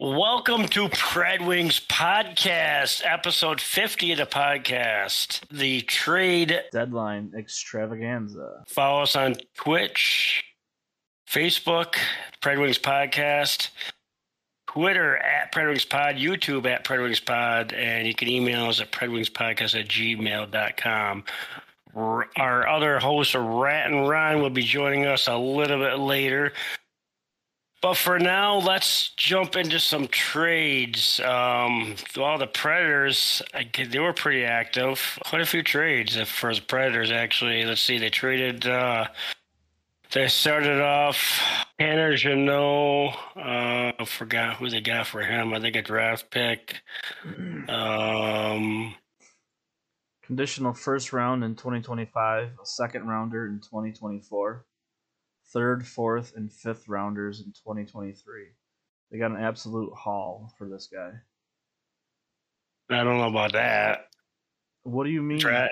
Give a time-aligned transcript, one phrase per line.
[0.00, 5.48] Welcome to PredWings Podcast, episode 50 of the podcast.
[5.50, 6.62] The trade.
[6.72, 8.64] Deadline extravaganza.
[8.66, 10.42] Follow us on Twitch,
[11.30, 11.94] Facebook,
[12.42, 13.68] PredWings Podcast,
[14.66, 18.80] Twitter at Pred Wings Pod, YouTube at Pred Wings Pod, and you can email us
[18.80, 21.24] at predwingspodcast at gmail.com.
[21.94, 26.52] Our other host, Rat and Ron, will be joining us a little bit later.
[27.84, 31.20] But for now, let's jump into some trades.
[31.20, 33.42] Um, well, the Predators,
[33.76, 35.18] they were pretty active.
[35.26, 37.62] Quite a few trades for the Predators, actually.
[37.66, 38.66] Let's see, they traded.
[38.66, 39.08] Uh,
[40.12, 41.42] they started off
[41.78, 43.18] Tanner Jeannot.
[43.36, 45.52] Uh, I forgot who they got for him.
[45.52, 46.80] I think a draft pick.
[47.68, 48.94] Um,
[50.22, 54.64] Conditional first round in 2025, a second rounder in 2024,
[55.54, 58.48] third, fourth, and fifth rounders in 2023.
[59.10, 61.12] They got an absolute haul for this guy.
[62.90, 64.08] I don't know about that.
[64.82, 65.38] What do you mean?
[65.38, 65.70] Dra-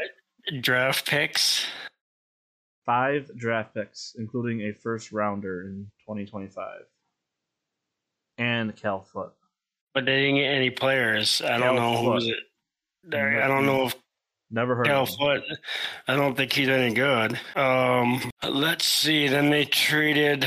[0.60, 1.66] draft picks.
[2.86, 6.80] Five draft picks, including a first rounder in 2025,
[8.38, 9.34] and Cal Foote.
[9.94, 11.42] But they didn't get any players.
[11.44, 12.34] I Cal don't know who's Foote.
[13.12, 13.42] it.
[13.42, 13.96] I don't know if
[14.52, 15.16] Never heard of him.
[15.16, 15.42] Foote.
[16.06, 17.40] I don't think he's any good.
[17.56, 19.26] Um, let's see.
[19.26, 20.46] Then they traded.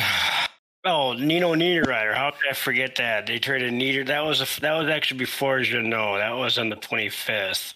[0.86, 2.14] Oh, Nino Niederreiter.
[2.14, 3.26] How could I forget that?
[3.26, 4.03] They traded Nieder.
[4.03, 6.20] That was a, that was actually before Jeannot.
[6.20, 7.73] That was on the twenty fifth.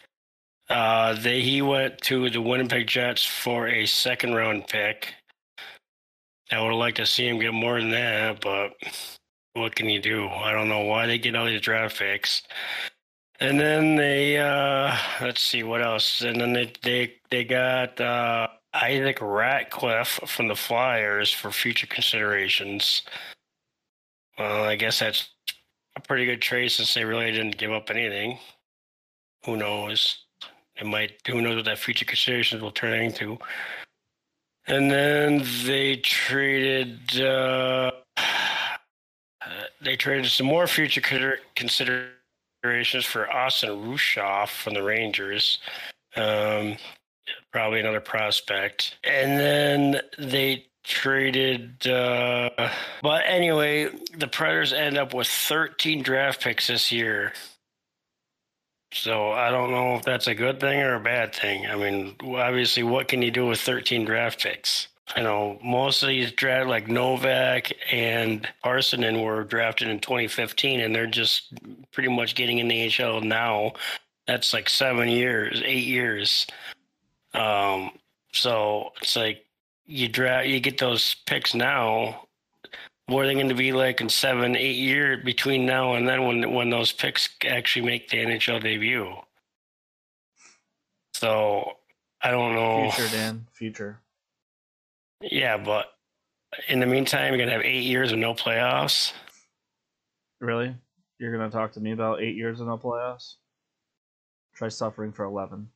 [0.69, 5.15] Uh, they he went to the Winnipeg Jets for a second round pick.
[6.51, 8.73] I would have liked to see him get more than that, but
[9.53, 10.27] what can you do?
[10.27, 12.43] I don't know why they get all these draft picks.
[13.41, 16.21] And then they uh let's see what else.
[16.21, 23.03] And then they they they got uh Isaac Ratcliffe from the Flyers for future considerations.
[24.37, 25.29] Well, I guess that's
[25.95, 28.39] a pretty good trade since they really didn't give up anything.
[29.45, 30.25] Who knows?
[30.75, 33.37] It might who knows what that future considerations will turn into.
[34.67, 37.91] And then they traded uh
[39.81, 42.11] they traded some more future consider-
[42.61, 45.59] considerations for Austin Rueschhoff from the Rangers.
[46.15, 46.77] Um,
[47.51, 48.97] probably another prospect.
[49.03, 51.85] And then they traded.
[51.87, 52.49] Uh,
[53.01, 57.33] but anyway, the Predators end up with 13 draft picks this year.
[58.91, 61.67] So I don't know if that's a good thing or a bad thing.
[61.67, 64.87] I mean, obviously, what can you do with 13 draft picks?
[65.17, 70.93] You know, most of these draft like Novak and Arsenin were drafted in 2015, and
[70.93, 71.51] they're just
[71.91, 73.73] pretty much getting in the NHL now.
[74.27, 76.45] That's like seven years, eight years.
[77.33, 77.91] Um,
[78.31, 79.45] so it's like
[79.87, 82.27] you draft, you get those picks now.
[83.07, 86.27] What are they going to be like in seven, eight years between now and then
[86.27, 89.15] when when those picks actually make the NHL debut?
[91.15, 91.77] So
[92.21, 92.91] I don't know.
[92.91, 93.47] Future, Dan.
[93.51, 93.99] Future.
[95.21, 95.87] Yeah, but
[96.67, 99.13] in the meantime, you're gonna have eight years of no playoffs.
[100.39, 100.75] Really?
[101.19, 103.35] You're gonna talk to me about eight years of no playoffs?
[104.55, 105.69] Try suffering for eleven.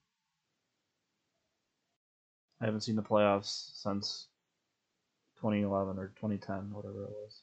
[2.61, 4.27] I haven't seen the playoffs since
[5.41, 7.41] 2011 or 2010, whatever it was.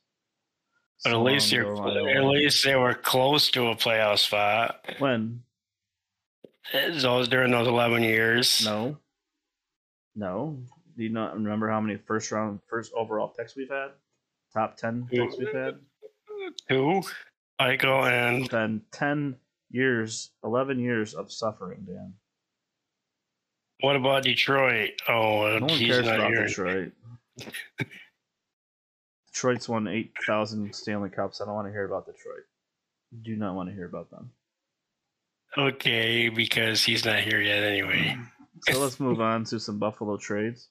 [1.05, 1.75] But at least you're
[2.17, 4.85] at least they were close to a playoff spot.
[4.99, 5.43] when?
[6.73, 8.65] Those during those eleven years.
[8.65, 8.99] No.
[10.15, 10.59] No.
[10.97, 13.89] Do you not remember how many first round, first overall picks we've had?
[14.53, 15.79] Top 10 picks we've had?
[16.69, 17.03] Two,
[17.59, 19.37] Michael and Been 10
[19.71, 22.15] years, 11 years of suffering, Dan.
[23.81, 24.91] what about Detroit?
[25.09, 26.47] Oh, No one he's cares not about here.
[26.47, 26.93] Detroit.
[29.33, 31.41] Detroit's won 8,000 Stanley Cups.
[31.41, 32.45] I don't want to hear about Detroit.
[33.23, 34.31] Do not want to hear about them.
[35.57, 38.17] Okay, because he's not here yet anyway.
[38.69, 40.69] So let's move on to some Buffalo trades.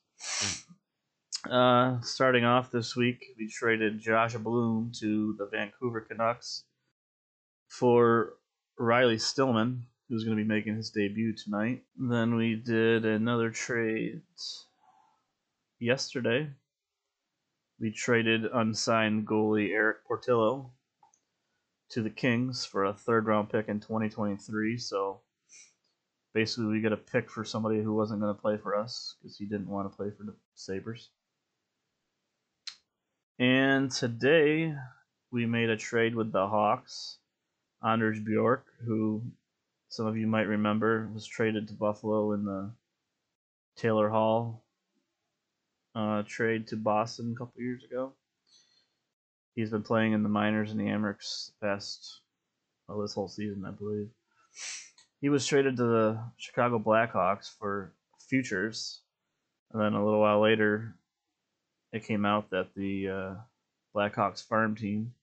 [1.49, 6.65] Uh, starting off this week, we traded Josh Bloom to the Vancouver Canucks
[7.67, 8.33] for
[8.77, 11.83] Riley Stillman, who's going to be making his debut tonight.
[11.97, 14.21] Then we did another trade
[15.79, 16.49] yesterday.
[17.79, 20.71] We traded unsigned goalie Erik Portillo
[21.91, 24.77] to the Kings for a third round pick in 2023.
[24.77, 25.21] So
[26.33, 29.37] basically, we got a pick for somebody who wasn't going to play for us because
[29.37, 31.09] he didn't want to play for the Sabres.
[33.37, 34.73] And today,
[35.31, 37.17] we made a trade with the Hawks.
[37.81, 39.21] Anders Bjork, who
[39.87, 42.71] some of you might remember, was traded to Buffalo in the
[43.77, 44.63] Taylor Hall
[45.95, 48.13] uh, trade to Boston a couple years ago.
[49.55, 52.21] He's been playing in the minors in the Amerks past
[52.87, 54.09] well this whole season, I believe.
[55.21, 57.93] He was traded to the Chicago Blackhawks for
[58.29, 59.01] futures,
[59.71, 60.95] and then a little while later,
[61.91, 63.33] it came out that the uh,
[63.95, 65.13] Blackhawks farm team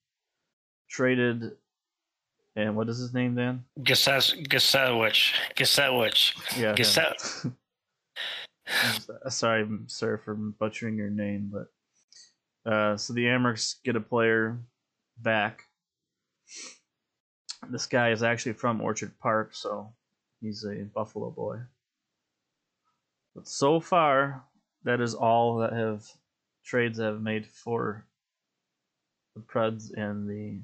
[0.89, 1.51] traded.
[2.55, 3.63] And what is his name, Dan?
[3.79, 5.33] Gasewich.
[5.55, 6.59] Gasewich.
[6.59, 6.73] Yeah.
[6.73, 7.51] Gaset.
[9.29, 14.59] Sorry, sir, for butchering your name, but uh, so the Amerks get a player
[15.19, 15.66] back.
[17.69, 19.91] This guy is actually from Orchard Park, so
[20.41, 21.57] he's a Buffalo boy.
[23.35, 24.43] But so far,
[24.83, 26.05] that is all that have
[26.65, 28.05] trades have made for
[29.35, 30.59] the Preds and the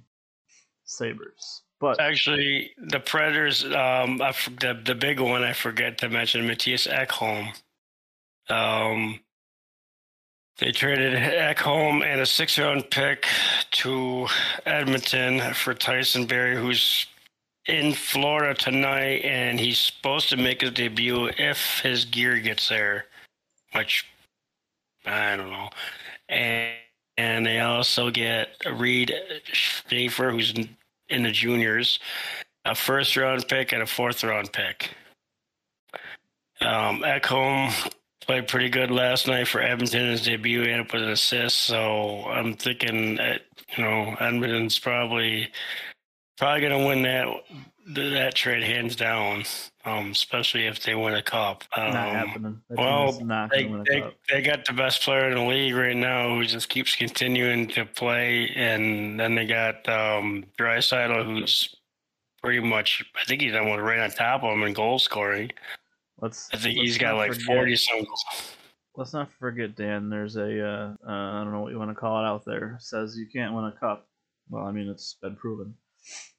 [0.85, 1.61] Sabres.
[1.79, 7.53] But actually, the Predators, um, the the big one I forget to mention, Mattias Ekholm.
[8.49, 9.19] Um,
[10.59, 13.27] they traded Ekholm and a six round pick
[13.71, 14.27] to
[14.65, 17.07] Edmonton for Tyson Barrie, who's
[17.67, 23.05] in Florida tonight, and he's supposed to make his debut if his gear gets there,
[23.73, 24.05] which
[25.05, 25.69] I don't know.
[26.29, 26.73] And
[27.17, 29.13] and they also get Reid
[29.51, 30.69] Schaefer, who's in,
[31.09, 31.99] in the juniors,
[32.65, 34.89] a first round pick and a fourth round pick.
[36.61, 37.71] Um, Ekholm
[38.23, 40.09] played pretty good last night for Edmonton.
[40.09, 43.41] His debut ended up with an assist, so I'm thinking that
[43.77, 45.49] you know Edmonton's probably
[46.37, 47.27] probably going to win that
[47.95, 49.43] that trade hands down.
[49.85, 51.65] Um, especially if they win a cup.
[51.75, 52.61] Um, not happening.
[52.69, 56.45] Well, not they, they, they got the best player in the league right now who
[56.45, 61.75] just keeps continuing to play, and then they got um, Draisaitl, who's
[62.41, 65.51] pretty much I think he's almost right on top of him in goal scoring.
[66.23, 66.47] Let's.
[66.53, 67.77] I think let's he's got not like forget- forty.
[68.95, 70.09] Let's not forget, Dan.
[70.09, 72.77] There's a uh, uh, I don't know what you want to call it out there.
[72.79, 74.07] Says you can't win a cup.
[74.49, 75.73] Well, I mean it's been proven.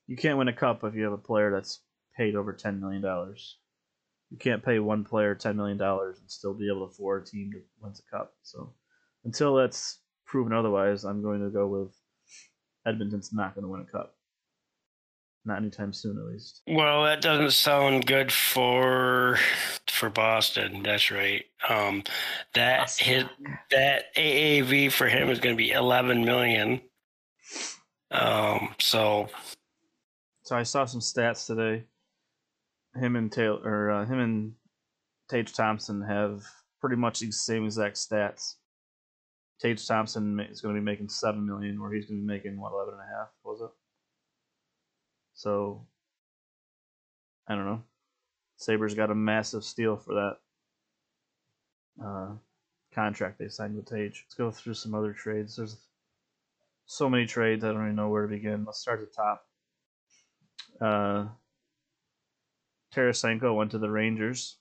[0.06, 1.82] You can't win a cup if you have a player that's
[2.16, 3.58] paid over ten million dollars.
[4.30, 7.26] You can't pay one player ten million dollars and still be able to afford a
[7.26, 8.32] team that wins a cup.
[8.42, 8.72] So
[9.24, 11.94] until that's proven otherwise, I'm going to go with
[12.86, 14.14] Edmonton's not going to win a cup.
[15.46, 16.62] Not anytime soon, at least.
[16.66, 19.38] Well, that doesn't sound good for
[19.88, 20.82] for Boston.
[20.82, 21.44] That's right.
[21.68, 22.02] Um,
[22.54, 23.24] that his
[23.70, 26.80] that AAV for him is going to be eleven million.
[28.10, 29.28] Um, so
[30.44, 31.84] So I saw some stats today.
[32.94, 34.52] Him and Taylor, or uh, him and
[35.30, 36.42] Tage Thompson have
[36.80, 38.54] pretty much the same exact stats.
[39.60, 42.60] Tage Thompson is going to be making seven million, where he's going to be making
[42.60, 43.70] what eleven and a half, was it?
[45.34, 45.86] So
[47.48, 47.82] I don't know.
[48.56, 52.32] Sabres got a massive steal for that uh,
[52.94, 54.24] contract they signed with Tage.
[54.24, 55.56] Let's go through some other trades.
[55.56, 55.76] There's
[56.86, 58.64] so many trades I don't even know where to begin.
[58.64, 59.46] Let's start at the top.
[60.80, 61.26] Uh,
[62.94, 64.58] Tarasenko went to the Rangers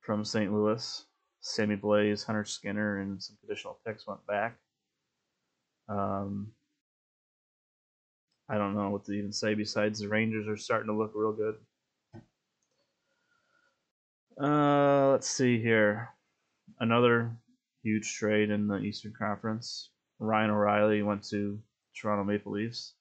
[0.00, 0.52] from St.
[0.52, 1.06] Louis.
[1.44, 4.56] Sammy Blais, Hunter Skinner, and some additional picks went back.
[5.90, 6.52] Um,
[8.48, 11.32] I don't know what to even say besides the Rangers are starting to look real
[11.32, 11.56] good.
[14.40, 16.10] Uh, let's see here.
[16.80, 17.36] Another
[17.82, 19.90] huge trade in the Eastern Conference.
[20.18, 21.60] Ryan O'Reilly went to
[21.94, 22.94] Toronto Maple Leafs,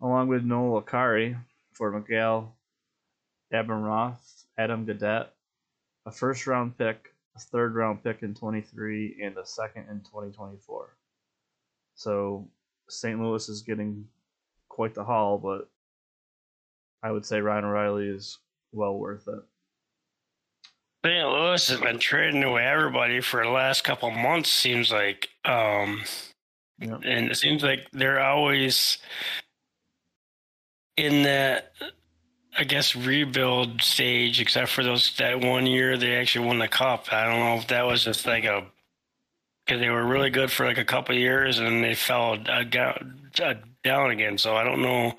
[0.00, 1.36] along with Noel Acciari
[1.72, 2.54] for Mikhail
[3.52, 4.16] Abramov,
[4.58, 5.28] Adam Gaudette,
[6.06, 10.96] a first round pick, a third round pick in 23, and a second in 2024.
[11.94, 12.48] So
[12.92, 13.20] St.
[13.20, 14.06] Louis is getting
[14.68, 15.68] quite the haul, but
[17.02, 18.38] I would say Ryan O'Reilly is
[18.72, 19.40] well worth it.
[21.04, 21.28] St.
[21.28, 24.50] Louis has been trading away everybody for the last couple months.
[24.50, 26.02] Seems like, um,
[26.80, 28.98] and it seems like they're always
[30.96, 31.72] in that,
[32.58, 34.40] I guess, rebuild stage.
[34.42, 37.10] Except for those that one year they actually won the cup.
[37.10, 38.66] I don't know if that was just like a
[39.66, 43.20] because they were really good for like a couple of years and they fell down,
[43.84, 44.38] down again.
[44.38, 45.14] So I don't know.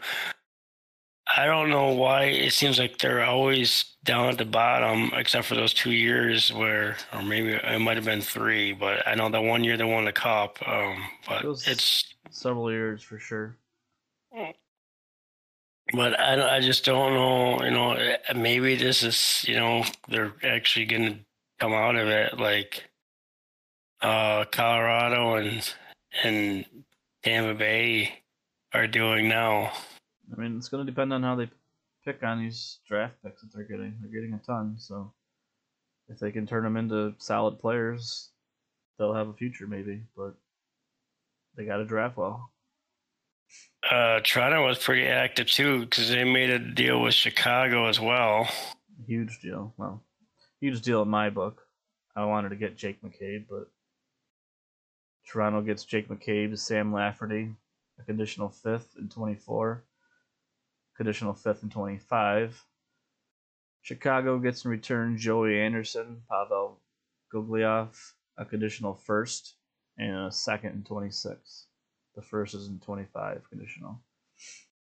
[1.37, 5.55] I don't know why it seems like they're always down at the bottom, except for
[5.55, 8.73] those two years where, or maybe it might have been three.
[8.73, 10.57] But I know that one year they won the cup.
[10.67, 13.57] Um, but Those- it's, Several years for sure.
[15.93, 17.63] but I, I just don't know.
[17.63, 21.19] You know, eh, maybe this is, you know, they're actually going to
[21.59, 22.89] come out of it like
[24.01, 25.73] uh, Colorado and
[26.23, 26.65] and
[27.23, 28.21] Tampa Bay
[28.73, 29.71] are doing now.
[30.31, 31.49] I mean, it's going to depend on how they
[32.05, 33.95] pick on these draft picks that they're getting.
[34.01, 35.13] They're getting a ton, so
[36.09, 38.29] if they can turn them into solid players,
[38.97, 40.03] they'll have a future maybe.
[40.15, 40.35] But
[41.55, 42.49] they got to draft well.
[43.89, 48.47] Uh, Toronto was pretty active too because they made a deal with Chicago as well.
[49.05, 49.73] Huge deal.
[49.77, 50.01] Well,
[50.59, 51.61] huge deal in my book.
[52.15, 53.69] I wanted to get Jake McCabe, but
[55.27, 57.55] Toronto gets Jake McCabe, Sam Lafferty,
[57.99, 59.83] a conditional fifth in 24,
[60.97, 62.65] conditional fifth in 25.
[63.81, 66.79] Chicago gets in return Joey Anderson, Pavel
[67.33, 67.95] Gogolev,
[68.37, 69.55] a conditional first,
[69.97, 71.67] and a second in 26.
[72.15, 73.99] The first is in 25 conditional.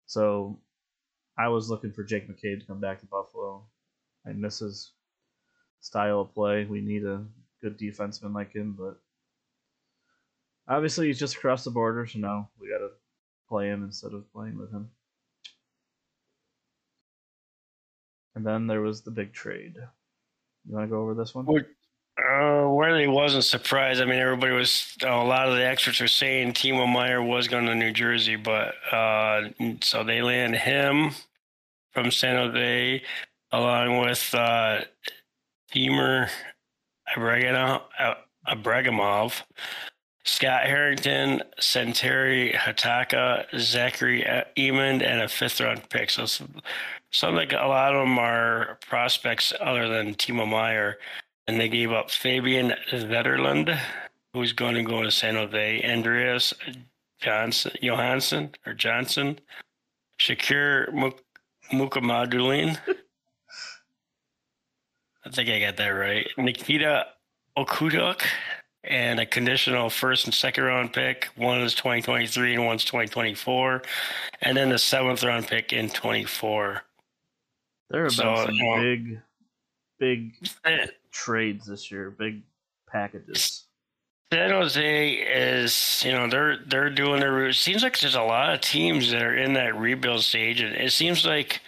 [0.06, 0.60] So
[1.38, 3.63] I was looking for Jake McCabe to come back to Buffalo.
[4.28, 4.92] I miss his
[5.80, 6.66] style of play.
[6.66, 7.25] We need a
[7.62, 9.00] good defenseman like him, but
[10.67, 12.89] obviously he's just across the border, so now we got to
[13.50, 14.89] play him instead of playing with him.
[18.36, 19.75] And then there was the big trade.
[20.65, 21.48] You want to go over this one?
[22.17, 24.01] Uh, really wasn't surprised.
[24.01, 27.65] I mean, everybody was, a lot of the experts were saying Timo Meier was going
[27.65, 29.50] to New Jersey, but uh,
[29.82, 31.12] so they land him
[31.91, 33.01] from San Jose
[33.51, 34.82] along with uh,
[35.72, 36.27] Timur
[37.15, 37.82] Ibragimov,
[40.25, 44.25] Scott Harrington, Santeri Hatakka, Zachary
[44.56, 46.10] Emond, and a fifth round pick.
[46.10, 46.25] So
[47.12, 50.98] some like a lot of them are prospects other than Timo Meier.
[51.48, 53.77] and they gave up Fabian Zetterlund,
[54.34, 56.53] who's going to go to San Jose, Andreas
[57.20, 59.39] Johnson, Johansson or Johnson,
[60.20, 61.24] Shakir Muk-
[61.72, 62.77] Mukhamadullin.
[65.25, 66.27] I think I got that right.
[66.38, 67.08] Nikita
[67.58, 68.22] Okhotiuk
[68.84, 71.30] and a conditional first and second round pick.
[71.36, 73.82] One is 2023 and one's 2024.
[74.42, 76.82] And then the seventh round pick in 24.
[77.90, 79.22] There have so, been some know, big,
[80.00, 80.34] big
[80.66, 82.42] eh, trades this year, big
[82.88, 83.66] packages.
[84.34, 87.50] San Jose is, you know, they're they're doing their.
[87.50, 90.75] It seems like there's a lot of teams that are in that rebuild stage, and
[90.75, 91.62] it seems like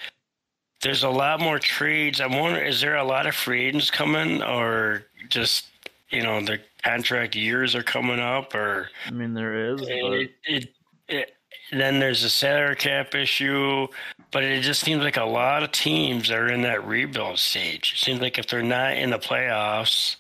[0.82, 2.20] there's a lot more trades.
[2.20, 5.68] I'm wondering, is there a lot of free agents coming, or just
[6.16, 10.70] you know the contract years are coming up, or I mean there is, it, it,
[11.08, 11.32] it,
[11.72, 13.88] then there's a salary cap issue.
[14.32, 17.94] But it just seems like a lot of teams are in that rebuild stage.
[17.96, 20.16] It seems like if they're not in the playoffs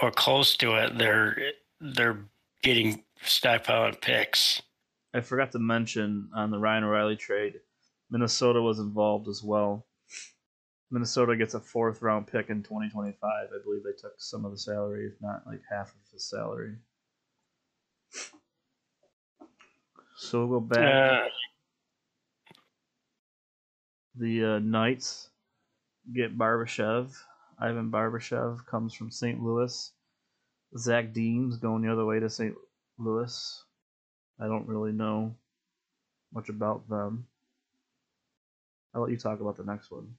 [0.00, 1.36] or close to it, they're
[1.80, 2.18] they're
[2.62, 4.62] getting stockpiling picks.
[5.14, 7.60] I forgot to mention on the Ryan O'Reilly trade,
[8.10, 9.86] Minnesota was involved as well.
[10.92, 13.16] Minnesota gets a fourth round pick in 2025.
[13.22, 16.74] I believe they took some of the salary, if not like half of the salary.
[20.18, 21.22] So we'll go back.
[21.22, 21.28] Uh,
[24.16, 25.30] the uh, Knights
[26.14, 27.16] get Barbashev.
[27.58, 29.42] Ivan Barbashev comes from St.
[29.42, 29.92] Louis.
[30.76, 32.54] Zach Deems going the other way to St.
[32.98, 33.64] Louis.
[34.38, 35.34] I don't really know
[36.34, 37.26] much about them.
[38.94, 40.14] I'll let you talk about the next one.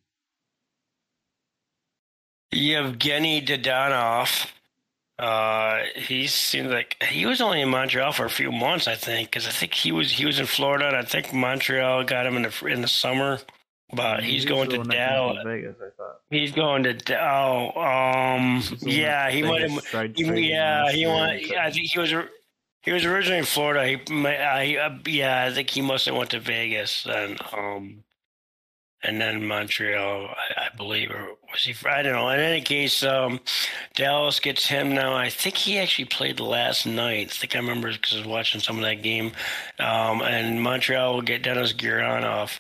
[2.54, 4.50] Yevgeny Dadonov.
[5.20, 9.30] Uh, he seems like he was only in Montreal for a few months, I think,
[9.30, 12.36] because I think he was he was in Florida, and I think Montreal got him
[12.36, 13.40] in the in the summer.
[13.96, 15.44] But he's, he's going to Dallas.
[15.46, 16.22] Vegas, I thought.
[16.32, 22.14] He's going to oh um yeah he have yeah he went I think he was
[22.82, 23.86] he was originally in Florida.
[23.86, 28.04] He I, uh, yeah I think he must have went to Vegas and um
[29.04, 31.76] and then Montreal, I, I, believe, or was he?
[31.88, 32.30] I don't know.
[32.30, 33.40] In any case, um,
[33.96, 35.14] Dallas gets him now.
[35.14, 37.28] I think he actually played last night.
[37.28, 39.34] I think I remember because I was watching some of that game.
[39.80, 42.58] Um, and Montreal will get Denis Gurianov.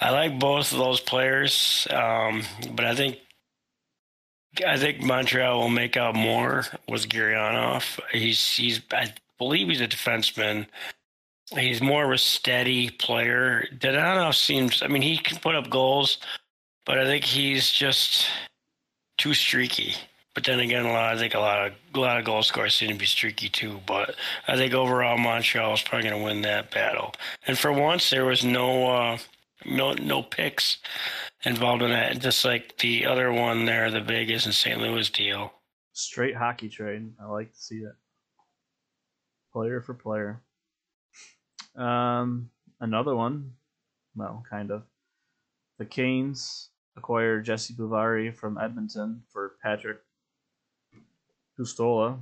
[0.00, 2.42] I like both of those players, um,
[2.72, 3.18] but I think
[4.66, 8.00] I think Montreal will make out more with Gurianov.
[8.12, 10.66] He's he's I believe he's a defenseman.
[11.56, 13.66] He's more of a steady player.
[13.74, 16.18] Dadonov seems, I mean, he can put up goals,
[16.84, 18.26] but I think he's just
[19.16, 19.94] too streaky.
[20.34, 22.74] But then again, a lot, I think a lot of a lot of goal scorers
[22.74, 23.80] seem to be streaky too.
[23.86, 24.14] But
[24.46, 27.12] I think overall, Montreal is probably going to win that battle.
[27.48, 29.18] And for once, there was no uh,
[29.64, 30.78] no no picks
[31.42, 32.20] involved in that.
[32.20, 34.78] Just like the other one there, the Vegas and St.
[34.78, 35.52] Louis deal.
[35.92, 37.10] Straight hockey trade.
[37.20, 37.96] I like to see that.
[39.52, 40.40] Player for player.
[41.78, 43.52] Um, another one,
[44.16, 44.82] well, kind of.
[45.78, 49.98] The Canes acquired Jesse Puljujarvi from Edmonton for Patrik
[51.56, 52.18] Puistola,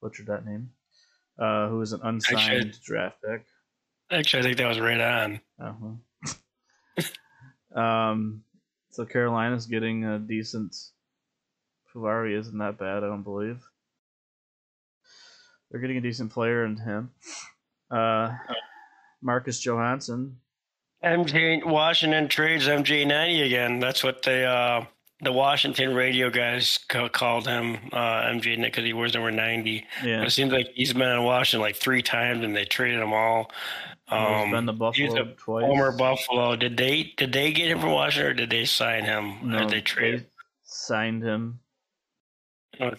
[0.00, 0.70] butchered that name,
[1.38, 3.44] uh, who is an unsigned actually, draft pick.
[4.10, 5.40] Actually, I think that was right on.
[5.58, 6.00] Well.
[7.84, 8.42] um,
[8.90, 10.74] so Carolina's getting a decent.
[11.94, 13.60] Puljujarvi isn't that bad, I don't believe.
[15.70, 17.10] they're getting a decent player in him.
[17.90, 18.36] Uh,
[19.22, 20.36] Marcus Johansson.
[21.04, 23.80] MJ Washington trades MJ ninety again.
[23.80, 24.84] That's what they uh,
[25.22, 29.86] the Washington radio guys ca- called him uh, MJ because he wears number ninety.
[30.04, 33.12] Yeah, It seems like he's been in Washington like three times, and they traded him
[33.14, 33.50] all.
[34.10, 35.64] he's Um, been to he's Buffalo a twice.
[35.64, 36.56] former Buffalo.
[36.56, 39.38] Did they did they get him from Washington or did they sign him?
[39.42, 40.26] No, or did they trade?
[40.64, 41.60] signed him.
[42.78, 42.94] him?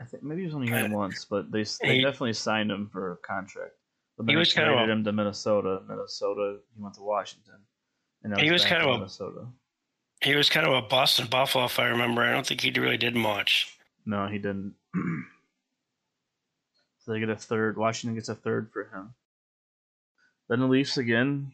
[0.00, 2.88] I think maybe he was only here once, but they they He- definitely signed him
[2.92, 3.72] for a contract.
[4.18, 5.80] But then He was kind of a- him to Minnesota.
[5.88, 7.64] Minnesota, he went to Washington,
[8.24, 9.46] and He was kind of a- Minnesota.
[10.22, 12.22] He was kind of a bust in Buffalo, if I remember.
[12.22, 13.78] I don't think he really did much.
[14.04, 14.74] No, he didn't.
[16.98, 17.76] so they get a third.
[17.78, 19.14] Washington gets a third for him.
[20.48, 21.52] Then the Leafs again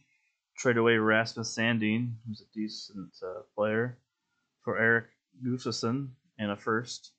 [0.56, 3.98] trade away Rasmus Sandin, who's a decent uh, player,
[4.62, 5.06] for Erik
[5.44, 7.12] Gustafsson and a first.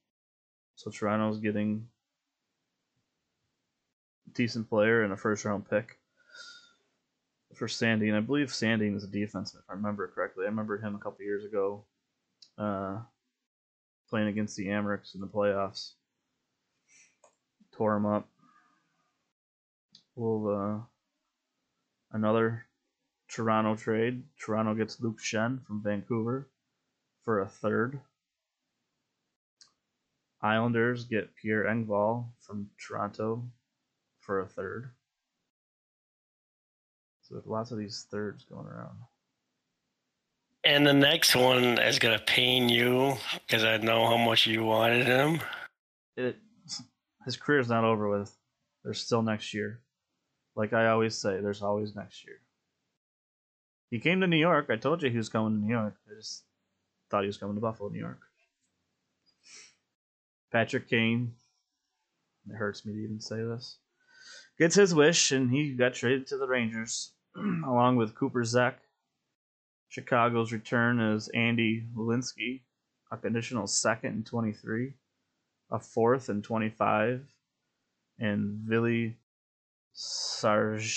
[0.76, 1.88] So Toronto's getting
[4.34, 6.00] decent player and a first round pick
[7.54, 8.16] for Sandin.
[8.16, 10.46] I believe Sandin is a defenseman, if I remember correctly.
[10.46, 11.86] I remember him a couple years ago.
[12.58, 13.00] Uh,
[14.10, 15.94] playing against the Amerks in the playoffs.
[17.74, 18.28] Tore him up.
[20.16, 20.80] We'll uh,
[22.12, 22.66] another
[23.28, 24.24] Toronto trade.
[24.40, 26.48] Toronto gets Luke Schenn from Vancouver
[27.24, 28.00] for a third.
[30.42, 33.44] Islanders get Pierre Engvall from Toronto
[34.26, 34.90] for a third.
[37.22, 38.98] So lots of these thirds going around.
[40.64, 43.16] And the next one is gonna pain you
[43.48, 45.40] because I know how much you wanted him.
[46.18, 46.38] it
[47.24, 48.36] his career's not over with.
[48.84, 49.82] There's still next year.
[50.56, 52.38] Like I always say, there's always next year.
[53.90, 54.68] He came to New York.
[54.70, 55.96] I told you he was coming to New York.
[56.10, 56.44] I just
[57.10, 58.20] thought he was coming to Buffalo, New York.
[60.52, 61.34] Patrick Kane.
[62.50, 63.80] It hurts me to even say this.
[64.58, 68.80] Gets his wish, and he got traded to the Rangers, along with Cooper Zech.
[69.90, 72.62] Chicago's return is Andy Welinski,
[73.12, 74.94] a conditional second in 23
[75.72, 77.26] a fourth and 25,
[78.20, 79.18] and Vili
[79.96, 80.94] Saarijarvi.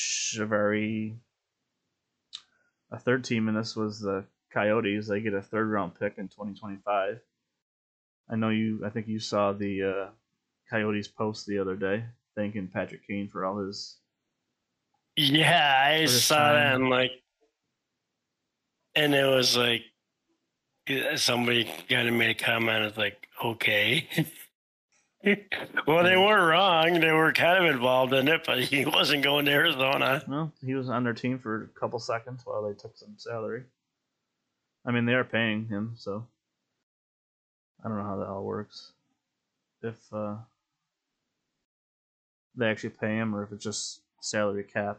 [2.90, 5.09] A third team and this was the Coyotes.
[5.09, 7.20] They get a third round pick in 2025.
[8.30, 10.11] I know you, I think you saw the uh,
[10.70, 12.04] Coyotes post the other day
[12.38, 13.96] thanking Patrick Kane for all his.
[15.16, 17.11] Yeah, I saw that and like,
[18.94, 19.83] and it was like
[21.16, 22.85] somebody kind of made a comment.
[22.85, 24.09] It's like, okay.
[25.87, 27.01] well, they weren't wrong.
[27.01, 30.22] They were kind of involved in it, but he wasn't going to Arizona.
[30.29, 33.64] Well, he was on their team for a couple seconds while they took some salary.
[34.87, 36.24] I mean, they are paying him, so
[37.85, 38.92] I don't know how that all works.
[39.83, 40.37] If uh,
[42.58, 44.98] they actually pay him, or if it's just salary cap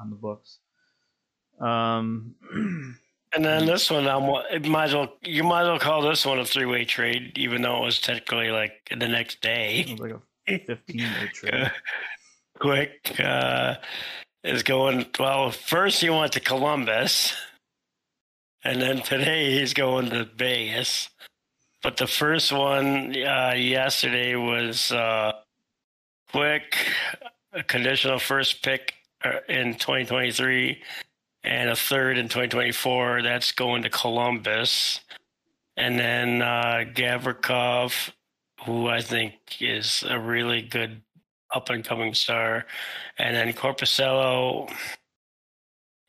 [0.00, 0.58] on the books.
[1.60, 2.34] Um,
[3.32, 6.26] And then this one, I'm, it might as well you might as well call this
[6.26, 9.96] one a three way trade, even though it was technically like the next day.
[9.98, 10.20] like a
[10.58, 11.70] 15 day trade.
[12.58, 13.76] Quick uh,
[14.42, 15.52] is going well.
[15.52, 17.34] First, he went to Columbus,
[18.64, 21.08] and then today he's going to Vegas.
[21.82, 25.32] But the first one uh, yesterday was uh,
[26.30, 26.76] quick,
[27.52, 30.80] a conditional first pick uh, in 2023
[31.42, 33.22] and a third in 2024.
[33.22, 35.00] That's going to Columbus.
[35.76, 38.12] And then uh, Gavrikov,
[38.64, 41.02] who I think is a really good
[41.54, 42.66] up and coming star.
[43.18, 44.72] And then Korpisalo,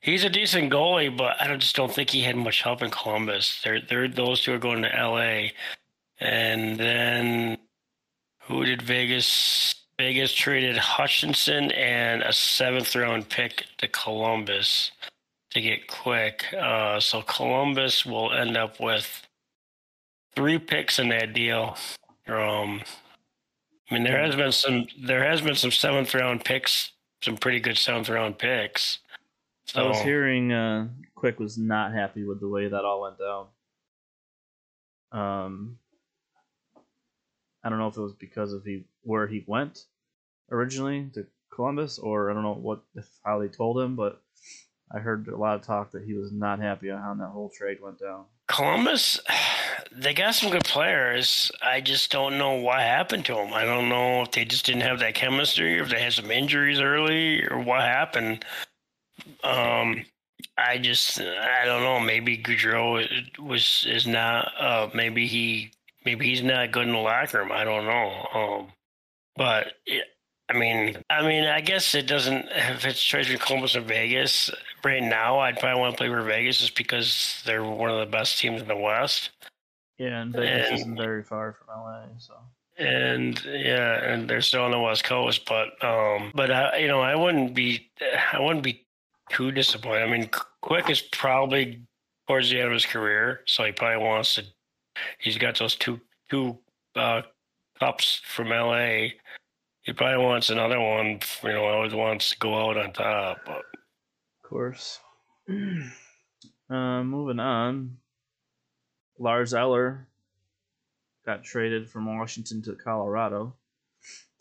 [0.02, 3.62] he's a decent goalie, but I just don't think he had much help in Columbus.
[3.64, 5.50] They're, they're, those two are going to LA.
[6.20, 7.58] And then
[8.44, 9.81] who did Vegas?
[10.02, 14.90] Vegas traded Hutchinson and a seventh round pick to Columbus
[15.52, 16.44] to get quick.
[16.60, 19.28] Uh, so Columbus will end up with
[20.36, 21.78] three picks in that deal.
[22.28, 22.82] Um,
[23.92, 27.60] I mean, there has been some there has been some seventh round picks, some pretty
[27.60, 28.98] good seventh round picks.
[29.66, 33.20] So, I was hearing uh, Quick was not happy with the way that all went
[33.20, 33.46] down.
[35.12, 35.78] Um,
[37.64, 39.86] I don't know if it was because of he where he went
[40.52, 44.22] originally to Columbus, or I don't know what if how they told him, but
[44.94, 47.50] I heard a lot of talk that he was not happy on how that whole
[47.50, 48.26] trade went down.
[48.48, 49.20] Columbus,
[49.92, 51.52] they got some good players.
[51.62, 53.54] I just don't know what happened to them.
[53.54, 56.32] I don't know if they just didn't have that chemistry, or if they had some
[56.32, 58.46] injuries early, or what happened.
[59.44, 60.06] Um,
[60.58, 62.00] I just, I don't know.
[62.00, 63.08] Maybe Gaudreau
[63.40, 64.52] was is not.
[64.60, 65.72] Uh, maybe he,
[66.06, 67.52] maybe he's not good in the locker room.
[67.52, 68.28] I don't know.
[68.34, 68.68] Um,
[69.36, 70.06] but it,
[70.50, 72.46] I mean, I mean, I guess it doesn't.
[72.52, 74.50] If it's Trajan Columbus or Vegas
[74.84, 78.06] right now, I'd probably want to play for Vegas just because they're one of the
[78.06, 79.30] best teams in the West.
[79.98, 82.34] Yeah, and Vegas And- isn't very far from LA, so
[82.78, 85.46] and yeah, and they're still on the West Coast.
[85.48, 87.90] But um, but I, you know, I wouldn't be,
[88.34, 88.86] I wouldn't be
[89.30, 90.04] too disappointed.
[90.04, 90.30] I mean,
[90.62, 91.82] Quick is probably
[92.28, 94.44] towards the end of his career, so he probably wants to.
[95.20, 96.58] He's got those two two
[96.96, 97.22] uh,
[97.82, 99.08] cups from LA.
[99.82, 101.20] He probably wants another one.
[101.44, 103.40] You know, always wants to go out on top.
[103.46, 105.00] But of course.
[106.70, 107.98] uh, moving on.
[109.18, 110.08] Lars Eller
[111.26, 113.56] got traded from Washington to Colorado.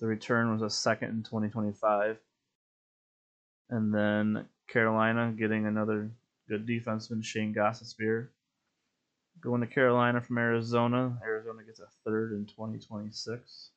[0.01, 2.19] The return was a second in 2025.
[3.71, 6.11] And then Carolina getting another
[6.49, 8.29] good defenseman, Shayne Gostisbehere.
[9.41, 11.19] Going to Carolina from Arizona.
[11.25, 13.71] Arizona gets a third in 2026.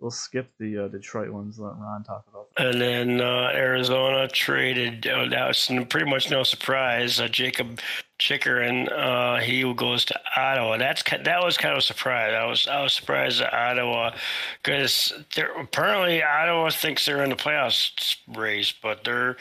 [0.00, 1.60] We'll skip the uh, Detroit ones.
[1.60, 2.66] Let Ron talk about that.
[2.66, 5.06] And then uh, Arizona traded.
[5.06, 7.20] Uh, that was pretty much no surprise.
[7.20, 7.78] Uh, Jakob
[8.18, 10.76] Chychrun, uh, he goes to Ottawa.
[10.78, 12.34] That's that was kind of a surprise.
[12.34, 14.16] I was I was surprised at Ottawa
[14.60, 15.12] because
[15.56, 19.36] apparently Ottawa thinks they're in the playoffs race, but they're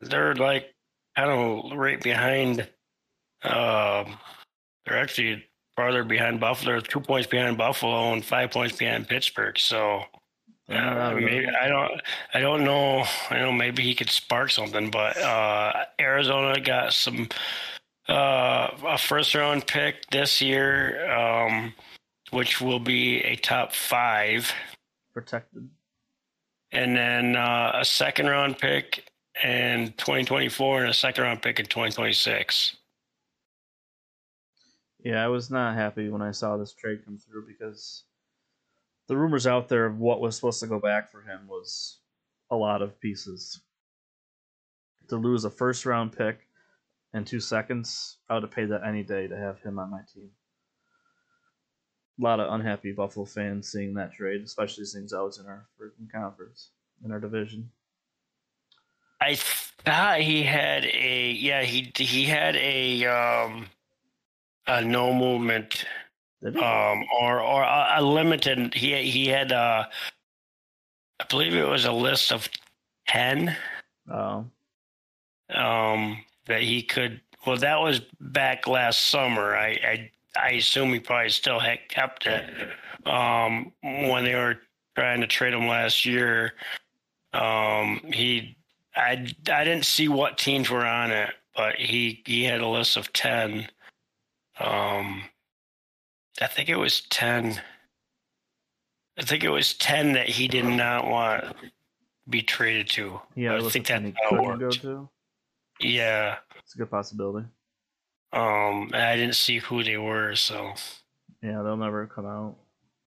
[0.00, 0.74] they're like
[1.14, 2.68] I don't know, right behind.
[3.44, 4.16] Um,
[4.86, 5.44] they're actually
[5.76, 6.72] farther behind Buffalo.
[6.72, 9.58] They're two points behind Buffalo and five points behind Pittsburgh.
[9.58, 10.02] So.
[10.68, 12.00] They're not out Uh, of maybe, I don't.
[12.34, 13.04] I don't know.
[13.30, 17.28] I know maybe he could spark something, but uh, Arizona got some
[18.08, 21.74] uh, a first round pick this year, um,
[22.30, 24.54] which will be a top five,
[25.12, 25.68] protected.
[26.70, 29.10] and then uh, a second round pick
[29.42, 32.76] in 2024 and a second round pick in 2026.
[35.04, 38.04] Yeah, I was not happy when I saw this trade come through because
[39.08, 41.98] the rumors out there of what was supposed to go back for him was
[42.50, 43.60] a lot of pieces.
[45.08, 46.46] To lose a first round pick
[47.12, 50.02] and two seconds, I would have paid that any day to have him on my
[50.14, 50.30] team.
[52.20, 55.66] A lot of unhappy Buffalo fans seeing that trade, especially since I was in our
[55.80, 56.70] freaking conference,
[57.04, 57.70] in our division.
[59.20, 63.66] I thought he had a yeah he he had a um
[64.66, 65.84] a no movement
[66.44, 68.74] um, or or a, a limited.
[68.74, 69.84] He he had uh,
[71.20, 72.48] I believe it was a list of
[73.06, 73.56] ten
[74.10, 74.44] oh,
[75.54, 77.20] um, that he could.
[77.46, 79.56] Well, that was back last summer.
[79.56, 82.44] I I, I assume he probably still had kept it
[83.06, 84.58] um, when they were
[84.94, 86.54] trying to trade him last year.
[87.32, 88.56] Um, he
[88.96, 92.96] I I didn't see what teams were on it, but he he had a list
[92.96, 93.68] of ten.
[94.58, 95.24] Um,
[96.40, 97.60] I think it was ten.
[99.18, 101.54] I think it was ten that he did not want to
[102.28, 103.20] be traded to.
[103.34, 104.84] yeah, I think that's how it worked.
[105.80, 106.36] Yeah.
[106.58, 107.46] It's a good possibility.
[108.32, 110.72] Um, I didn't see who they were, so.
[111.42, 112.56] Yeah, they'll never come out.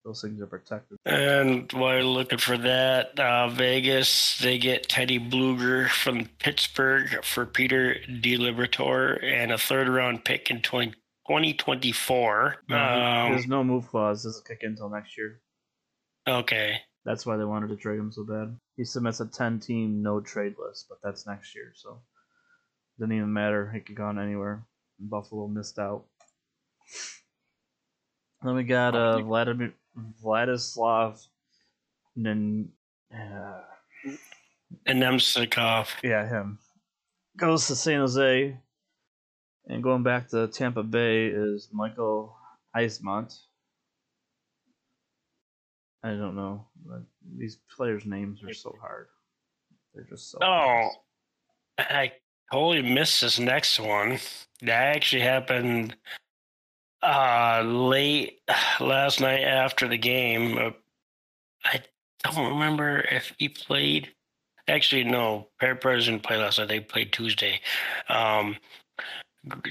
[0.03, 0.99] Those things are protected.
[1.05, 7.95] And while looking for that, uh, Vegas, they get Teddy Blueger from Pittsburgh for Peter
[8.07, 10.93] DiLiberatore and a third round pick in 20,
[11.27, 12.55] 2024.
[12.69, 14.23] No, Um, there's no move clause.
[14.23, 15.41] Doesn't kick in until next year.
[16.27, 16.77] okay.
[17.03, 18.57] That's why they wanted to trade him so bad.
[18.77, 22.01] He submits a 10 team no trade list, but that's next year, so
[22.99, 23.69] didn't even matter.
[23.71, 24.65] He could gone anywhere.
[24.99, 26.05] Buffalo missed out.
[28.41, 29.73] Then we got uh, Vladimir
[30.23, 31.23] Vladislav.
[32.15, 32.69] Then,
[33.13, 33.61] uh,
[34.87, 35.89] And Namestnikov.
[36.03, 36.57] yeah, him
[37.37, 38.57] goes to San Jose,
[39.67, 42.35] and going back to Tampa Bay is Michael
[42.75, 43.37] Eyssimont.
[46.03, 46.67] I don't know.
[46.85, 47.01] but
[47.37, 49.07] These players' names are so hard.
[49.93, 50.37] They're just so.
[50.41, 50.89] Oh,
[51.79, 52.11] I
[52.51, 54.19] totally missed this next one.
[54.61, 55.95] That actually happened
[57.01, 58.41] uh, late
[58.79, 60.57] last night after the game.
[60.57, 60.71] Uh,
[61.63, 61.81] I
[62.23, 64.11] don't remember if he played.
[64.67, 65.47] Actually, no.
[65.59, 66.67] Perez didn't play last night.
[66.67, 67.61] They played Tuesday.
[68.09, 68.57] Um,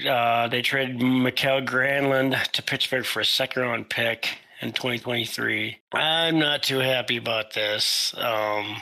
[0.07, 5.77] uh, they traded Mikael Granlund to Pittsburgh for a second round pick in 2023.
[5.93, 8.13] I'm not too happy about this.
[8.17, 8.81] Um,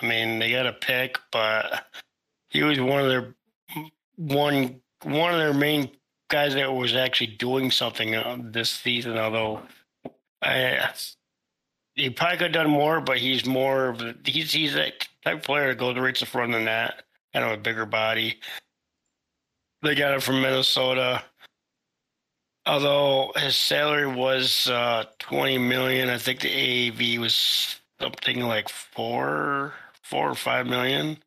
[0.00, 1.84] I mean, they got a pick, but
[2.48, 3.34] he was one of their
[4.16, 5.90] one one of their main
[6.28, 9.18] guys that was actually doing something uh, this season.
[9.18, 9.62] Although
[10.42, 10.90] I,
[11.94, 15.42] he probably could have done more, but he's more of he's he's that type of
[15.42, 17.02] player that goes right to the front of the net,
[17.34, 18.38] kind of a bigger body.
[19.82, 21.22] They got him from Minnesota.
[22.66, 29.72] Although his salary was uh, twenty million, I think the AAV was something like four,
[30.02, 31.18] four or five million.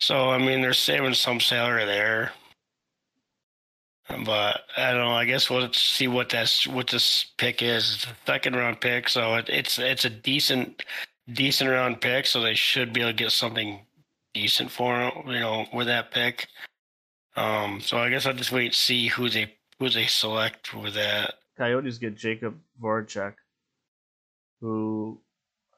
[0.00, 2.32] So I mean, they're saving some salary there.
[4.08, 5.12] But I don't know.
[5.12, 7.94] I guess we'll see what that's what this pick is.
[7.94, 10.84] It's a second round pick, so it, it's it's a decent
[11.32, 12.26] decent round pick.
[12.26, 13.80] So they should be able to get something
[14.34, 16.48] decent for him, you know, with that pick.
[17.36, 20.90] Um, so I guess I'll just wait and see who they who they select for
[20.90, 21.34] that.
[21.58, 23.34] Coyotes get Jakub Voracek,
[24.60, 25.20] who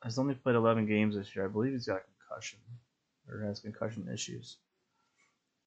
[0.03, 1.45] has only played 11 games this year.
[1.45, 2.59] I believe he's got concussion
[3.29, 4.59] or has concussion issues.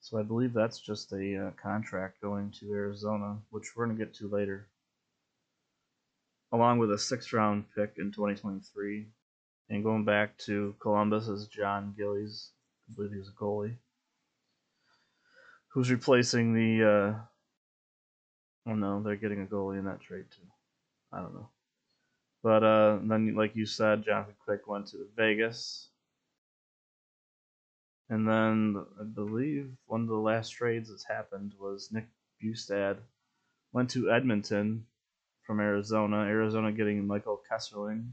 [0.02, 4.06] So I believe that's just a uh, contract going to Arizona, which we're going to
[4.06, 4.68] get to later.
[6.52, 9.08] Along with a sixth round pick in 2023.
[9.70, 12.52] And going back to Columbus is Jon Gillies.
[12.90, 13.76] I believe he's a goalie.
[15.70, 16.90] Who's replacing the.
[16.90, 20.48] Uh, oh no, they're getting a goalie in that trade too.
[21.12, 21.50] I don't know.
[22.42, 25.90] But uh, then, like you said, Jonathan Quick went to Vegas.
[28.10, 32.08] And then I believe one of the last trades that's happened was Nick
[32.42, 32.98] Bjugstad
[33.72, 34.86] went to Edmonton
[35.44, 36.18] from Arizona.
[36.18, 38.10] Arizona getting Michael Kesselring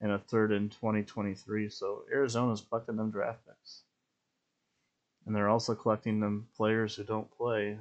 [0.00, 1.68] and a third in 2023.
[1.68, 3.82] So Arizona's collecting them draft picks.
[5.28, 7.78] And they're also collecting them players who don't play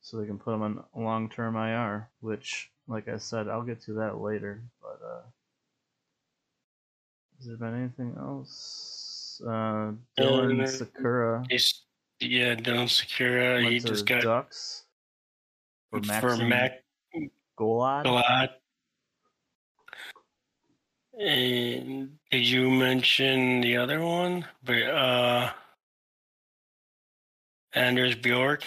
[0.00, 3.82] so they can put them on long term IR, which, like I said, I'll get
[3.82, 4.62] to that later.
[4.80, 5.20] But uh,
[7.36, 9.42] has there been anything else?
[9.46, 11.44] Uh, Dylan Sakura
[12.20, 13.68] yeah, Dylan Sakura.
[13.68, 14.84] He just got Ducks
[15.90, 16.84] for for Mac
[17.60, 18.56] lot.
[21.18, 24.46] And did you mention the other one?
[24.64, 25.50] But uh,
[27.72, 28.64] Anders Bjork.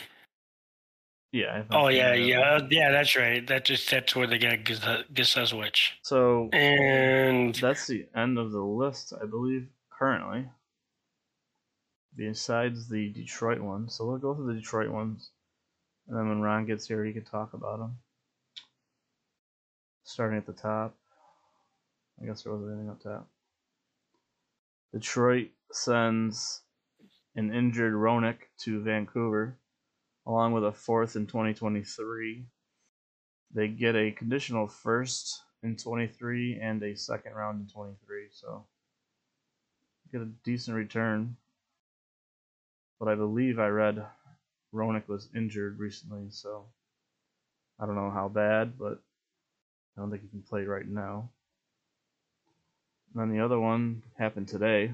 [1.31, 1.63] Yeah.
[1.71, 2.91] Oh yeah, yeah, yeah.
[2.91, 3.45] That's right.
[3.47, 5.91] That just that's where they got Geseswich.
[6.01, 10.45] So And that's the end of the list, I believe, currently.
[12.15, 15.29] Besides the Detroit one, so we'll go through the Detroit ones,
[16.07, 17.97] and then when Ron gets here, he can talk about them.
[20.03, 20.95] Starting at the top,
[22.21, 23.27] I guess there wasn't anything up top.
[24.93, 26.61] Detroit sends
[27.35, 29.55] an injured Hronek to Vancouver,
[30.25, 32.45] along with a fourth in 2023.
[33.53, 38.65] They get a conditional first in 23 and a second round in 23, so
[40.11, 41.35] get a decent return.
[42.99, 44.03] But I believe I read
[44.73, 46.65] Hronek was injured recently, so
[47.79, 49.01] I don't know how bad, but
[49.95, 51.29] I don't think he can play right now.
[53.13, 54.93] And then the other one happened today.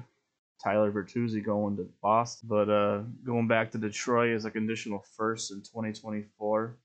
[0.62, 5.50] Tyler Bertuzzi going to Boston, but uh, going back to Detroit as a conditional first
[5.50, 6.76] in 2024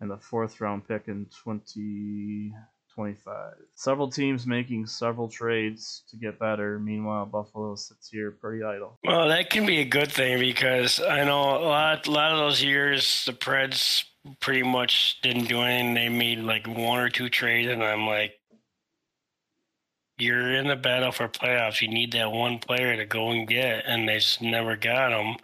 [0.00, 3.52] and the fourth round pick in 2025.
[3.74, 6.78] Several teams making several trades to get better.
[6.78, 8.98] Meanwhile, Buffalo sits here pretty idle.
[9.04, 12.38] well, that can be a good thing because I know a lot, a lot of
[12.38, 14.04] those years the Preds
[14.40, 15.94] pretty much didn't do anything.
[15.94, 18.34] They made like one or two trades, and I'm like,
[20.22, 21.80] you're in the battle for playoffs.
[21.82, 25.36] You need that one player to go and get, and they just never got him.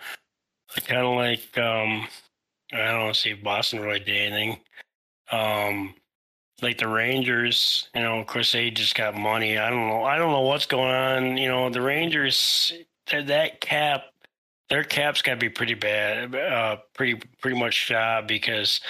[0.87, 2.07] Kind of like um,
[2.73, 4.61] I don't see Boston really did anything.
[5.33, 5.95] Um,
[6.63, 9.59] like the Rangers, you know, of course they just got money.
[9.59, 10.05] I don't know.
[10.05, 11.37] I don't know what's going on.
[11.37, 12.73] You know, the Rangers,
[13.11, 14.05] that cap,
[14.69, 18.81] their cap's got to be pretty bad, uh, pretty pretty much shot because.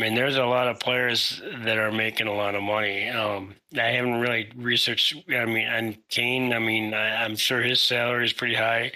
[0.00, 3.10] I mean, there's a lot of players that are making a lot of money.
[3.10, 5.14] Um, I haven't really researched.
[5.28, 6.54] I mean, and Kane.
[6.54, 8.92] I mean, I, I'm sure his salary is pretty high.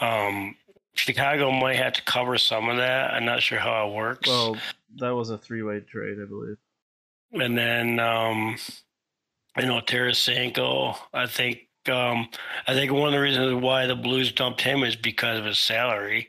[0.00, 0.56] Um,
[0.94, 3.12] Chicago might have to cover some of that.
[3.12, 4.28] I'm not sure how it works.
[4.28, 4.56] Well,
[4.96, 6.56] that was a three way trade, I believe.
[7.32, 8.56] And then um
[9.58, 12.28] you know Tarasenko, I think um
[12.66, 15.58] I think one of the reasons why the Blues dumped him is because of his
[15.58, 16.28] salary.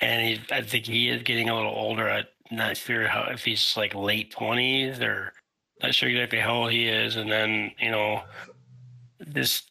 [0.00, 2.10] And he I think he is getting a little older.
[2.10, 5.32] I'm not sure how if he's like late twenties or
[5.82, 7.16] not sure exactly how old he is.
[7.16, 8.22] And then, you know,
[9.18, 9.62] this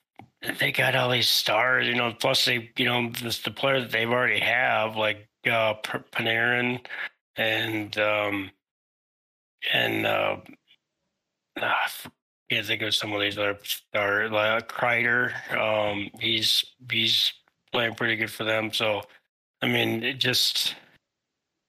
[0.59, 3.91] they got all these stars, you know, plus they you know, this the players that
[3.91, 6.79] they've already have, like uh Panarin
[7.37, 8.51] and um
[9.71, 10.37] and uh,
[11.59, 12.09] ah, I
[12.49, 15.31] can't think of some of these other stars like Kreider.
[15.55, 17.33] Um, he's he's
[17.71, 18.73] playing pretty good for them.
[18.73, 19.03] So,
[19.61, 20.75] I mean, it just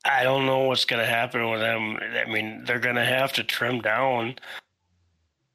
[0.04, 1.98] I don't know what's going to happen with them.
[1.98, 4.36] I mean, they're going to have to trim down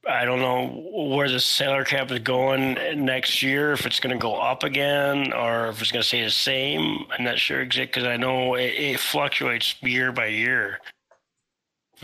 [0.08, 3.74] I don't know where the salary cap is going next year.
[3.74, 7.06] If it's going to go up again, or if it's going to stay the same.
[7.12, 10.80] I'm not sure exactly because I know it, it fluctuates year by year.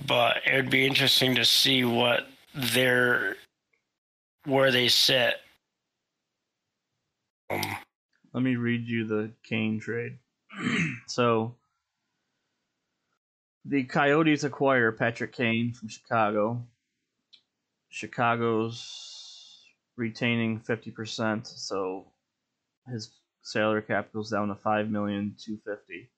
[0.05, 3.37] But it would be interesting to see what their
[4.45, 5.35] where they sit.
[7.49, 7.77] Um,
[8.33, 10.17] Let me read you the Kane trade.
[11.07, 11.55] so
[13.65, 16.63] the Coyotes acquire Patrick Kane from Chicago.
[17.89, 19.63] Chicago's
[19.97, 22.05] retaining 50%, so
[22.87, 26.11] his salary cap goes down to 5 million 250.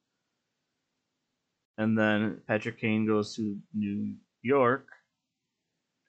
[1.77, 4.87] And then Patrick Kane goes to New York.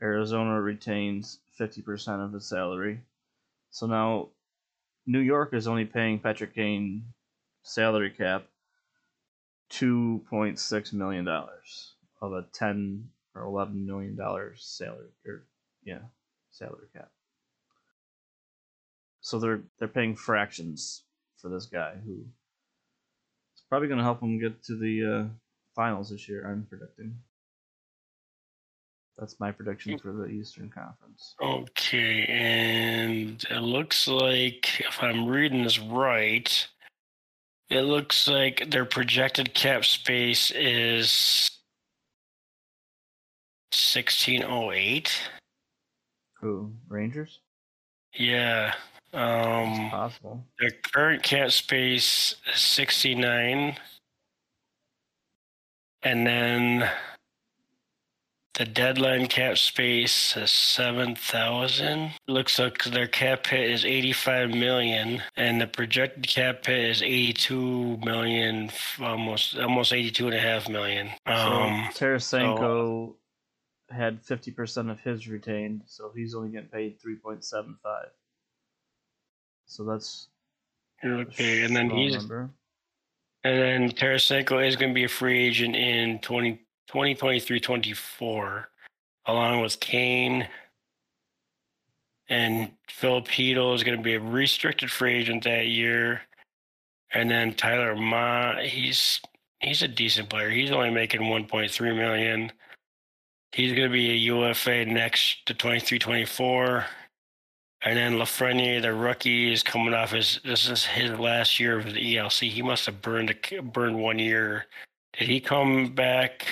[0.03, 3.01] Arizona retains 50% of his salary.
[3.71, 4.29] So now
[5.07, 7.05] New York is only paying Patrick Kane
[7.63, 8.45] salary cap
[9.69, 15.45] two point six million dollars of a ten or eleven million dollars salary or
[15.85, 16.01] yeah
[16.51, 17.11] salary cap.
[19.21, 21.03] So they're they're paying fractions
[21.41, 22.25] for this guy who
[23.55, 25.25] is probably going to help them get to the uh,
[25.75, 26.47] finals this year.
[26.49, 27.17] I'm predicting.
[29.19, 31.35] That's my prediction for the Eastern Conference.
[31.43, 36.69] Okay, and it looks like if I'm reading this right,
[37.71, 41.51] it looks like their projected cap space is
[43.73, 45.21] 1608.
[46.41, 47.41] Who Rangers?
[48.15, 48.75] Yeah.
[49.13, 50.45] Um, It's possible.
[50.59, 53.77] their current cap space is 69.
[56.03, 56.91] And then
[58.59, 62.11] the deadline cap space is 7,000.
[62.27, 67.99] Looks like their cap hit is 85 million and the projected cap hit is 82
[67.99, 71.09] million, almost almost 82 and a half million.
[71.27, 73.15] Um, so Tarasenko
[73.91, 78.11] had fifty percent of his retained, so he's only getting paid three point seven five.
[79.67, 80.29] So that's
[81.05, 82.51] okay, and then he's number.
[83.45, 88.69] And then Tarasenko is going to be a free agent in 20, 2023 24,
[89.27, 90.49] along with Kane.
[92.31, 96.23] And Filipino is going to be a restricted free agent that year.
[97.13, 99.21] And then Tyler Motte, he's
[99.61, 100.51] he's a decent player.
[100.51, 102.53] He's only making 1.3 million.
[103.53, 106.85] He's going to be a UFA next to 23 24.
[107.83, 110.41] And then Lafreniere, the rookie, is coming off his.
[110.45, 112.51] This is his last year of the ELC.
[112.51, 114.67] He must have burned a, burned one year.
[115.17, 116.47] Did he come back?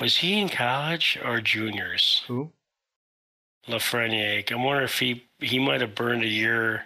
[0.00, 2.22] Was he in college or juniors?
[2.26, 2.52] Who?
[3.68, 4.50] Lafreniere.
[4.50, 6.84] I wonder if he he might have burned a year.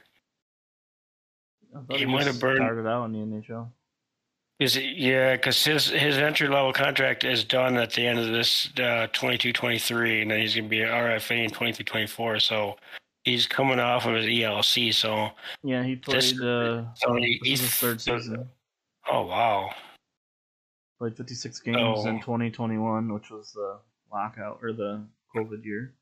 [1.72, 3.70] Thought He might have burned- started out in the NHL.
[4.58, 8.26] Is it, yeah, because his his entry level contract is done at the end of
[8.28, 12.42] this uh, 22-23, and then he's going to be RFA in 23-24.
[12.42, 12.76] So
[13.24, 14.92] he's coming off of his ELC.
[14.92, 15.30] So
[15.62, 16.16] Yeah, he played.
[16.20, 18.48] This- uh, so he- he's third season.
[19.10, 19.70] oh wow,
[21.00, 22.06] Played fifty six games Oh.
[22.06, 23.78] in twenty twenty one, which was the
[24.12, 25.02] lockout or the
[25.34, 25.94] COVID year.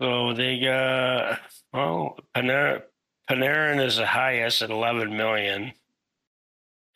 [0.00, 1.40] So they got
[1.72, 2.82] well, Panarin,
[3.30, 5.72] Panarin is the highest at 11 million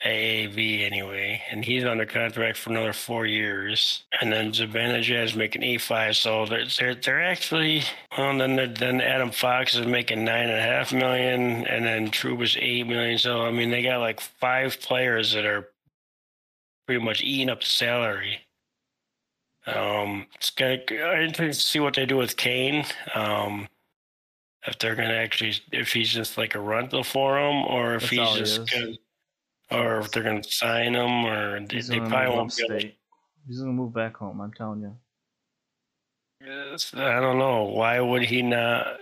[0.04, 4.04] AAV anyway, and he's under contract for another four years.
[4.20, 7.82] And then Zibanejad is making eight five, so they're they're, they're actually
[8.18, 8.36] well.
[8.36, 12.86] Then then Adam Fox is making nine and a half million, and then Trouba's eight
[12.86, 13.16] million.
[13.16, 15.68] So I mean, they got like five players that are
[16.86, 18.40] pretty much eating up the salary.
[19.66, 22.84] Um, it's gonna I'm interested to see what they do with Kane.
[23.14, 23.68] Um,
[24.66, 28.10] if they're gonna actually, if he's just like a rental for him, or if That's
[28.10, 28.96] he's all he just gonna,
[29.70, 32.56] or if they're gonna sign him, or they, they probably won't.
[32.56, 32.98] Be able, upstate.
[33.46, 34.40] He's gonna move back home.
[34.40, 34.96] I'm telling you.
[36.46, 37.64] I don't know.
[37.64, 38.98] Why would he not?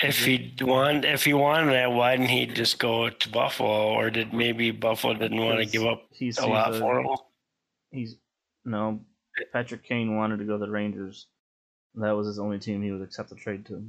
[0.00, 0.06] Mm-hmm.
[0.08, 3.92] If he want, if he wanted that, why didn't he just go to Buffalo?
[3.92, 7.16] Or did maybe Buffalo didn't want to give up He a lot a- for him?
[7.90, 8.16] He's
[8.64, 9.00] no.
[9.52, 11.26] Patrick Kane wanted to go to the Rangers.
[11.94, 13.86] That was his only team he would accept the trade to.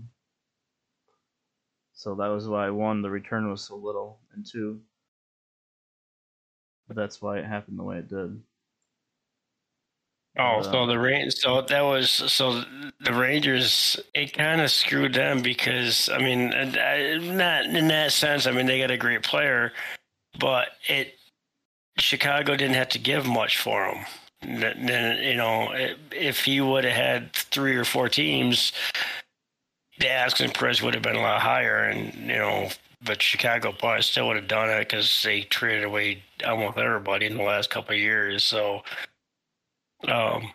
[1.93, 4.81] So that was why one, the return was so little, and two,
[6.89, 8.41] that's why it happened the way it did.
[10.37, 11.31] Oh, Uh, so the rain.
[11.31, 12.63] So that was so
[13.01, 13.99] the Rangers.
[14.15, 16.49] It kind of screwed them because I mean,
[17.37, 18.47] not in that sense.
[18.47, 19.73] I mean, they got a great player,
[20.39, 21.15] but it
[21.97, 24.05] Chicago didn't have to give much for him.
[24.41, 25.73] Then, you know,
[26.11, 28.73] if he would have had three or four teams,
[29.99, 32.69] the asking price would have been a lot higher, and you know.
[33.05, 37.37] But Chicago probably still would have done it because they traded away almost everybody in
[37.37, 38.43] the last couple of years.
[38.45, 38.83] So,
[40.07, 40.51] um,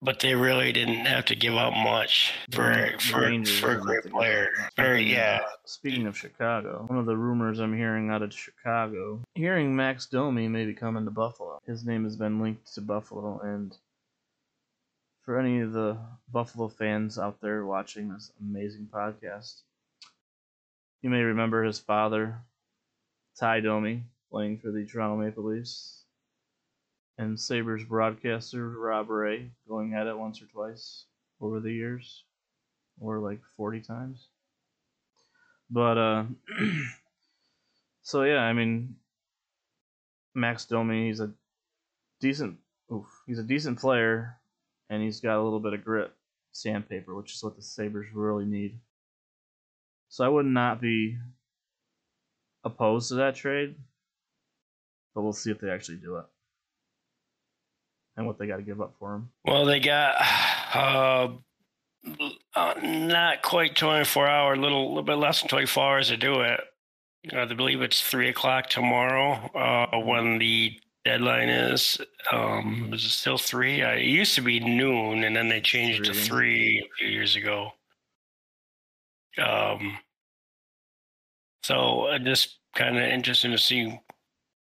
[0.00, 3.82] but they really didn't have to give up much for for, for a great have
[3.82, 4.48] to give player.
[4.76, 5.40] Very yeah.
[5.64, 10.48] Speaking of Chicago, one of the rumors I'm hearing out of Chicago, hearing Max Domi
[10.48, 11.58] may be coming to Buffalo.
[11.66, 13.76] His name has been linked to Buffalo, and
[15.22, 15.98] for any of the
[16.32, 19.62] Buffalo fans out there watching this amazing podcast,
[21.02, 22.38] you may remember his father,
[23.38, 25.97] Ty Domi, playing for the Toronto Maple Leafs,
[27.18, 31.04] and Sabres broadcaster Rob Ray going at it once or twice
[31.40, 32.24] over the years,
[33.00, 34.28] or like 40 times.
[35.70, 36.24] But uh
[38.02, 38.96] so yeah, I mean
[40.34, 41.32] Max Domi, he's a
[42.20, 42.56] decent
[42.92, 44.36] oof, he's a decent player
[44.88, 46.12] and he's got a little bit of grit,
[46.52, 48.78] sandpaper, which is what the Sabres really need.
[50.08, 51.18] So I would not be
[52.64, 53.74] opposed to that trade,
[55.14, 56.24] but we'll see if they actually do it.
[58.18, 59.30] And what they got to give up for him.
[59.44, 60.16] Well, they got
[60.74, 61.28] uh,
[62.56, 66.60] uh, not quite 24 hour, little little bit less than 24 hours to do it.
[67.32, 70.72] I believe it's three o'clock tomorrow uh, when the
[71.04, 72.00] deadline is.
[72.32, 73.82] Um, is it still three?
[73.82, 76.24] Uh, it used to be noon, and then they changed it to Three.
[76.24, 77.70] three a few years ago.
[79.40, 79.96] Um,
[81.62, 83.96] so uh, just kind of interesting to see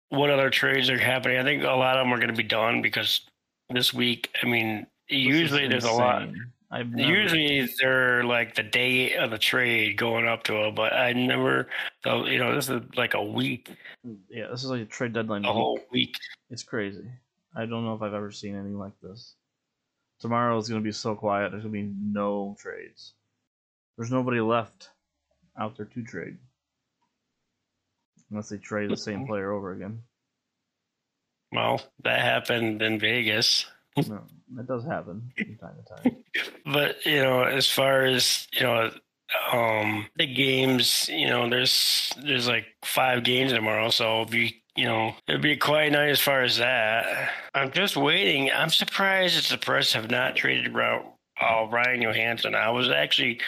[0.09, 1.39] what other trades are happening.
[1.39, 3.21] I think a lot of them are going to be done because
[3.71, 4.31] this week.
[4.43, 6.29] I mean, This usually there's a lot.
[6.71, 10.93] I've never, Usually they're like the day of the trade going up to it, but
[10.93, 11.69] I never,
[12.03, 13.71] so, you know, this is like a week,
[14.29, 15.45] yeah, this is like a trade deadline.
[15.45, 15.55] a week.
[15.55, 16.17] whole week.
[16.51, 17.09] It's crazy.
[17.55, 19.35] I don't know if I've ever seen anything like this.
[20.19, 21.53] Tomorrow is going to be so quiet.
[21.53, 23.15] There's going to be no trades.
[23.97, 24.91] There's nobody left
[25.59, 26.37] out there to trade.
[28.31, 29.27] Unless they trade the same mm-hmm.
[29.27, 30.03] player over again.
[31.53, 33.67] Well, that happened in Vegas.
[33.97, 34.23] No,
[34.55, 36.17] that does happen from time to time.
[36.67, 38.91] But, you know, as far as, you know,
[39.53, 44.85] um the games, you know, there's there's like five games tomorrow, so it'll be you
[44.85, 47.31] know, it'll be a quiet night as far as that.
[47.55, 48.53] I'm just waiting.
[48.53, 52.55] I'm surprised that the press have not traded Ro- uh, Ryan Johansen.
[52.55, 53.41] I was actually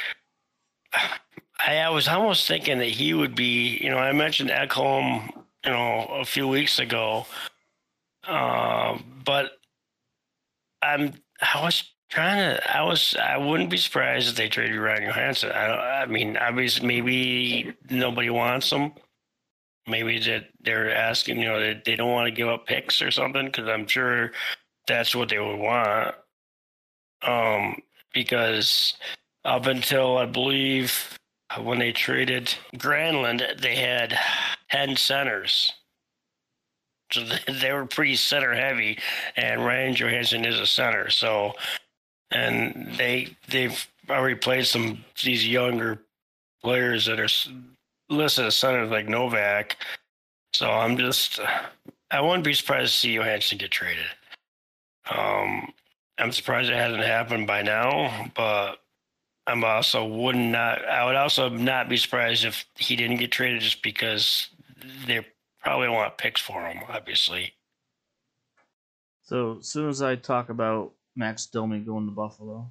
[1.59, 5.29] I, I was almost thinking that he would be, you know, I mentioned Ekholm,
[5.65, 7.27] you know, a few weeks ago.
[8.29, 9.53] Uh, but
[10.83, 15.05] I'm I was trying to I was I wouldn't be surprised if they traded Ryan
[15.05, 15.53] Johansen.
[15.53, 18.93] I I mean obviously maybe nobody wants him.
[19.87, 23.11] Maybe that they're asking, you know, they, they don't want to give up picks or
[23.11, 24.33] something because I'm sure
[24.87, 26.15] that's what they would want.
[27.23, 27.83] Um,
[28.15, 28.95] because
[29.45, 31.19] up until I believe
[31.63, 34.19] when they traded Granlund, they had
[34.71, 35.73] ten centers.
[37.13, 37.23] So
[37.61, 38.99] they- were pretty center heavy,
[39.37, 41.11] and Ryan Johansen is a center.
[41.11, 41.55] So,
[42.31, 46.01] and they they've already played some these younger
[46.63, 47.29] players that are
[48.11, 49.77] listed as centers like Novak.
[50.53, 51.41] So I'm just
[52.11, 54.07] I wouldn't be surprised to see Johansen get traded.
[55.11, 55.73] Um,
[56.19, 58.79] I'm surprised it hasn't happened by now, but
[59.47, 60.85] I'm also would not.
[60.87, 64.49] I would also not be surprised if he didn't get traded just because
[65.07, 65.27] they
[65.69, 66.83] probably want picks for him.
[66.89, 67.53] Obviously,
[69.23, 72.71] So as soon as I talk about Max Domi going to Buffalo,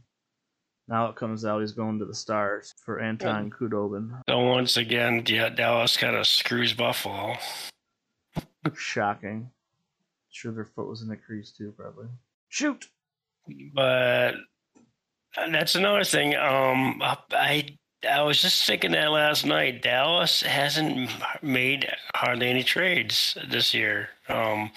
[0.88, 4.20] now it comes out he's going to the Stars for Anton Khudobin.
[4.28, 7.36] so once again, yeah, Dallas kind of screws Buffalo.
[8.76, 9.52] Shocking.
[10.32, 12.08] Sure, their foot was in the crease too, probably.
[12.50, 12.88] Shoot.
[13.76, 14.34] But
[15.36, 16.36] that's another thing.
[16.36, 19.82] Um, I I was just thinking that last night.
[19.82, 21.10] Dallas hasn't
[21.42, 24.10] made hardly any trades this year.
[24.30, 24.72] Um,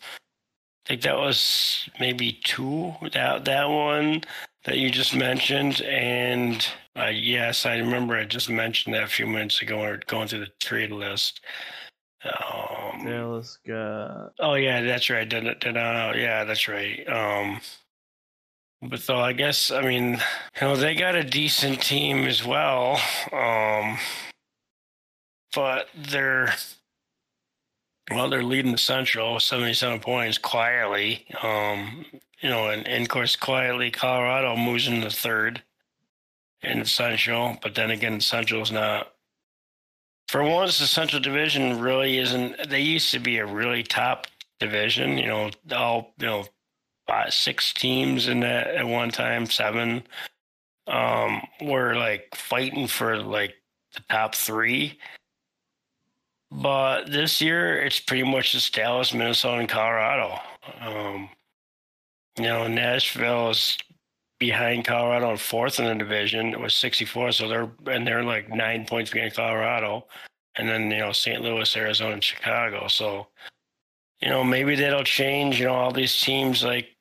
[0.86, 2.94] I think that was maybe two.
[3.12, 4.22] That that one
[4.64, 6.66] that you just mentioned, and
[6.96, 9.80] uh, yes, I remember I just mentioned that a few minutes ago.
[9.80, 11.40] Or going through the trade list.
[12.24, 15.28] Um, Dallas got Oh yeah, that's right.
[15.28, 17.06] Did, did, uh, yeah, that's right.
[17.08, 17.60] Um,
[18.82, 20.18] but so I guess I mean, you
[20.60, 23.00] know, they got a decent team as well.
[23.32, 23.98] Um,
[25.54, 26.54] but they're
[28.10, 31.26] well, they're leading the Central, seventy-seven points quietly.
[31.42, 32.04] Um,
[32.40, 35.62] you know, and, and of course, quietly, Colorado moves into third
[36.62, 37.58] in the Central.
[37.62, 39.12] But then again, the Central is not
[40.30, 42.70] for once, the Central Division really isn't.
[42.70, 44.28] They used to be a really top
[44.60, 45.18] division.
[45.18, 46.44] You know, all you know,
[47.10, 50.04] five, six teams in that at one time, seven,
[50.86, 53.54] um, were like fighting for like
[53.94, 54.96] the top three.
[56.52, 60.38] But this year, it's pretty much just Dallas, Minnesota, and Colorado.
[60.80, 61.28] Um,
[62.36, 63.76] you know, Nashville is
[64.38, 67.32] behind Colorado and fourth in the division It was 64.
[67.32, 70.06] So they're and they're like nine points behind Colorado,
[70.56, 71.42] and then you know St.
[71.42, 72.86] Louis, Arizona, and Chicago.
[72.86, 73.26] So
[74.20, 75.58] you know maybe that'll change.
[75.58, 76.96] You know all these teams like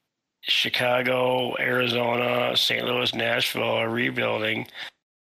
[0.49, 2.85] Chicago, Arizona, St.
[2.85, 4.67] Louis, Nashville are rebuilding.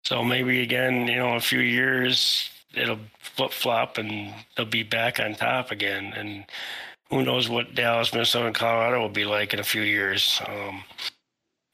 [0.05, 5.19] So maybe again, you know, a few years it'll flip flop and they'll be back
[5.19, 6.13] on top again.
[6.15, 6.45] And
[7.11, 10.41] who knows what Dallas, Minnesota, and Colorado will be like in a few years.
[10.47, 10.85] Um,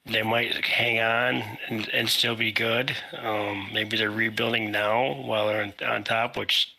[0.05, 2.95] they might hang on and, and still be good.
[3.19, 6.75] Um, maybe they're rebuilding now while they're on, on, top, which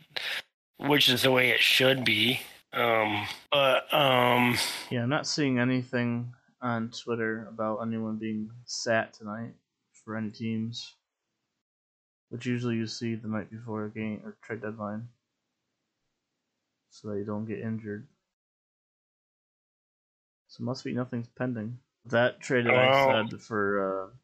[0.78, 2.42] which is the way it should be.
[2.74, 4.58] Um, but um,
[4.90, 6.34] yeah, I'm not seeing anything
[6.64, 9.54] on Twitter about anyone being sat tonight
[10.04, 10.96] for any teams,
[12.30, 15.08] which usually you see the night before a game or trade deadline,
[16.90, 18.08] so that you don't get injured.
[20.48, 21.78] So must be nothing's pending.
[22.06, 24.16] That trade that I said for uh,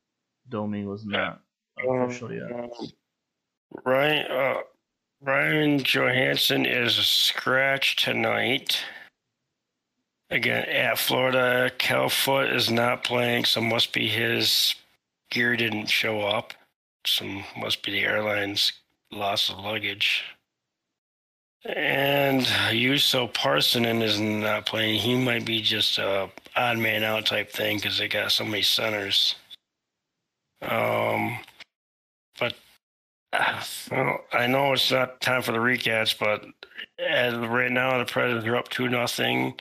[0.49, 1.41] Domi was not
[1.77, 2.51] official yet.
[2.51, 2.69] Um,
[3.85, 4.61] Ryan, uh,
[5.21, 8.81] Ryan Johansen is a scratch tonight.
[10.31, 14.75] Again, at Florida, Cal Foote is not playing, so must be his
[15.31, 16.53] gear didn't show up.
[17.05, 18.73] Some must be the airline's
[19.11, 20.23] loss of luggage.
[21.65, 24.99] And Juuso Parssinen is not playing.
[24.99, 28.61] He might be just a odd man out type thing because they got so many
[28.61, 29.35] centers.
[30.61, 31.39] Um,
[32.39, 32.53] but
[33.33, 33.61] uh,
[33.91, 36.45] well, I know it's not time for the recaps, but
[36.99, 39.55] as right now the Predators are up two nothing.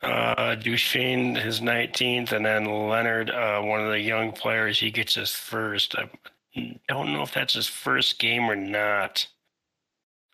[0.00, 5.16] Uh, Duchene his 19th, and then Leonard, uh, one of the young players, he gets
[5.16, 5.96] his first.
[5.98, 6.08] I
[6.88, 9.26] don't know if that's his first game or not.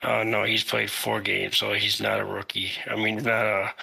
[0.02, 2.72] Uh, no, he's played four games, so he's not a rookie.
[2.86, 3.74] I mean, not a.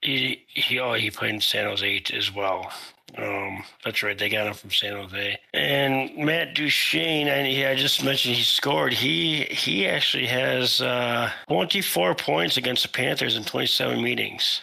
[0.00, 2.72] He he oh he played in San Jose as well.
[3.16, 4.18] Um, that's right.
[4.18, 5.38] They got him from San Jose.
[5.54, 8.92] And Matt Duchene, and he, I just mentioned he scored.
[8.92, 14.60] He he actually has uh, 24 points against the Panthers in 27 meetings,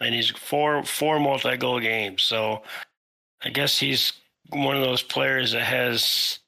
[0.00, 2.22] and he's four four multi goal games.
[2.22, 2.62] So
[3.42, 4.12] I guess he's
[4.50, 6.38] one of those players that has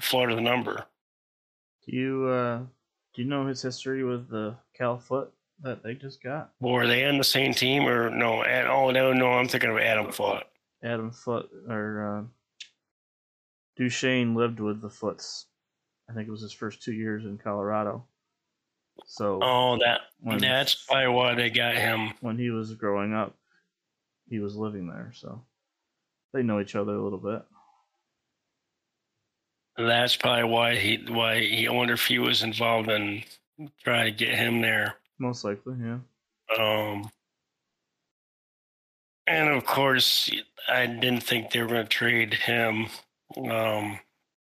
[0.00, 0.84] Florida the number.
[1.86, 2.58] Do you uh,
[3.14, 5.32] do you know his history with the Cal Foote?
[5.62, 6.52] That they just got.
[6.60, 8.44] Well, were they on the same team or no?
[8.44, 10.44] At, oh no, no, I'm thinking of Adam Foote.
[10.82, 12.66] Adam Foote or uh,
[13.76, 15.46] Duchene lived with the Foots.
[16.08, 18.04] I think it was his first two years in Colorado.
[19.06, 23.36] So oh, that when, that's probably why they got him when he was growing up.
[24.28, 25.42] He was living there, so
[26.32, 27.42] they know each other a little bit.
[29.76, 31.66] That's probably why he why he.
[31.66, 33.22] I wonder if he was involved in
[33.82, 34.96] trying to get him there.
[35.20, 35.98] Most likely, yeah.
[36.58, 37.08] Um,
[39.26, 40.28] and of course,
[40.68, 42.88] I didn't think they were going to trade him.
[43.36, 44.00] Um,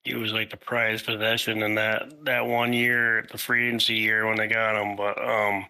[0.05, 4.27] he was like the prized possession in that that one year, the free agency year
[4.27, 4.97] when they got him.
[4.97, 5.67] But um,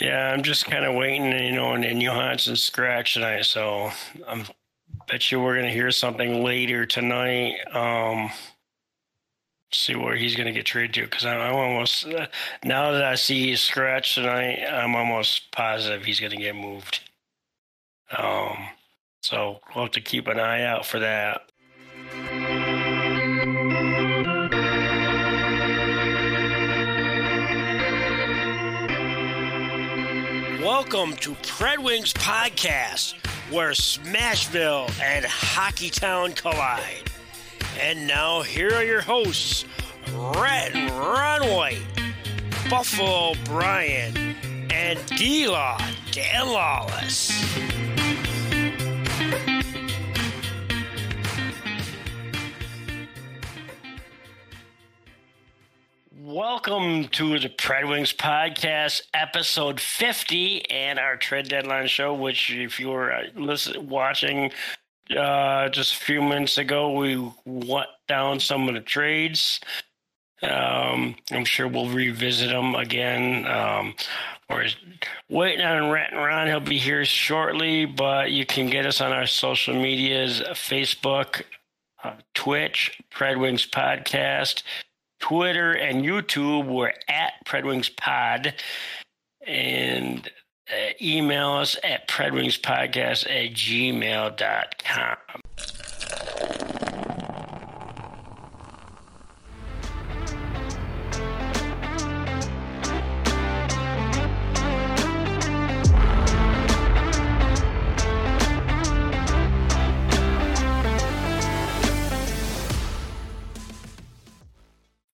[0.00, 3.90] yeah, I'm just kind of waiting, you know, and, and Johansen scratch tonight, so
[4.26, 4.46] I'm
[5.08, 7.56] bet you we're going to hear something later tonight.
[7.72, 8.30] Um,
[9.74, 12.26] see where he's going to get traded to because I'm, I'm, almost uh,
[12.64, 17.00] now that I see he's scratched tonight, I'm almost positive he's going to get moved.
[18.16, 18.68] Um,
[19.22, 21.50] so we'll have to keep an eye out for that.
[30.62, 33.14] Welcome to PredWings Podcast,
[33.52, 37.10] where Smashville and Hockeytown collide.
[37.80, 39.64] And now, here are your hosts,
[40.12, 41.82] Red White,
[42.70, 44.16] Buffalo Brian,
[44.70, 45.80] and D-Law
[46.12, 47.32] Dan Lawless.
[56.22, 62.14] Welcome to the PredWings podcast, episode 50, and our trade deadline show.
[62.14, 64.52] Which, if you were uh, listen, watching
[65.10, 69.60] uh, just a few minutes ago, we went down some of the trades.
[70.42, 73.46] Um, I'm sure we'll revisit them again.
[73.46, 73.94] Um,
[74.48, 74.64] or
[75.28, 76.46] waiting on Rat and Ron.
[76.46, 81.42] He'll be here shortly, but you can get us on our social medias Facebook,
[82.02, 84.62] uh, Twitch, Predwings Podcast,
[85.20, 86.66] Twitter, and YouTube.
[86.66, 88.54] We're at Predwings Pod.
[89.46, 90.30] And
[90.70, 95.16] uh, email us at predwingspodcast at gmail.com.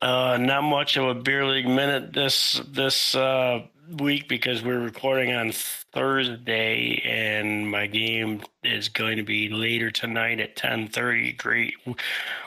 [0.02, 3.60] Uh, not much of a beer league minute this this uh,
[3.98, 10.40] week because we're recording on Thursday, and my game is going to be later tonight
[10.40, 11.32] at ten thirty.
[11.32, 11.74] Great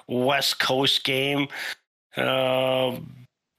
[0.08, 1.48] West Coast game.
[2.16, 2.98] Uh,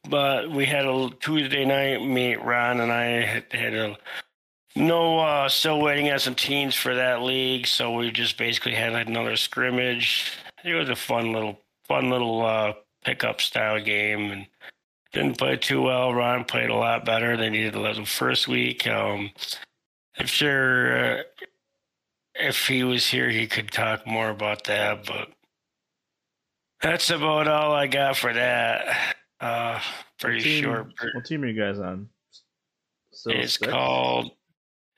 [0.08, 2.36] but we had a Tuesday night meet.
[2.36, 3.96] Ron and I had, had a
[4.76, 7.66] no, uh, still waiting on some teams for that league.
[7.66, 10.32] So we just basically had another scrimmage.
[10.64, 12.72] It was a fun little, fun little uh,
[13.04, 14.46] pickup style game, and
[15.14, 16.12] didn't play too well.
[16.12, 18.86] Ron played a lot better than he did the first week.
[18.86, 19.30] Um,
[20.18, 21.22] I'm sure uh,
[22.34, 25.06] if he was here, he could talk more about that.
[25.06, 25.28] But
[26.82, 29.14] that's about all I got for that.
[29.40, 29.80] Uh,
[30.18, 30.86] pretty What team- short.
[31.14, 32.08] What team are you guys on?
[33.12, 33.70] Still It's six?
[33.72, 34.32] called.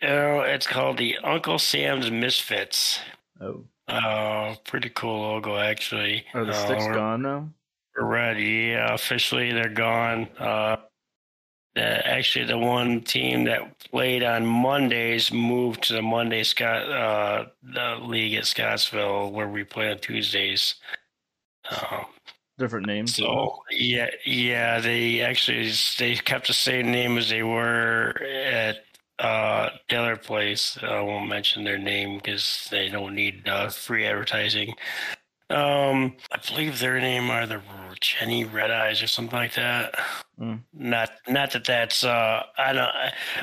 [0.02, 3.00] Oh, it's called the Uncle Sam's Misfits.
[3.40, 6.24] Oh, Uh, pretty cool logo actually.
[6.34, 7.48] are the Uh, sticks we're- gone now?
[7.96, 8.70] Ready.
[8.70, 10.28] Yeah, officially they're gone.
[10.38, 10.76] Uh,
[11.74, 17.46] the, actually, the one team that played on Mondays moved to the Monday Scott uh,
[17.62, 20.76] the league at Scottsville, where we play on Tuesdays.
[21.70, 22.06] Um,
[22.58, 23.14] Different names.
[23.14, 28.78] so yeah, yeah, they actually they kept the same name as they were at
[29.18, 30.78] uh, the other place.
[30.82, 34.74] I won't mention their name because they don't need uh, free advertising.
[35.50, 37.58] Um, I believe their name are the
[38.00, 39.94] Jenny Red Eyes or something like that.
[40.40, 40.60] Mm.
[40.74, 42.04] Not, not that that's.
[42.04, 42.90] Uh, I don't.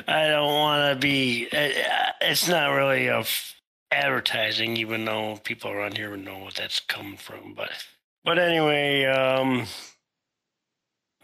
[0.08, 1.48] I don't want to be.
[1.52, 1.70] uh,
[2.20, 3.54] It's not really a f-
[3.90, 7.54] advertising, even though people around here would know what that's coming from.
[7.54, 7.70] But,
[8.24, 9.66] but anyway, um,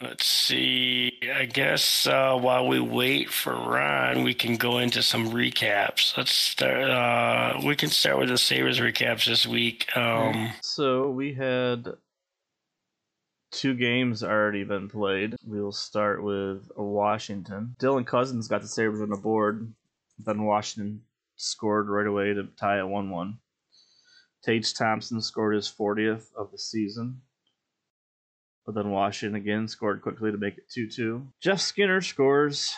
[0.02, 1.12] let's see.
[1.34, 6.16] I guess uh, while we wait for Ron, we can go into some recaps.
[6.16, 6.90] Let's start.
[6.90, 9.94] Uh, we can start with the Sabres recaps this week.
[9.96, 11.86] Um, So we had
[13.50, 15.36] two games already been played.
[15.44, 17.76] We'll start with Washington.
[17.78, 19.72] Dylan Cozens got the Sabres on the board.
[20.18, 21.02] Then Washington
[21.36, 23.38] scored right away to tie at 1 1.
[24.44, 27.22] Tage Thompson scored his 40th of the season.
[28.64, 31.26] But then Washington again scored quickly to make it 2 2.
[31.40, 32.74] Jeff Skinner scores,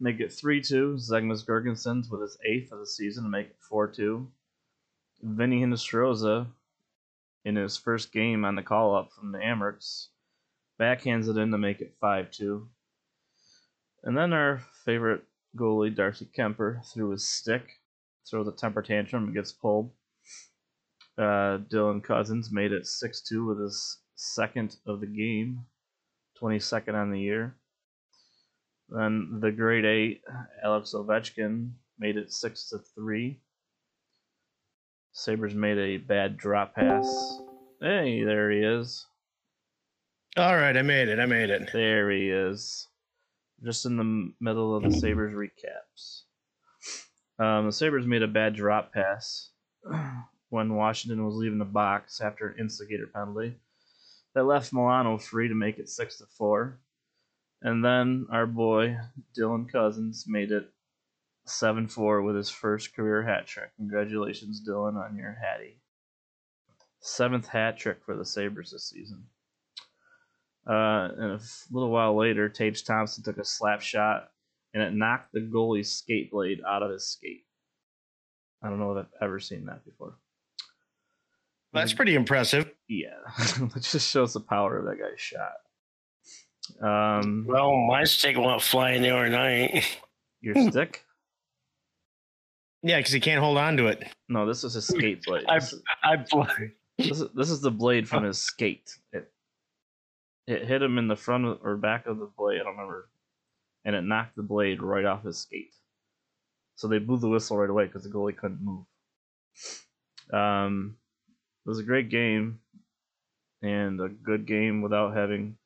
[0.00, 0.96] make it 3 2.
[0.96, 4.26] Zemgus Girgensons with his 8th of the season to make it 4 2.
[5.22, 6.46] Vinny Hinostroza
[7.44, 10.08] in his first game on the call up from the Amerks.
[10.80, 12.68] Backhands it in to make it 5 2.
[14.04, 15.24] And then our favorite
[15.56, 17.66] goalie, Darcy Kuemper, threw his stick,
[18.28, 19.90] throws a temper tantrum, and gets pulled.
[21.16, 25.64] Uh, Dylan Cozens made it 6 2 with his second of the game,
[26.40, 27.56] 22nd on the year.
[28.88, 30.22] Then the grade 8,
[30.64, 33.40] Alex Ovechkin, made it 6 to 3.
[35.12, 37.40] Sabres made a bad drop pass.
[37.80, 39.06] Hey, there he is.
[40.36, 41.18] All right, I made it.
[41.18, 41.70] I made it.
[41.72, 42.86] There he is.
[43.64, 46.22] Just in the middle of the Sabres recaps.
[47.38, 49.50] Um, the Sabres made a bad drop pass
[50.50, 53.56] when Washington was leaving the box after an instigator penalty.
[54.34, 56.78] That left Milano free to make it 6 to 4.
[57.62, 58.96] And then our boy,
[59.36, 60.70] Dylan Cozens, made it
[61.48, 63.70] 7 4 with his first career hat trick.
[63.76, 65.80] Congratulations, Dylan, on your hattie.
[67.00, 69.24] Seventh hat trick for the Sabres this season.
[70.68, 71.40] Uh, and a
[71.70, 74.28] little while later, Tage Thompson took a slap shot
[74.74, 77.46] and it knocked the goalie's skate blade out of his skate.
[78.62, 80.16] I don't know if I've ever seen that before.
[81.72, 82.70] That's pretty impressive.
[82.88, 83.18] Yeah,
[83.76, 85.52] it just shows the power of that guy's shot.
[86.82, 89.84] Um, well, my stick went flying the other night.
[90.40, 91.04] your stick?
[92.82, 94.04] Yeah, because he can't hold on to it.
[94.28, 95.44] No, this is his skate blade.
[95.48, 95.74] I- This,
[96.04, 96.44] I blew.
[96.98, 98.90] this is, this is the blade from his skate.
[99.12, 99.30] It
[100.46, 102.60] it hit him in the front of, or back of the blade.
[102.60, 103.08] I don't remember,
[103.84, 105.74] and it knocked the blade right off his skate.
[106.76, 108.84] So they blew the whistle right away because the goalie couldn't move.
[110.32, 110.96] Um,
[111.66, 112.60] it was a great game,
[113.62, 115.56] and a good game without having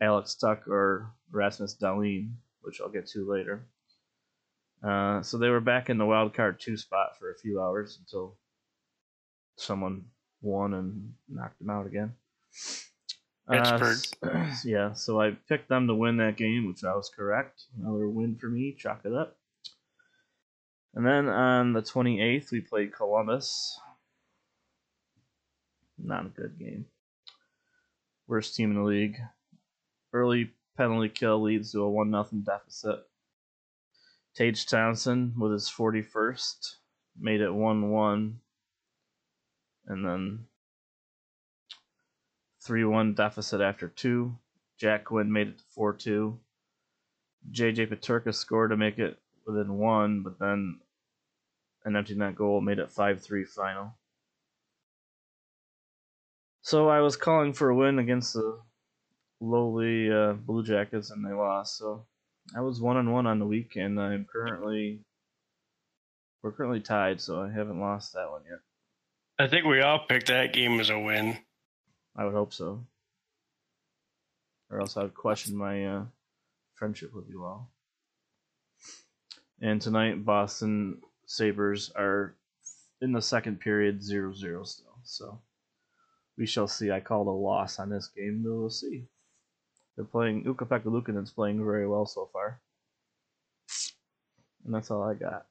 [0.00, 3.66] Alex Tuch or Rasmus Dahlin, which I'll get to later.
[4.82, 7.98] Uh, so they were back in the wild card two spot for a few hours
[8.00, 8.36] until
[9.56, 10.04] someone
[10.40, 12.12] won and knocked them out again.
[13.48, 13.98] Uh, Pittsburgh.
[14.24, 17.64] s- yeah, so I picked them to win that game, which I was correct.
[17.78, 18.74] Another win for me.
[18.78, 19.36] Chalk it up.
[20.94, 23.78] And then on the 28th, we played Columbus.
[25.98, 26.86] Not a good game.
[28.26, 29.18] Worst team in the league.
[30.12, 33.00] Early penalty kill leads to a 1 0 deficit.
[34.34, 36.76] Tage Townsend with his 41st
[37.18, 38.40] made it 1 1.
[39.86, 40.46] And then
[42.62, 44.36] 3 1 deficit after two.
[44.78, 46.38] Jack Quinn made it to 4 2.
[47.50, 50.80] JJ Peterka scored to make it within one, but then
[51.84, 53.94] an empty net goal made it 5 3 final.
[56.62, 58.60] So I was calling for a win against the
[59.40, 61.78] lowly uh, Blue Jackets, and they lost.
[61.78, 62.06] So
[62.54, 65.00] I was one on one on the week, and I'm currently
[66.42, 68.60] we're currently tied, so I haven't lost that one yet.
[69.38, 71.36] I think we all picked that game as a win.
[72.16, 72.84] I would hope so,
[74.70, 76.04] or else I would question my uh,
[76.74, 77.70] friendship with you all.
[79.60, 82.34] And tonight, Boston Sabres are
[83.00, 84.98] in the second period 0 0 still.
[85.04, 85.38] So
[86.36, 86.90] we shall see.
[86.90, 89.04] I called a loss on this game, but we'll see.
[90.00, 92.58] They're playing Ukko-Pekka Luukkonen's playing very well so far.
[94.64, 95.44] And that's all I got.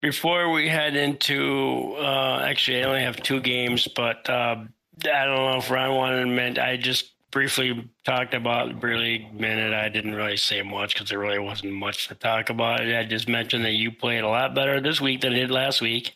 [0.00, 5.34] Before we head into, uh, actually, I only have two games, but uh, I don't
[5.34, 6.62] know if Ron wanted to mention.
[6.62, 9.74] I just briefly talked about Beer League minute.
[9.74, 12.80] I didn't really say much because there really wasn't much to talk about.
[12.80, 15.80] I just mentioned that you played a lot better this week than you did last
[15.80, 16.14] week.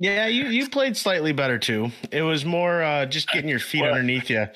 [0.00, 1.92] Yeah, you, you played slightly better too.
[2.10, 4.48] It was more uh, just getting your feet Well, underneath you.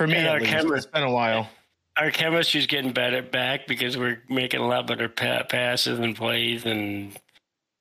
[0.00, 0.50] For me, and our least.
[0.50, 1.50] camera- it's been a while.
[1.98, 6.64] Our chemistry's getting better back because we're making a lot better pa- passes and plays
[6.64, 7.14] and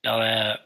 [0.06, 0.60] all that.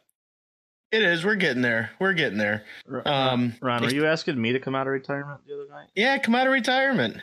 [0.92, 1.24] It is.
[1.24, 1.92] We're getting there.
[2.00, 2.64] We're getting there.
[3.06, 5.90] Um, Ron, were you asking me to come out of retirement the other night?
[5.94, 7.18] Yeah, come out of retirement.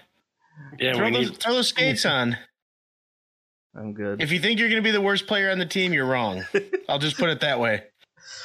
[0.78, 1.38] Yeah, throw, we those, need.
[1.40, 2.36] throw those skates on.
[3.74, 4.22] I'm good.
[4.22, 6.44] If you think you're going to be the worst player on the team, you're wrong.
[6.88, 7.82] I'll just put it that way.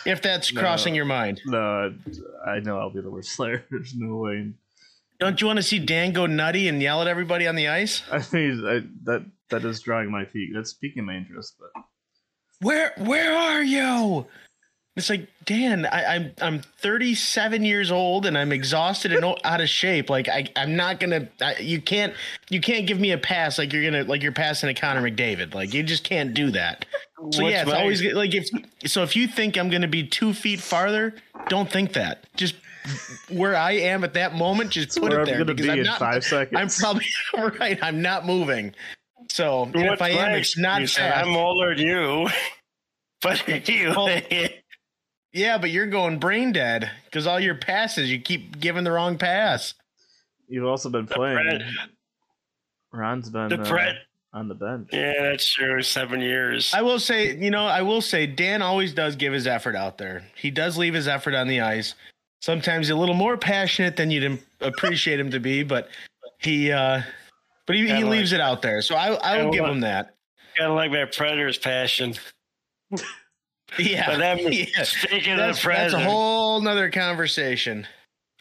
[0.03, 0.61] If that's No.
[0.61, 1.41] crossing your mind.
[1.45, 1.93] no,
[2.43, 3.63] I know I'll be the worst player.
[3.69, 4.51] There's no way.
[5.19, 8.03] Don't you want to see Dan go nutty and yell at everybody on the ice?
[8.11, 10.51] I think I, that that is drawing my feet.
[10.53, 11.83] That's piquing my interest, but
[12.61, 14.25] Where where are you?
[14.97, 19.69] It's like Dan, I, I'm I'm 37 years old and I'm exhausted and out of
[19.69, 20.09] shape.
[20.09, 21.27] Like I I'm not gonna.
[21.41, 22.13] I, you can't
[22.49, 25.53] you can't give me a pass like you're gonna like you're passing to Connor McDavid.
[25.53, 26.85] Like you just can't do that.
[27.31, 28.47] So What's yeah, it's my- always like if
[28.85, 31.13] so if you think I'm gonna be two feet farther,
[31.49, 32.23] don't think that.
[32.37, 32.55] Just
[33.29, 35.79] where I am at that moment, just put where it I'm there because be I'm
[35.79, 35.99] in not.
[35.99, 36.83] five seconds.
[36.83, 37.05] I'm probably
[37.59, 37.79] right.
[37.81, 38.73] I'm not moving.
[39.29, 40.97] So and if I am, it's not excuse?
[40.97, 41.25] fast.
[41.25, 42.29] I'm older than you.
[43.21, 44.21] But you, Well,
[45.33, 49.17] Yeah, but you're going brain dead because all your passes, you keep giving the wrong
[49.17, 49.73] pass.
[50.47, 51.37] You've also been playing.
[51.37, 51.63] Fred-
[52.93, 53.93] Ron's been the uh,
[54.35, 54.89] on the bench.
[54.91, 55.81] Yeah, that's true.
[55.81, 56.73] Seven years.
[56.73, 59.97] I will say, you know, I will say Dan always does give his effort out
[59.97, 60.23] there.
[60.35, 61.95] He does leave his effort on the ice.
[62.41, 65.89] Sometimes a little more passionate than you'd appreciate him to be, but
[66.37, 67.01] he uh
[67.65, 68.81] but he, he leaves it out there.
[68.81, 70.15] So I I will give like- him that.
[70.57, 72.13] Kind of like my Predator's passion.
[73.77, 74.17] Yeah.
[74.17, 74.83] That, yeah.
[74.83, 77.85] speaking of That's, the that's a whole nother conversation.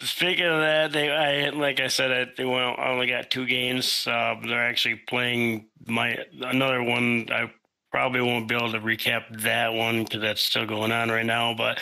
[0.00, 4.06] Speaking of that, they I like I said, I, they went, only got two games.
[4.06, 7.26] Uh, they're actually playing my another one.
[7.32, 7.50] I
[7.90, 11.54] probably won't be able to recap that one because that's still going on right now.
[11.54, 11.80] But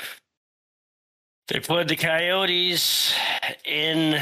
[1.53, 3.13] they played the Coyotes
[3.67, 4.19] in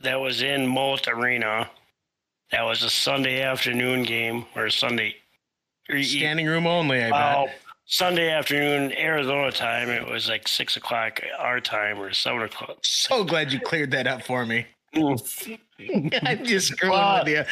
[0.00, 1.68] that was in Mullett Arena.
[2.52, 5.14] That was a Sunday afternoon game or a Sunday.
[6.02, 7.56] Standing room only, I Oh, bet.
[7.84, 9.88] Sunday afternoon, Arizona time.
[9.90, 12.78] It was like six o'clock our time or seven o'clock.
[12.82, 14.66] So glad you cleared that up for me.
[14.94, 15.58] Mm.
[16.26, 17.46] I'm just screwing Well, with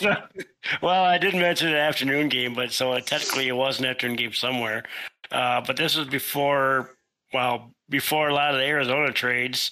[0.00, 0.14] you.
[0.82, 4.32] well, I did mention an afternoon game, but so technically it was an afternoon game
[4.34, 4.84] somewhere.
[5.32, 6.90] Uh, but this was before,
[7.32, 9.70] well, before a lot of the Arizona trades.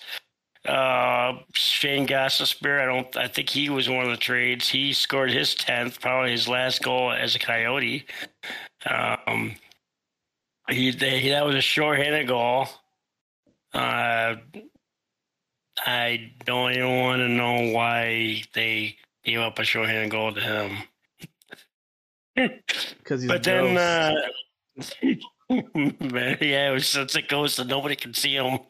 [0.67, 4.69] Uh, Shayne Gostisbehere, I don't, I think he was one of the trades.
[4.69, 8.07] He scored his tenth, probably his last goal as a Coyote.
[8.87, 9.55] Um,
[10.69, 12.69] he, they, that was a short-handed goal.
[13.73, 14.37] Uh,
[15.79, 20.77] I don't even want to know why they gave up a short-handed goal to him.
[22.99, 24.15] Because he's But then, uh,
[25.75, 28.61] man, yeah, it such a ghost that nobody can see him.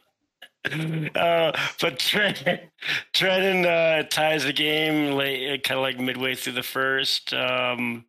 [0.62, 2.60] Uh, but Trenin,
[3.14, 7.32] Trenin uh, ties the game late, kind of like midway through the first.
[7.32, 8.04] Um,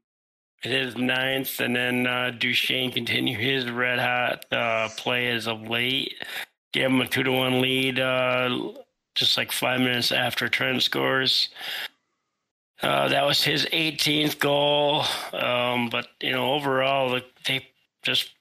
[0.62, 5.70] it is ninth, and then uh, Duchene continue his red hot uh, play as of
[5.70, 6.14] late.
[6.74, 8.74] Give him a two to one lead, uh,
[9.16, 11.50] just like five minutes after Trent scores.
[12.84, 15.04] Uh, that was his 18th goal.
[15.32, 17.66] Um, but you know, overall, they
[18.04, 18.32] just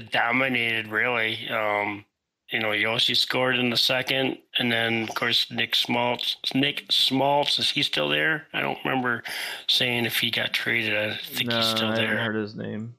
[0.00, 1.48] dominated really.
[1.48, 2.04] Um,
[2.50, 6.36] you know, Josi scored in the second, and then of course Nick Schmaltz.
[6.54, 8.46] Nick Schmaltz is he still there?
[8.54, 9.22] I don't remember
[9.68, 10.96] saying if he got traded.
[10.96, 12.16] I think no, he's still I there.
[12.16, 12.94] heard his name.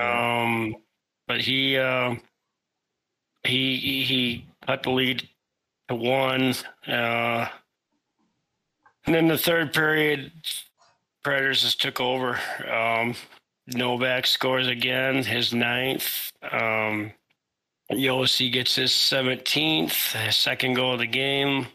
[0.00, 0.76] Um,
[1.28, 2.14] but he uh,
[3.44, 5.28] he he he cut the lead
[5.88, 6.54] to one.
[6.86, 7.46] Uh,
[9.06, 10.32] and then the third period,
[11.22, 12.38] Predators just took over.
[12.66, 13.14] Um,
[13.66, 16.32] Novak scores again, his ninth.
[16.42, 17.12] Um,
[17.90, 21.66] Josi gets his 17th, his second goal of the game.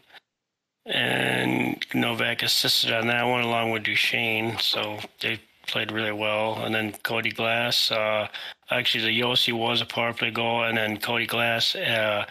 [0.86, 4.58] And Novak assisted on that one along with Duchene.
[4.58, 6.62] So they played really well.
[6.64, 8.28] And then Cody Glass, uh,
[8.70, 10.64] actually, the Josi was a power play goal.
[10.64, 12.24] And then Cody Glass, uh,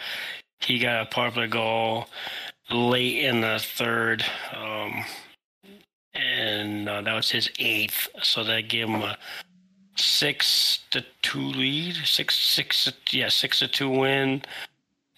[0.60, 2.06] he got a power play goal
[2.70, 4.24] late in the third.
[4.54, 5.04] Um,
[6.14, 8.08] and uh, that was his eighth.
[8.22, 9.16] So that gave him a
[10.00, 14.42] six to two lead, six six yeah six to two win.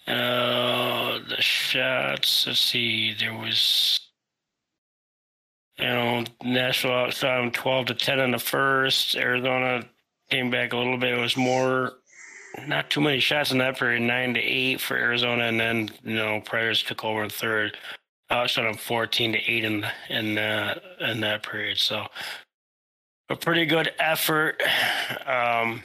[0.06, 2.46] Uh, the shots.
[2.46, 3.14] Let's see.
[3.14, 4.00] There was,
[5.78, 9.16] you know, Nashville outside them twelve to ten in the first.
[9.16, 9.84] Arizona
[10.30, 11.16] came back a little bit.
[11.16, 11.92] It was more,
[12.66, 14.02] not too many shots in that period.
[14.02, 17.76] Nine to eight for Arizona, and then you know, Predators took over in third.
[18.30, 21.78] Outshot them fourteen to eight in in uh, in that period.
[21.78, 22.06] So
[23.28, 24.60] a pretty good effort
[25.26, 25.82] um,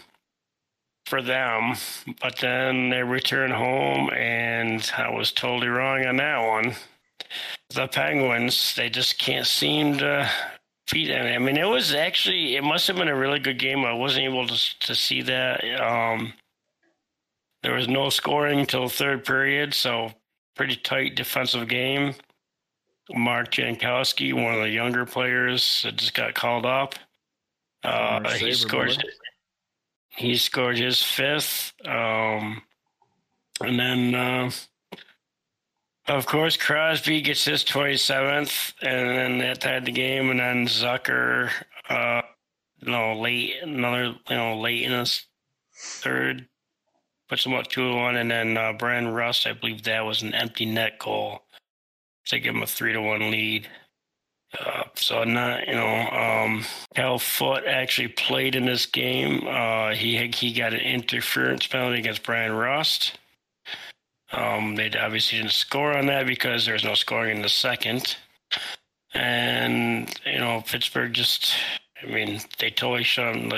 [1.06, 1.76] for them.
[2.22, 6.76] But then they return home, and I was totally wrong on that one.
[7.70, 10.30] The Penguins, they just can't seem to
[10.92, 11.26] beat them.
[11.26, 13.84] I mean, it was actually, it must have been a really good game.
[13.86, 15.64] I wasn't able to, to see that.
[15.82, 16.34] Um,
[17.64, 20.12] there was no scoring until third period, so
[20.56, 22.14] pretty tight defensive game.
[23.14, 26.96] Mark Jankowski, one of the younger players, just got called up.
[27.84, 29.04] Uh, he scored.
[30.10, 32.64] He scored his fifth, um,
[33.62, 34.50] and then uh,
[36.08, 40.32] of course Crosby gets his twenty seventh, and then that tied the game.
[40.32, 41.52] And then Zucker,
[41.88, 42.24] uh,
[42.80, 45.24] you know, late another, you know, late in his
[45.76, 46.48] third,
[47.30, 50.24] puts him up two to one, and then uh, Brandon Rust, I believe that was
[50.24, 51.42] an empty net goal
[52.26, 53.70] to give him a three to one lead.
[54.58, 59.46] Uh, so not you know, um, Cal Foote actually played in this game.
[59.46, 63.20] Uh, he he got an interference penalty against Bryan Rust.
[64.32, 68.16] Um, they obviously didn't score on that because there was no scoring in the second.
[69.14, 71.54] And you know, Pittsburgh just,
[72.02, 73.52] I mean, they totally shut them.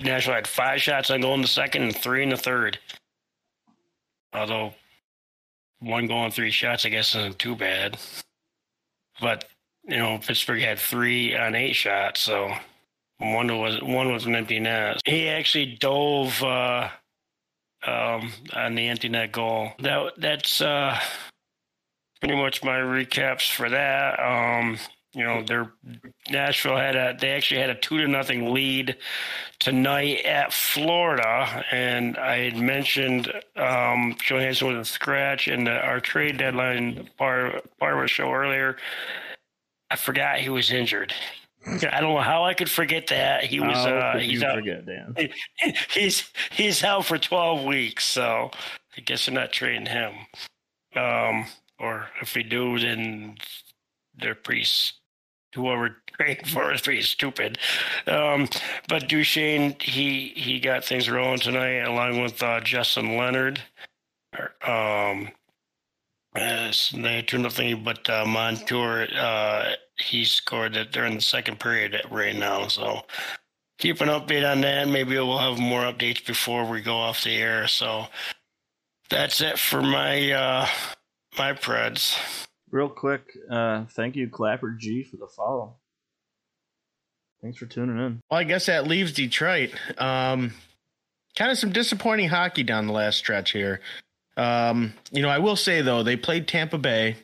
[0.00, 2.78] Nashville had five shots on goal in the second and three in the third.
[4.32, 4.74] Although
[5.80, 7.98] one goal and three shots, I guess, isn't too bad.
[9.20, 9.44] But
[9.90, 12.52] you know, Pittsburgh had three on eight shots, so
[13.18, 15.00] one was one was an empty net.
[15.04, 16.88] He actually dove uh,
[17.86, 19.72] um, on the empty net goal.
[19.80, 20.98] That that's uh,
[22.20, 24.20] pretty much my recaps for that.
[24.20, 24.78] Um,
[25.12, 25.72] you know, their
[26.30, 28.96] Nashville had a they actually had a two to nothing lead
[29.58, 33.26] tonight at Florida, and I had mentioned
[33.56, 38.32] um, Johansen with a scratch in the, our trade deadline part part of our show
[38.32, 38.76] earlier.
[39.90, 41.12] I forgot he was injured.
[41.66, 43.76] I don't know how I could forget that he was.
[43.76, 44.56] Uh, he's out.
[44.56, 45.14] forget, Dan?
[45.90, 48.50] He's he's out for twelve weeks, so
[48.96, 50.14] I guess they're not trading him.
[50.96, 51.46] Um,
[51.78, 53.36] or if they do, then
[54.18, 54.66] they're pretty.
[55.54, 57.58] Whoever traded for is pretty stupid.
[58.06, 58.48] Um,
[58.88, 63.60] but Duchene, he he got things rolling tonight, along with uh, Justin Leonard.
[64.66, 65.30] Um,
[66.36, 72.00] Yes, they two nothing, but uh, Montour uh, he scored it during the second period
[72.10, 72.68] right now.
[72.68, 73.02] So
[73.78, 74.88] keep an update on that.
[74.88, 77.66] Maybe we'll have more updates before we go off the air.
[77.66, 78.06] So
[79.08, 80.66] that's it for my uh,
[81.36, 82.16] my Preds.
[82.70, 85.78] Real quick, uh, thank you, Clapper G, for the follow.
[87.42, 88.20] Thanks for tuning in.
[88.30, 89.70] Well, I guess that leaves Detroit.
[89.98, 90.52] Um,
[91.36, 93.80] kind of some disappointing hockey down the last stretch here.
[94.36, 97.16] Um, you know, I will say though, they played Tampa Bay,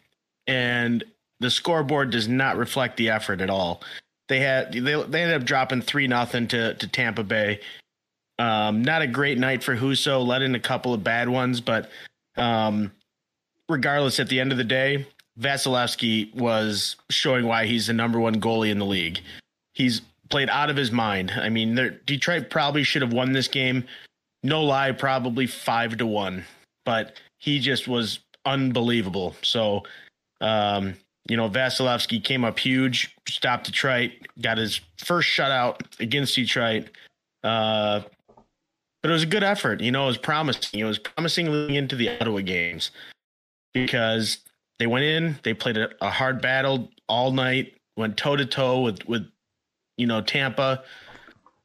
[0.46, 1.04] and
[1.40, 3.82] the scoreboard does not reflect the effort at all.
[4.28, 7.61] They had they they ended up dropping three nothing to to Tampa Bay.
[8.38, 10.24] Um, not a great night for Husso.
[10.26, 11.90] Let in a couple of bad ones, but
[12.36, 12.92] um,
[13.68, 15.07] regardless, at the end of the day,
[15.40, 19.20] Vasilevskiy was showing why he's the number one goalie in the league.
[19.72, 21.30] He's played out of his mind.
[21.30, 23.84] I mean, Detroit probably should have won this game.
[24.42, 26.44] No lie, probably five to one.
[26.87, 29.37] But he just was unbelievable.
[29.43, 29.82] So,
[30.41, 30.95] um,
[31.28, 36.89] you know, Vasilevskiy came up huge, stopped Detroit, got his first shutout against Detroit.
[37.45, 38.01] Uh,
[39.03, 39.80] but it was a good effort.
[39.80, 40.80] You know, it was promising.
[40.80, 42.91] It was promising leading into the Ottawa games
[43.72, 44.39] because
[44.78, 48.80] they went in, they played a, a hard battle all night, went toe to toe
[48.80, 49.28] with with
[49.97, 50.82] you know Tampa,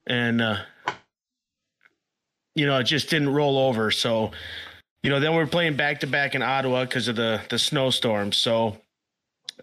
[0.07, 0.57] and uh,
[2.55, 3.91] you know it just didn't roll over.
[3.91, 4.32] So
[5.03, 8.31] you know, then we're playing back to back in Ottawa because of the the snowstorm.
[8.31, 8.77] So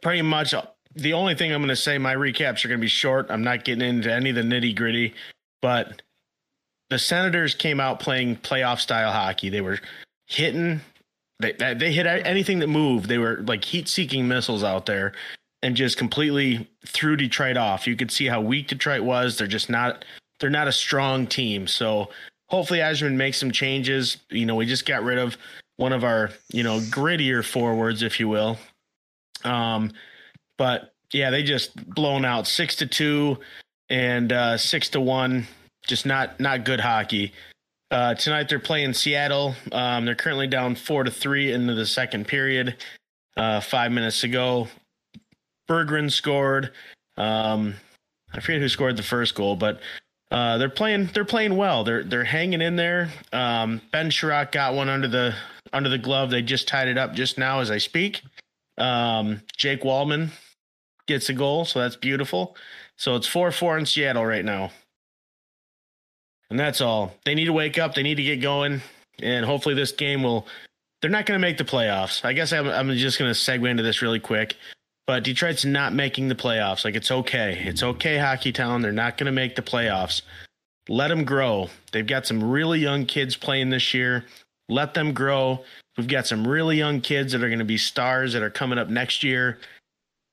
[0.02, 0.62] pretty much uh,
[0.94, 3.30] the only thing I'm going to say, my recaps are going to be short.
[3.30, 5.14] I'm not getting into any of the nitty gritty,
[5.62, 6.02] but
[6.90, 9.48] the Senators came out playing playoff style hockey.
[9.48, 9.78] They were
[10.26, 10.80] hitting,
[11.38, 13.08] they, they hit anything that moved.
[13.08, 15.12] They were like heat seeking missiles out there
[15.62, 17.86] and just completely threw Detroit off.
[17.86, 19.36] You could see how weak Detroit was.
[19.36, 20.04] They're just not,
[20.40, 21.66] they're not a strong team.
[21.66, 22.08] So
[22.48, 24.18] hopefully Yzerman makes some changes.
[24.30, 25.36] You know, we just got rid of
[25.76, 28.58] one of our, you know, grittier forwards, if you will.
[29.44, 29.92] Um,
[30.56, 33.38] but yeah, they just blown out six to two
[33.88, 35.46] and uh, six to one.
[35.86, 37.32] Just not not good hockey.
[37.90, 39.54] Uh, tonight they're playing Seattle.
[39.72, 42.76] Um, they're currently down four to three into the second period.
[43.36, 44.68] Uh, five minutes ago,
[45.70, 46.72] Berggren scored.
[47.16, 47.74] Um,
[48.32, 49.80] I forget who scored the first goal, but
[50.30, 51.10] uh, they're playing.
[51.14, 51.84] They're playing well.
[51.84, 53.10] They're they're hanging in there.
[53.32, 55.34] Um, ben Chiarot got one under the
[55.72, 56.30] under the glove.
[56.30, 58.22] They just tied it up just now as I speak.
[58.76, 60.30] Um, Jake Walman
[61.06, 62.56] gets a goal, so that's beautiful.
[62.96, 64.70] So it's 4 4 in Seattle right now.
[66.50, 67.14] And that's all.
[67.24, 67.94] They need to wake up.
[67.94, 68.80] They need to get going.
[69.22, 70.46] And hopefully, this game will.
[71.00, 72.24] They're not going to make the playoffs.
[72.24, 74.56] I guess I'm, I'm just going to segue into this really quick.
[75.08, 76.84] But Detroit's not making the playoffs.
[76.84, 77.62] Like, it's okay.
[77.64, 78.82] It's okay, Hockey Town.
[78.82, 80.20] They're not going to make the playoffs.
[80.86, 81.70] Let them grow.
[81.92, 84.26] They've got some really young kids playing this year.
[84.68, 85.64] Let them grow.
[85.96, 88.78] We've got some really young kids that are going to be stars that are coming
[88.78, 89.58] up next year.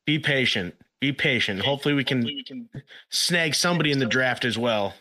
[0.06, 0.76] Be patient.
[1.00, 1.62] Be patient.
[1.62, 2.68] Hopefully, we can, we can
[3.10, 4.94] snag somebody in the draft as well.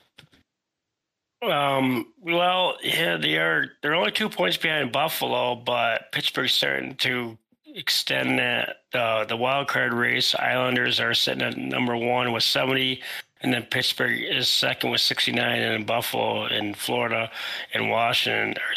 [1.43, 2.13] Um.
[2.21, 3.73] Well, yeah, they are.
[3.83, 7.37] They're only two points behind Buffalo, but Pittsburgh's starting to
[7.75, 10.35] extend that uh, the wild card race.
[10.35, 13.03] Islanders are sitting at number one with seventy,
[13.41, 17.31] and then Pittsburgh is second with sixty nine, and then Buffalo and Florida
[17.75, 18.77] and Washington are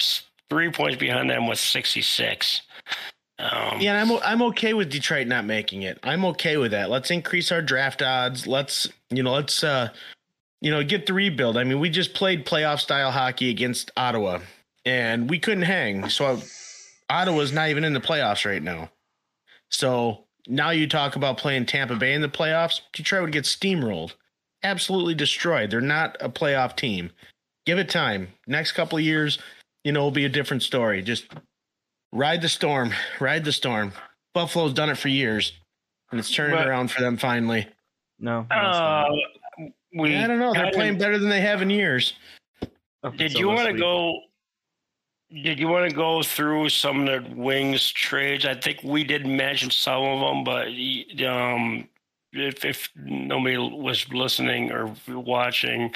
[0.49, 2.61] three points behind them with sixty six.
[3.39, 5.99] Um, yeah, I'm I'm okay with Detroit not making it.
[6.03, 6.89] I'm okay with that.
[6.89, 8.47] Let's increase our draft odds.
[8.47, 9.89] Let's you know let's uh
[10.59, 11.55] you know get the rebuild.
[11.55, 14.39] I mean, we just played playoff style hockey against Ottawa,
[14.85, 16.09] and we couldn't hang.
[16.09, 16.41] So
[17.09, 18.89] Ottawa's not even in the playoffs right now.
[19.69, 22.81] So now you talk about playing Tampa Bay in the playoffs.
[22.93, 24.13] Detroit would get steamrolled,
[24.63, 25.71] absolutely destroyed.
[25.71, 27.11] They're not a playoff team.
[27.65, 28.29] Give it time.
[28.47, 29.39] Next couple of years,
[29.83, 31.01] you know, will be a different story.
[31.01, 31.25] Just
[32.11, 32.91] Ride the storm.
[33.19, 33.91] Ride the storm.
[34.33, 35.53] Buffalo's done it for years,
[36.11, 37.67] and it's turning but, around for them finally.
[38.19, 38.45] No.
[38.51, 39.05] Uh,
[39.93, 40.53] we I don't know.
[40.53, 42.13] They're playing better than they have in years.
[43.17, 44.19] Did you want to go?
[45.29, 48.45] Did you want to go through some of the wings trades?
[48.45, 50.67] I think we did mention some of them, but
[51.27, 51.87] um,
[52.31, 55.93] if if nobody was listening or watching,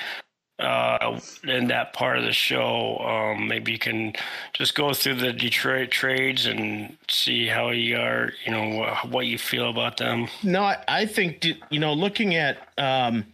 [0.61, 2.97] uh, in that part of the show.
[2.99, 4.13] Um, maybe you can
[4.53, 9.38] just go through the Detroit trades and see how you are, you know, what you
[9.38, 10.27] feel about them.
[10.43, 13.25] No, I, I think, you know, looking at, um,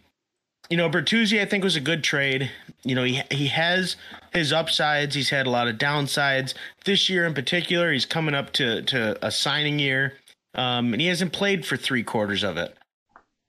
[0.70, 2.50] you know, Bertuzzi, I think was a good trade.
[2.84, 3.96] You know, he he has
[4.32, 5.14] his upsides.
[5.14, 6.54] He's had a lot of downsides.
[6.84, 10.14] This year in particular, he's coming up to to a signing year,
[10.54, 12.76] um, and he hasn't played for three quarters of it.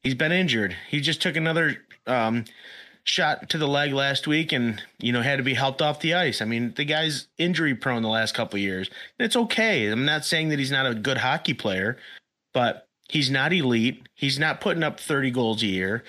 [0.03, 0.76] He's been injured.
[0.89, 2.45] He just took another um,
[3.03, 6.13] shot to the leg last week and you know had to be helped off the
[6.13, 6.41] ice.
[6.41, 8.89] I mean, the guy's injury prone the last couple years.
[9.20, 9.88] It's okay.
[9.88, 11.97] I'm not saying that he's not a good hockey player,
[12.53, 14.07] but he's not elite.
[14.15, 16.03] He's not putting up 30 goals a year.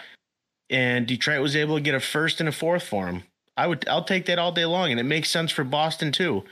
[0.71, 3.25] And Detroit was able to get a first and a fourth for him.
[3.57, 6.45] I would I'll take that all day long and it makes sense for Boston too.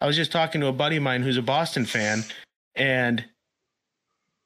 [0.00, 2.24] I was just talking to a buddy of mine who's a Boston fan
[2.74, 3.24] and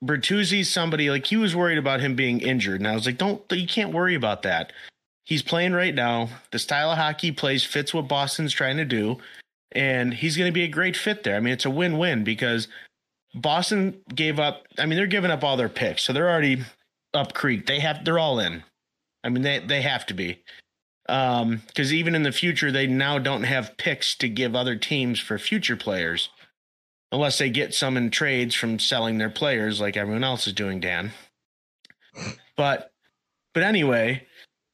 [0.05, 3.41] Bertuzzi's somebody like he was worried about him being injured and I was like don't
[3.51, 4.73] you can't worry about that
[5.31, 6.29] he's playing right now.
[6.51, 9.17] The style of hockey he plays fits what Boston's trying to do,
[9.73, 11.37] and he's going to be a great fit there.
[11.37, 12.69] I mean, it's a win-win because
[13.35, 14.67] Boston gave up.
[14.79, 16.65] I mean, they're giving up all their picks, so they're already
[17.15, 17.67] up creek.
[17.67, 18.05] They have.
[18.05, 18.63] They're all in.
[19.23, 20.43] I mean, they they have to be.
[21.09, 25.19] Um, because even in the future, they now don't have picks to give other teams
[25.19, 26.29] for future players,
[27.11, 30.79] unless they get some in trades from selling their players, like everyone else is doing.
[30.79, 31.13] Dan,
[32.57, 32.93] but
[33.53, 34.27] but anyway,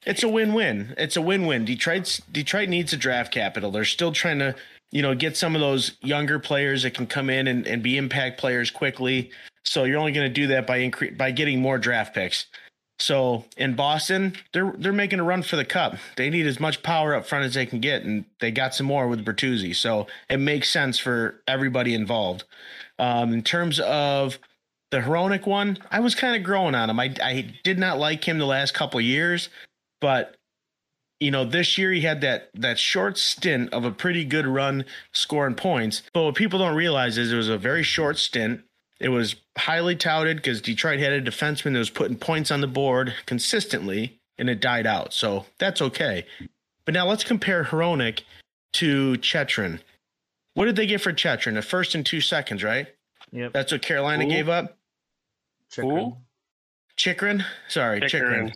[0.04, 0.94] it's a win-win.
[0.98, 1.64] It's a win-win.
[1.64, 3.70] Detroit's Detroit needs a draft capital.
[3.70, 4.54] They're still trying to,
[4.92, 7.96] you know, get some of those younger players that can come in and, and be
[7.96, 9.30] impact players quickly.
[9.64, 12.46] So you're only going to do that by incre- by getting more draft picks.
[12.98, 15.96] So in Boston, they're they're making a run for the cup.
[16.16, 18.86] They need as much power up front as they can get, and they got some
[18.86, 19.74] more with Bertuzzi.
[19.74, 22.44] So it makes sense for everybody involved.
[22.98, 24.38] Um, in terms of
[24.90, 26.98] the Hronek one, I was kind of growing on him.
[26.98, 29.50] I I did not like him the last couple years
[30.00, 30.36] but
[31.20, 34.84] you know, this year he had that that short stint of a pretty good run
[35.12, 36.02] scoring points.
[36.12, 38.62] But what people don't realize is it was a very short stint.
[38.98, 42.66] It was highly touted because Detroit had a defenseman that was putting points on the
[42.66, 45.12] board consistently, and it died out.
[45.12, 46.26] So that's okay.
[46.84, 48.22] But now let's compare Hronek
[48.74, 49.80] to Chetrin.
[50.54, 51.58] What did they get for Chetrin?
[51.58, 52.86] A first and two seconds, right?
[53.32, 53.52] Yep.
[53.52, 54.30] That's what Carolina Who?
[54.30, 54.78] gave up.
[55.70, 56.16] Chychrun.
[56.96, 57.44] Chychrun?
[57.68, 58.48] Sorry, Chychrun.
[58.48, 58.52] Chychrun.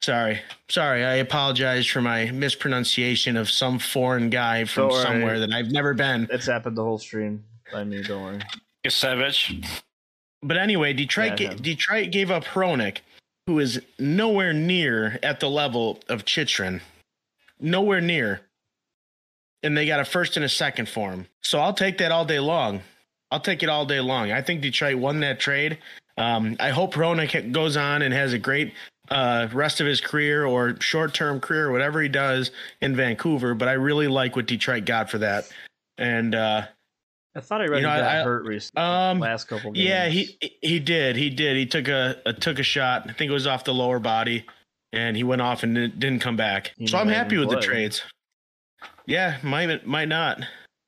[0.00, 0.40] Sorry.
[0.68, 1.04] Sorry.
[1.04, 5.92] I apologize for my mispronunciation of some foreign guy from Don't somewhere that I've never
[5.92, 6.28] been.
[6.30, 8.02] It's happened the whole stream by me.
[8.02, 8.40] Don't worry.
[8.86, 9.66] Yasevich.
[10.42, 11.62] But anyway, Detroit Yeah, ga- him.
[11.62, 12.98] Detroit gave up Hronek,
[13.46, 16.80] who is nowhere near at the level of Chitrin.
[17.60, 18.42] Nowhere near.
[19.62, 21.26] And they got a first and a second for him.
[21.42, 22.82] So I'll take that all day long.
[23.30, 24.30] I'll take it all day long.
[24.30, 25.78] I think Detroit won that trade.
[26.16, 28.72] Um, I hope Hronek goes on and has a great
[29.10, 33.54] uh, rest of his career or short term career, whatever he does in Vancouver.
[33.54, 35.48] But I really like what Detroit got for that.
[35.98, 36.62] And uh,
[37.34, 38.82] I thought I read You know, he got I- hurt recently.
[38.82, 39.86] um, last couple games.
[39.86, 41.16] Yeah, he he did.
[41.16, 41.56] He did.
[41.56, 43.02] He took a, a took a shot.
[43.08, 44.44] I think it was off the lower body,
[44.92, 46.72] and he went off and didn't come back.
[46.86, 48.02] So I'm happy with the trades.
[49.06, 50.40] Yeah, might might not,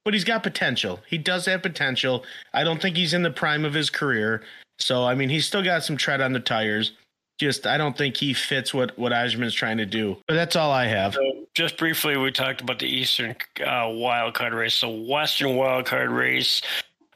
[0.05, 1.01] but he's got potential.
[1.07, 2.25] He does have potential.
[2.53, 4.43] I don't think he's in the prime of his career.
[4.79, 6.93] So I mean, he's still got some tread on the tires.
[7.41, 10.19] Just I don't think he fits what what Yzerman's trying to do.
[10.29, 11.15] But that's all I have.
[11.15, 13.35] So just briefly, we talked about the Eastern
[13.65, 14.75] uh, wild card race.
[14.75, 16.61] So Western wild card race,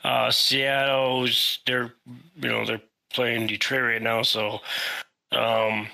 [0.02, 1.92] uh, Seattle's they're
[2.36, 2.80] you know they're
[3.12, 4.60] playing Detroit right now, so
[5.32, 5.88] um,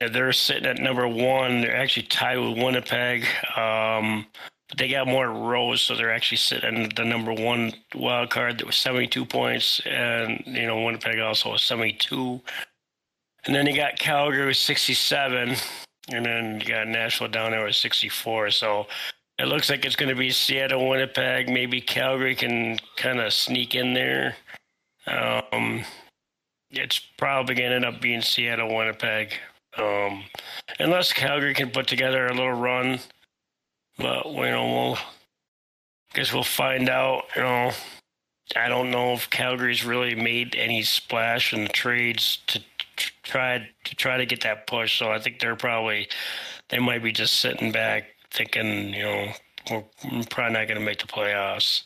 [0.00, 1.60] they're sitting at number one.
[1.60, 3.26] They're actually tied with Winnipeg.
[3.54, 4.24] Um,
[4.78, 8.76] they got more rows, so they're actually sitting the number one wild card that was
[8.76, 12.40] 72 points, and you know Winnipeg also was 72.
[13.46, 15.56] And then you got Calgary with 67.
[16.12, 18.50] And then you got Nashville down there with 64.
[18.50, 18.86] So
[19.38, 21.48] it looks like it's going to be Seattle, Winnipeg.
[21.48, 24.36] Maybe Calgary can kind of sneak in there.
[25.06, 25.84] Um,
[26.70, 29.32] it's probably going to end up being Seattle, Winnipeg.
[29.76, 30.24] Um,
[30.78, 33.00] unless Calgary can put together a little run.
[33.98, 34.98] But, you know, we'll,
[36.14, 37.24] guess we'll find out.
[37.36, 37.72] You know,
[38.56, 42.62] I don't know if Calgary's really made any splash in the trades to
[43.22, 44.98] try to try to get that push.
[44.98, 46.08] So I think they're probably
[46.68, 49.32] they might be just sitting back thinking, you know,
[49.70, 49.84] we're
[50.30, 51.84] probably not going to make the playoffs.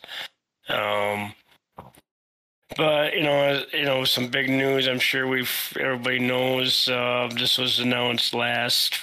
[0.69, 1.35] Um,
[2.77, 4.87] but you know, you know, some big news.
[4.89, 6.89] I'm sure we've everybody knows.
[6.89, 8.99] Uh, this was announced last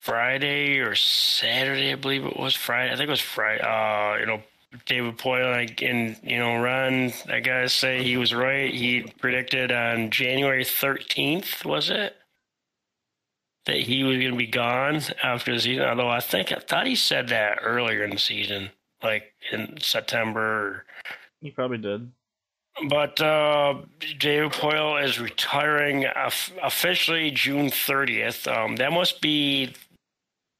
[0.00, 2.92] Friday or Saturday, I believe it was Friday.
[2.92, 3.60] I think it was Friday.
[3.60, 4.42] Uh, you know,
[4.84, 7.12] David Poile like, and you know, Ron.
[7.28, 8.72] I gotta say he was right.
[8.72, 12.16] He predicted on January 13th, was it?
[13.66, 15.84] That he was going to be gone after the season.
[15.84, 18.70] Although I think I thought he said that earlier in the season,
[19.02, 20.84] like in September.
[21.40, 22.12] He probably did.
[22.88, 23.74] but uh,
[24.18, 26.06] David Poile is retiring
[26.62, 28.46] officially June 30th.
[28.46, 29.72] Um, that must be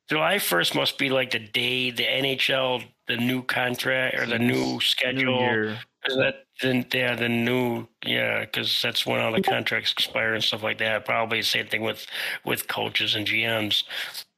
[0.09, 0.75] July 1st.
[0.75, 5.77] Must be like the day the NHL, the new contract or the new New schedule.
[6.07, 6.87] Is that then?
[6.93, 11.05] Yeah, the new yeah, because that's when all the contracts expire and stuff like that.
[11.05, 12.07] Probably the same thing with
[12.45, 13.85] with coaches and GMs.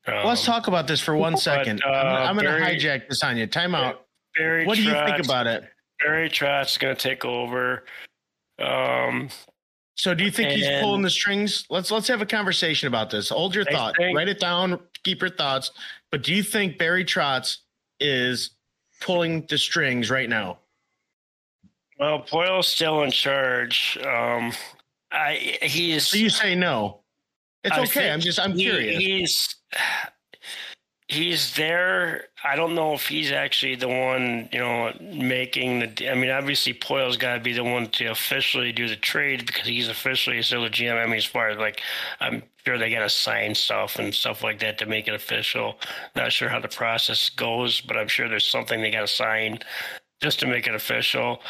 [0.07, 1.83] Um, Let's talk about this for one second.
[1.85, 3.47] uh, I'm, I'm going to hijack this on you.
[3.47, 3.97] Timeout.
[4.37, 5.65] Barry What do you think about it?
[6.03, 7.85] Barry Trotz is going to take over.
[8.59, 9.29] Um,
[9.97, 11.65] So do you think he's pulling the strings?
[11.71, 13.29] Let's let's have a conversation about this.
[13.31, 13.97] Hold your I thought.
[13.99, 14.81] think- Write it down.
[15.05, 15.73] Keep your thoughts.
[16.11, 17.59] But do you think Barry Trotz
[18.01, 18.53] is
[19.01, 20.59] pulling the strings right now?
[21.99, 23.99] well, Poile's still in charge.
[24.07, 24.53] Um,
[25.11, 27.01] I he's So you say no.
[27.65, 28.11] It's I okay.
[28.11, 29.03] I'm just I'm he- curious.
[29.03, 29.57] He's
[31.09, 32.25] he's there.
[32.45, 36.11] I don't know if he's actually the one, you know, making the.
[36.11, 39.67] I mean, obviously, Poile's got to be the one to officially do the trade because
[39.67, 41.03] he's officially still a GM.
[41.03, 41.81] I mean, as far as like,
[42.21, 45.79] I'm sure they got to sign stuff and stuff like that to make it official.
[46.15, 49.59] Not sure how the process goes, but I'm sure there's something they got to sign
[50.23, 51.41] just to make it official.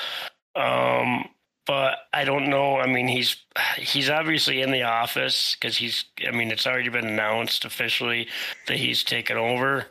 [0.54, 1.28] Um,
[1.68, 2.78] but I don't know.
[2.78, 3.36] I mean, he's
[3.76, 6.06] he's obviously in the office because he's.
[6.26, 8.26] I mean, it's already been announced officially
[8.66, 9.86] that he's taken over,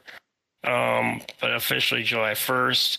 [0.64, 2.98] um, but officially July first.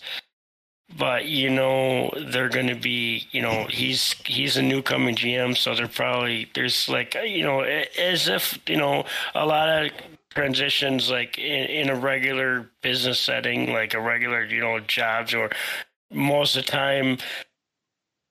[0.97, 3.27] But you know, they're going to be.
[3.33, 7.63] You know, he's he's a new coming GM, so they're probably there's like you know
[7.63, 9.91] as if you know a lot of
[10.31, 15.51] transitions like in, in a regular business setting, like a regular you know jobs or
[16.13, 17.19] most of the time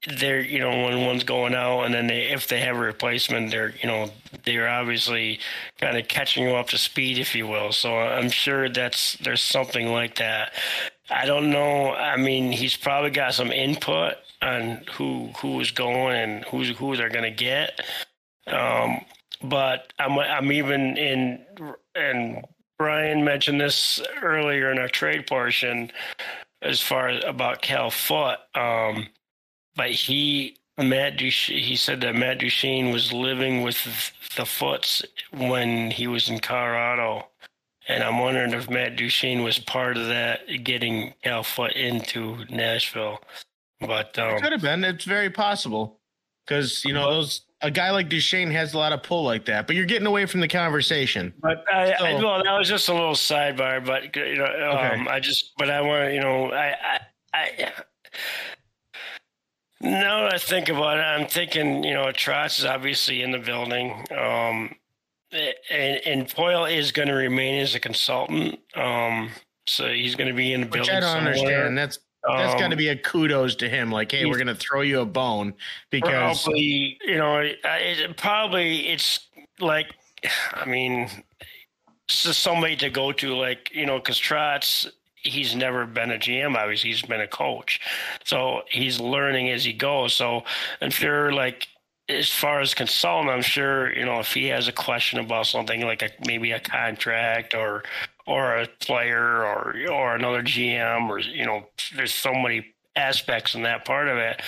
[0.08, 3.52] they're you know when one's going out and then they, if they have a replacement
[3.52, 4.10] they're you know
[4.46, 5.40] they're obviously
[5.80, 7.72] kind of catching you up to speed if you will.
[7.72, 10.54] So i'm sure that's there's something like that.
[11.10, 16.16] I don't know i mean he's probably got some input on who who is going
[16.16, 17.82] and who's who they're going to get.
[18.48, 19.02] Um,
[19.44, 21.46] but i'm i'm even in
[21.96, 22.44] and
[22.80, 25.92] brian mentioned this earlier in our trade portion
[26.62, 28.40] as far as about Cal Foote.
[28.56, 29.08] Um,
[29.78, 33.84] but he Matt Duchene, he said that Matt Duchene was living with
[34.36, 37.28] the Footes when he was in Colorado,
[37.88, 43.20] and I'm wondering if Matt Duchene was part of that getting Cal Foote into Nashville.
[43.80, 44.84] But um, it could have been.
[44.84, 46.00] It's very possible
[46.46, 49.66] because you know those a guy like Duchene has a lot of pull like that.
[49.66, 51.34] But you're getting away from the conversation.
[51.42, 53.84] But I, so, I well, that was just a little sidebar.
[53.84, 55.10] But you know, um, okay.
[55.10, 57.00] I just, but I want you know, I, I,
[57.34, 57.72] I
[59.82, 63.40] now that I think about it, I'm thinking, you know, Trotz is obviously in the
[63.40, 63.92] building.
[64.12, 64.76] Um,
[65.32, 68.60] and, and Poile is going to remain as a consultant.
[68.76, 69.30] Um,
[69.66, 70.96] so he's going to be in the Which building.
[70.96, 71.34] I don't somewhere.
[71.34, 71.78] understand.
[71.78, 73.92] That's that's um, got to be a kudos to him.
[73.92, 75.54] Like, hey, we're going to throw you a bone
[75.92, 79.28] because probably, you know, it, it, probably it's
[79.60, 79.88] like,
[80.54, 81.10] I mean,
[82.08, 84.88] it's just somebody to go to, like you know, because Trotz
[85.22, 86.56] he's never been a GM.
[86.56, 87.80] Obviously, he's been a coach,
[88.24, 90.14] so he's learning as he goes.
[90.14, 90.44] So
[90.82, 91.68] I'm sure, like
[92.10, 95.82] as far as consultant, I'm sure you know if he has a question about something
[95.82, 97.84] like a, maybe a contract or
[98.26, 103.64] or a player or or another GM or you know, there's so many aspects in
[103.64, 104.42] that part of it,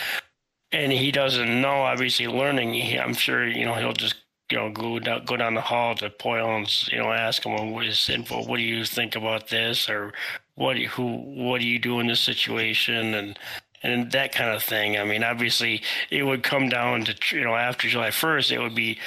[0.72, 1.82] and he doesn't know.
[1.82, 4.16] Obviously, learning, he, I'm sure you know he'll just
[4.52, 7.72] you know, go down, go down the hall to Poile and you know ask him
[7.72, 8.44] what is info.
[8.44, 10.14] What do you think about this, or
[10.60, 13.40] what do you, who what do you do in this situation and
[13.82, 14.98] and that kind of thing.
[14.98, 18.76] I mean, obviously, it would come down to you know after July first, it would
[18.76, 19.00] be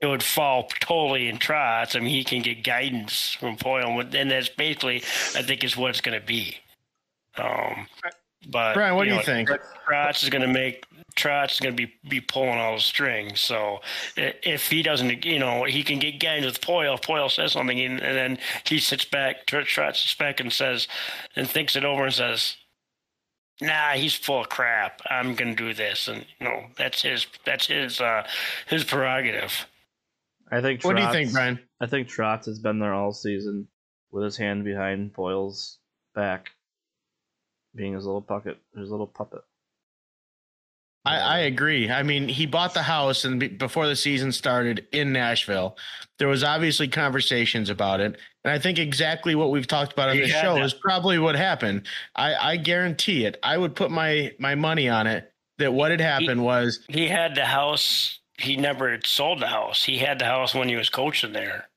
[0.00, 1.96] it would fall totally in Trotz.
[1.96, 4.98] I mean, he can get guidance from Poile, and that's basically
[5.34, 6.58] I think is what it's going to be.
[7.36, 7.88] Um,
[8.48, 9.50] but Brian, what you do know, you think?
[9.88, 13.40] Trotz is going to make Trotz is going to be be pulling all the strings.
[13.40, 13.80] So
[14.16, 16.94] if he doesn't, you know, he can get games with Poile.
[16.94, 20.88] If Poile says something, and then he sits back, Trotz sits back and says,
[21.36, 22.56] and thinks it over and says,
[23.60, 25.00] "Nah, he's full of crap.
[25.08, 28.26] I'm going to do this." And you know, that's his that's his uh,
[28.66, 29.66] his prerogative.
[30.50, 30.80] I think.
[30.80, 31.60] Trotz, what do you think, Brian?
[31.80, 33.68] I think Trotz has been there all season
[34.10, 35.78] with his hand behind Poile's
[36.14, 36.50] back,
[37.74, 39.42] being his little puppet, his little puppet.
[41.04, 41.90] I, I, agree.
[41.90, 45.76] I mean, he bought the house, and be, before the season started in Nashville,
[46.18, 50.16] there was obviously conversations about it, and I think exactly what we've talked about on
[50.16, 51.86] this show is probably what happened.
[52.16, 53.38] I, I guarantee it.
[53.42, 57.08] I would put my my money on it that what had happened he, was he
[57.08, 58.20] had the house.
[58.38, 59.84] He never sold the house.
[59.84, 61.68] He had the house when he was coaching there.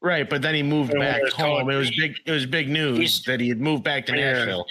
[0.00, 1.70] Right, but then he moved back home.
[1.70, 2.16] It was big.
[2.26, 4.66] It was big news that he had moved back to Nashville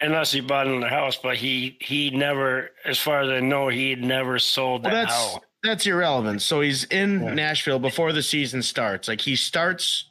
[0.00, 3.90] unless he bought another house, but he he never, as far as I know, he
[3.90, 5.40] had never sold that well, that's, house.
[5.62, 6.42] That's irrelevant.
[6.42, 7.34] So he's in yeah.
[7.34, 9.08] Nashville before the season starts.
[9.08, 10.10] Like he starts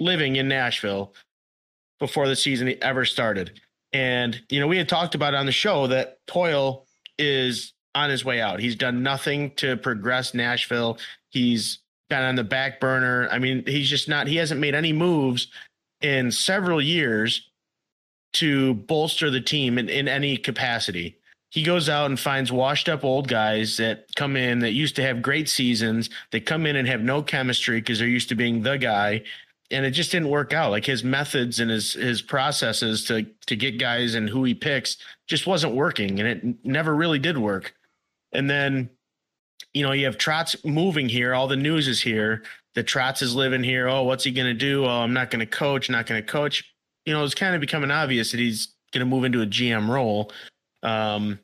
[0.00, 1.12] living in Nashville
[1.98, 3.60] before the season ever started.
[3.92, 6.84] And you know, we had talked about on the show that Poile
[7.18, 8.60] is on his way out.
[8.60, 10.98] He's done nothing to progress Nashville.
[11.30, 11.78] He's
[12.10, 13.28] been on the back burner.
[13.30, 14.26] I mean, he's just not.
[14.26, 15.48] He hasn't made any moves
[16.00, 17.47] in several years
[18.34, 21.18] to bolster the team in, in any capacity.
[21.50, 25.02] He goes out and finds washed up old guys that come in that used to
[25.02, 26.10] have great seasons.
[26.30, 29.22] They come in and have no chemistry because they're used to being the guy.
[29.70, 30.70] And it just didn't work out.
[30.70, 34.98] Like his methods and his his processes to to get guys and who he picks
[35.26, 37.74] just wasn't working, and it never really did work.
[38.32, 38.88] And then,
[39.74, 41.34] you know, you have Trotz moving here.
[41.34, 42.44] All the news is here.
[42.74, 43.88] The Trotz is living here.
[43.88, 44.86] Oh, what's he to do?
[44.86, 45.90] Oh, I'm not to coach.
[45.90, 46.64] Not to coach
[47.04, 49.88] you know, it's kind of becoming obvious that he's going to move into a GM
[49.88, 50.32] role.
[50.82, 51.38] Um,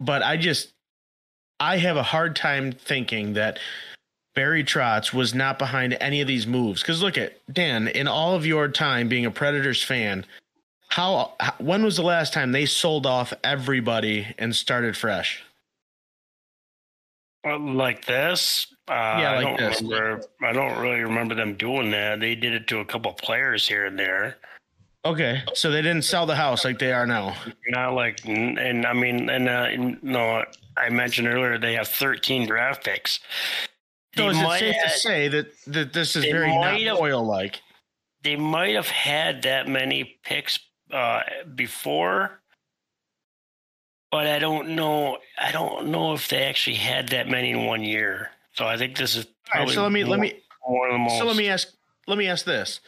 [0.00, 0.72] but I just,
[1.60, 3.58] I have a hard time thinking that
[4.34, 6.82] Barry Trotz was not behind any of these moves.
[6.82, 10.26] Because look at Dan, in all of your time being a Predators fan,
[10.88, 15.42] how, when was the last time they sold off everybody and started fresh?
[17.44, 18.73] like this?
[18.86, 19.82] Uh, yeah, like I don't this.
[19.82, 20.24] remember.
[20.42, 22.20] I don't really remember them doing that.
[22.20, 24.36] They did it to a couple players here and there.
[25.06, 27.36] Okay, so they didn't sell the house like they are now.
[27.68, 30.44] Not like, and I mean, and uh, no,
[30.76, 33.20] I mentioned earlier they have 13 draft picks.
[34.16, 37.60] So is it safe have, to say that that this is very not oil like?
[38.22, 40.58] They might have had that many picks
[40.90, 41.22] uh,
[41.54, 42.40] before,
[44.10, 45.18] but I don't know.
[45.38, 48.30] I don't know if they actually had that many in one year.
[48.54, 49.26] So I think this is.
[49.54, 51.18] All right, so let me let me one of most.
[51.18, 51.68] so let me ask
[52.06, 52.80] let me ask this.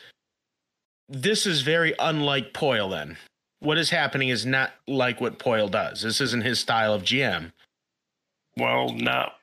[1.09, 3.17] This is very unlike Poile then.
[3.61, 6.03] What is happening is not like what Poile does.
[6.03, 7.53] This isn't his style of GM.
[8.57, 9.35] Well, not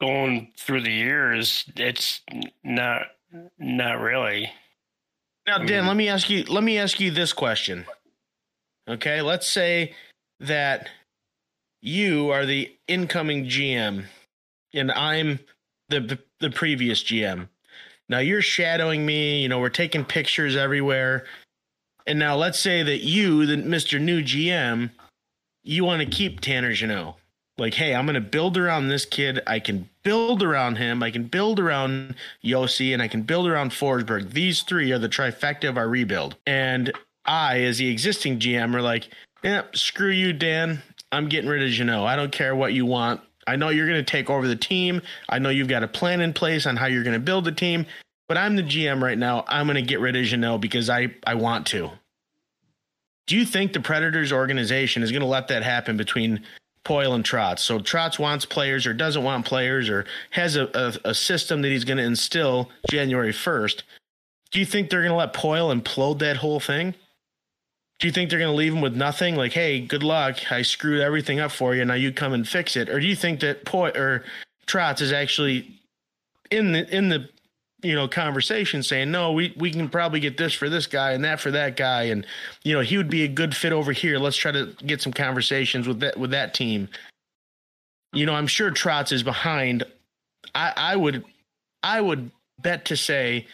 [0.00, 1.64] going through the years.
[1.76, 2.20] It's
[2.64, 3.02] not
[3.58, 4.50] not really.
[5.46, 7.86] Now, Dan, let me ask you let me ask you this question.
[8.88, 9.94] Okay, let's say
[10.40, 10.88] that
[11.80, 14.06] you are the incoming GM
[14.74, 15.40] and I'm
[15.88, 17.48] the the, the previous GM.
[18.08, 21.26] Now you're shadowing me, you know, we're taking pictures everywhere.
[22.06, 24.00] And now let's say that you, the Mr.
[24.00, 24.90] New GM,
[25.62, 27.18] you want to keep Tanner Jeannot.
[27.58, 29.40] Like, hey, I'm going to build around this kid.
[29.46, 31.02] I can build around him.
[31.02, 34.30] I can build around Josi and I can build around Forsberg.
[34.30, 36.36] These three are the trifecta of our rebuild.
[36.46, 36.92] And
[37.26, 39.08] I, as the existing GM, are like,
[39.42, 40.82] yeah, screw you, Dan.
[41.10, 42.06] I'm getting rid of Jeannot.
[42.06, 43.20] I don't care what you want.
[43.48, 45.00] I know you're going to take over the team.
[45.28, 47.52] I know you've got a plan in place on how you're going to build the
[47.52, 47.86] team.
[48.28, 49.44] But I'm the GM right now.
[49.48, 51.90] I'm going to get rid of Jeannot because I, I want to.
[53.26, 56.42] Do you think the Predators organization is going to let that happen between
[56.84, 57.60] Poile and Trotz?
[57.60, 61.68] So Trotz wants players or doesn't want players or has a, a, a system that
[61.68, 63.82] he's going to instill January 1st.
[64.50, 66.94] Do you think they're going to let Poile implode that whole thing?
[67.98, 69.34] Do you think they're going to leave him with nothing?
[69.34, 70.52] Like, hey, good luck.
[70.52, 71.84] I screwed everything up for you.
[71.84, 72.88] Now you come and fix it.
[72.88, 74.24] Or do you think that Poile or
[74.66, 75.80] Trotz is actually
[76.50, 77.28] in the in the
[77.82, 81.24] you know conversation saying no we we can probably get this for this guy and
[81.24, 82.26] that for that guy and
[82.64, 85.12] you know he would be a good fit over here let's try to get some
[85.12, 86.88] conversations with that with that team
[88.12, 89.84] you know i'm sure trotz is behind
[90.54, 91.24] i i would
[91.84, 92.30] i would
[92.60, 93.46] bet to say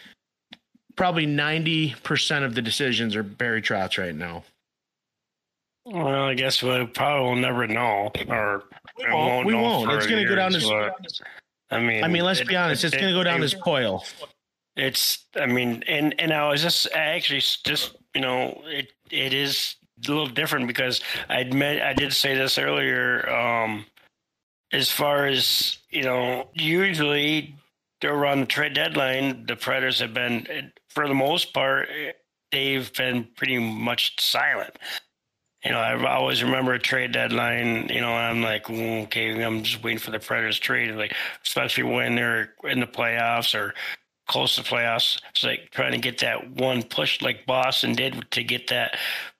[0.95, 4.43] probably 90% of the decisions are barry trotz right now
[5.85, 8.63] Well, I guess we probably will never know, or
[8.97, 9.91] we won't, we know won't.
[9.91, 10.95] it's going to go down but,
[11.71, 13.45] I mean, i mean let's it- be honest it's it- going to go down it-
[13.45, 14.03] as Poile.
[14.77, 19.33] It's, I mean, and and I was just I actually just you know it it
[19.33, 20.99] is a little different because
[21.29, 23.25] I admit I did say this earlier.
[23.29, 23.85] Um,
[24.73, 27.55] as far as you know, usually
[28.03, 30.45] around the trade deadline, the Predators have been,
[30.95, 31.89] for the most part,
[32.51, 34.77] they've been pretty much silent.
[35.63, 37.89] You know, I always remember a trade deadline.
[37.89, 41.13] You know, I'm like, "Mm, okay, I'm just waiting for the Predators trade, like
[41.43, 43.73] especially when they're in the playoffs or
[44.27, 45.19] close to playoffs.
[45.31, 48.97] It's like trying to get that one push, like Boston did to get that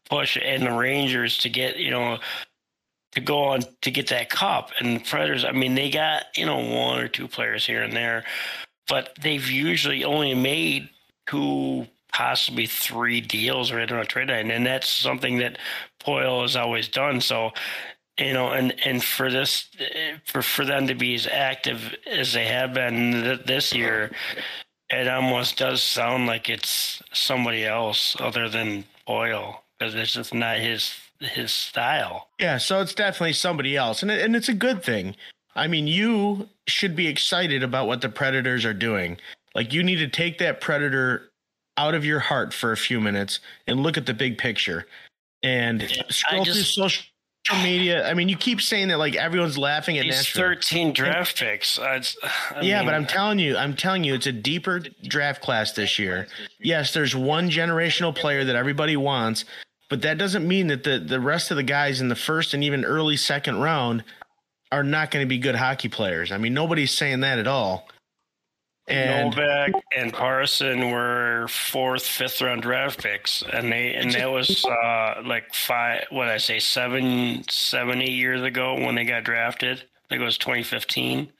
[0.09, 2.17] push, and the Rangers to get you know
[3.13, 4.71] to go on to get that cup.
[4.79, 7.93] And the Predators, I mean, they got you know one or two players here and
[7.93, 8.25] there,
[8.87, 10.89] but they've usually only made
[11.27, 15.57] two, possibly three deals right on a trade line, and that's something that
[15.99, 17.21] Poile has always done.
[17.21, 17.51] So
[18.17, 19.67] you know, and and for this,
[20.25, 24.11] for for them to be as active as they have been th- this year,
[24.89, 30.59] it almost does sound like it's somebody else other than Poile because it's just not
[30.59, 32.29] his his style.
[32.39, 35.15] Yeah, so it's definitely somebody else, and it, and it's a good thing.
[35.53, 39.17] I mean, you should be excited about what the Predators are doing.
[39.55, 41.31] Like, you need to take that Predator
[41.77, 44.85] out of your heart for a few minutes and look at the big picture.
[45.41, 47.03] And scroll just- through social
[47.61, 48.09] media.
[48.09, 50.41] I mean, you keep saying that like everyone's laughing at Nashville.
[50.41, 51.77] thirteen draft picks.
[51.77, 52.01] I,
[52.55, 55.73] I yeah, mean, but I'm telling you, I'm telling you, it's a deeper draft class
[55.73, 56.27] this year.
[56.59, 59.45] Yes, there's one generational player that everybody wants,
[59.91, 62.63] but that doesn't mean that the the rest of the guys in the first and
[62.63, 64.03] even early second round
[64.71, 66.31] are not going to be good hockey players.
[66.31, 67.87] I mean, nobody's saying that at all.
[68.87, 74.63] And Novak and Parson were fourth, fifth round draft picks, and they and that was
[74.63, 76.05] uh, like five.
[76.11, 79.79] What I say, seven, seven, eight years ago when they got drafted.
[79.79, 81.31] I think it was 2015.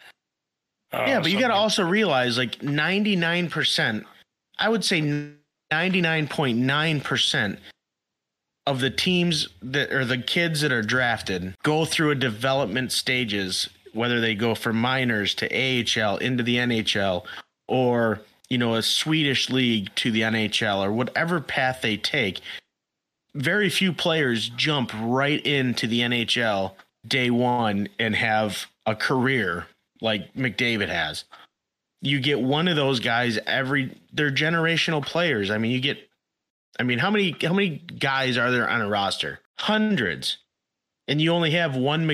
[0.92, 4.06] Uh, yeah, but you got to also realize like 99%,
[4.58, 5.02] I would say
[5.72, 7.58] 99.9%
[8.68, 13.70] of the teams that or the kids that are drafted go through a development stages,
[13.96, 17.26] whether they go from minors to AHL into the NHL
[17.68, 22.42] or, you know, a Swedish league to the NHL or whatever path they take.
[23.34, 26.74] Very few players jump right into the NHL
[27.08, 29.68] day one and have a career
[30.02, 31.26] like McDavid has.
[32.02, 35.50] You get one of those guys every they're generational players.
[35.50, 35.98] I mean, you get
[36.80, 39.40] I mean, how many how many guys are there on a roster?
[39.58, 40.38] Hundreds.
[41.08, 42.06] And you only have one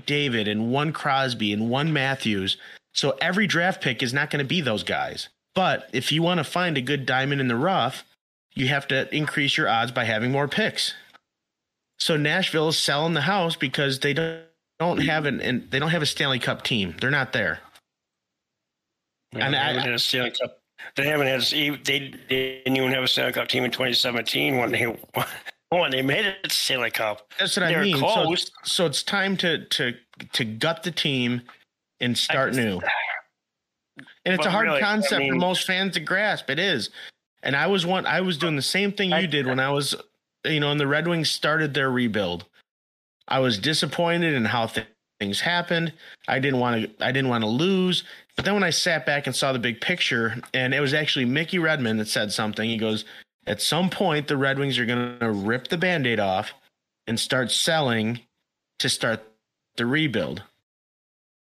[0.00, 2.56] McDavid and one Crosby and one Matthews.
[2.94, 5.28] So every draft pick is not going to be those guys.
[5.54, 8.04] But if you want to find a good diamond in the rough,
[8.54, 10.94] you have to increase your odds by having more picks.
[11.98, 14.42] So Nashville is selling the house because they don't
[14.78, 16.94] don't have an and they don't have a Stanley Cup team.
[17.00, 17.58] They're not there.
[19.32, 20.58] And And they I- haven't had a Stanley Cup.
[20.94, 21.42] They haven't had.
[21.42, 21.80] They
[22.28, 24.86] didn't even have a Stanley Cup team in 2017 when they
[25.70, 27.30] Oh, when they made it to Stanley Cup.
[27.38, 27.98] That's what They I mean.
[27.98, 28.34] So,
[28.64, 29.94] so it's time to to
[30.32, 31.42] to gut the team
[32.00, 32.80] and start just- new.
[34.24, 36.48] And it's a hard really, I concept for most fans to grasp.
[36.50, 36.90] It is.
[37.42, 39.94] And I was one I was doing the same thing you did when I was
[40.44, 42.44] you know, when the Red Wings started their rebuild.
[43.26, 44.86] I was disappointed in how th-
[45.18, 45.92] things happened.
[46.28, 48.04] I didn't want to I didn't want to lose.
[48.36, 51.24] But then when I sat back and saw the big picture, and it was actually
[51.24, 52.68] Mickey Redmond that said something.
[52.68, 53.04] He goes,
[53.48, 56.52] At some point the Red Wings are gonna rip the band-aid off
[57.06, 58.20] and start selling
[58.78, 59.22] to start
[59.76, 60.42] the rebuild.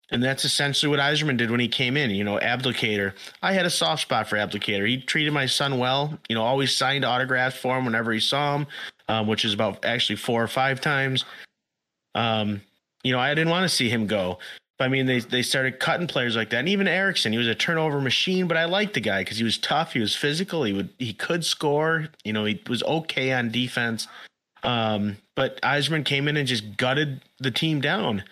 [0.10, 2.12] And that's essentially what Yzerman did when he came in.
[2.12, 3.14] You know, Abdelkader.
[3.42, 4.88] I had a soft spot for Abdelkader.
[4.88, 6.18] He treated my son well.
[6.28, 8.68] You know, always signed autographs for him whenever he saw him,
[9.08, 11.24] um, which is about actually four or five times.
[12.14, 12.62] Um,
[13.04, 14.40] you know, I didn't want to see him go.
[14.82, 16.60] I mean, they they started cutting players like that.
[16.60, 19.44] And even Ericsson, he was a turnover machine, but I liked the guy because he
[19.44, 19.94] was tough.
[19.94, 20.64] He was physical.
[20.64, 22.08] He would he could score.
[22.24, 24.08] You know, he was okay on defense.
[24.64, 28.24] Um, but Yzerman came in and just gutted the team down.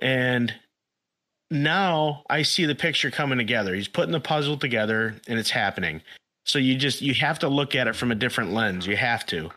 [0.00, 0.52] And
[1.50, 3.74] now I see the picture coming together.
[3.74, 6.02] He's putting the puzzle together and it's happening.
[6.44, 8.86] So you just you have to look at it from a different lens.
[8.86, 9.50] You have to.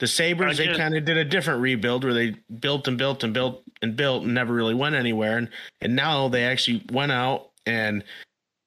[0.00, 3.34] The Sabres, they kind of did a different rebuild where they built and built and
[3.34, 5.36] built and built and never really went anywhere.
[5.36, 5.48] And
[5.80, 8.02] and now they actually went out and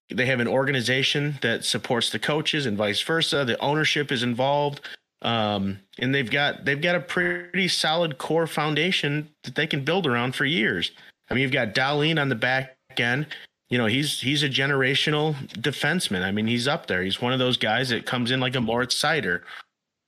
[0.10, 3.44] they have an organization that supports the coaches and vice versa.
[3.46, 4.82] The ownership is involved.
[5.24, 10.06] Um, and they've got they've got a pretty solid core foundation that they can build
[10.06, 10.92] around for years.
[11.30, 13.28] I mean, you've got Dahlin on the back end.
[13.70, 16.24] You know, he's he's a generational defenseman.
[16.24, 17.02] I mean, he's up there.
[17.02, 19.42] He's one of those guys that comes in like a Moritz Seider.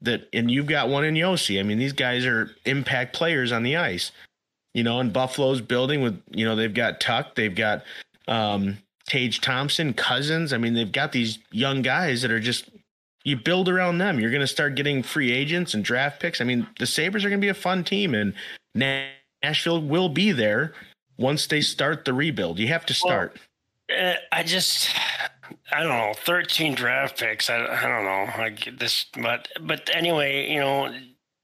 [0.05, 1.59] That and you've got one in Josi.
[1.59, 4.11] I mean, these guys are impact players on the ice.
[4.73, 7.83] You know, and Buffalo's building with you know they've got Tuch, they've got
[8.27, 8.77] um,
[9.07, 10.53] Tage Thompson, Cozens.
[10.53, 12.69] I mean, they've got these young guys that are just
[13.23, 14.19] you build around them.
[14.19, 16.39] You're going to start getting free agents and draft picks.
[16.39, 18.33] I mean, the Sabres are going to be a fun team, and
[19.43, 20.73] Nashville will be there
[21.17, 22.59] once they start the rebuild.
[22.59, 23.37] You have to start.
[23.95, 24.89] Uh, I just,
[25.71, 27.49] I don't know, thirteen draft picks.
[27.49, 28.43] I, I don't know.
[28.43, 30.93] I get this, but but anyway, you know,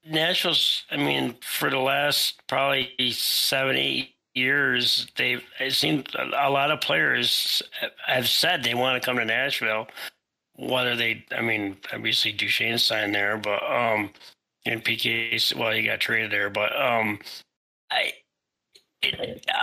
[0.08, 0.84] Nashville's.
[0.90, 5.42] I mean, for the last probably seven, eight years, they've.
[5.60, 7.62] It seems a, lot of players
[8.06, 9.88] have said they want to come to Nashville.
[10.56, 14.10] Whether they, I mean, obviously Duchene signed there, but um,
[14.66, 17.18] and PK, well, he got traded there, but um,
[17.90, 18.12] I.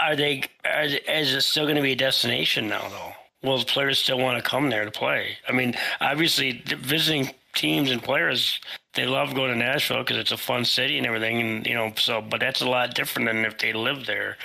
[0.02, 0.44] Are they?
[0.66, 2.90] Are, is it still going to be a destination now?
[2.90, 3.14] Though,
[3.44, 5.38] will the players still want to come there to play?
[5.48, 8.60] I mean, obviously, visiting teams and players
[8.96, 11.94] they love going to Nashville because it's a fun city and everything, and you know.
[11.96, 14.38] So, but that's a lot different than if they live there.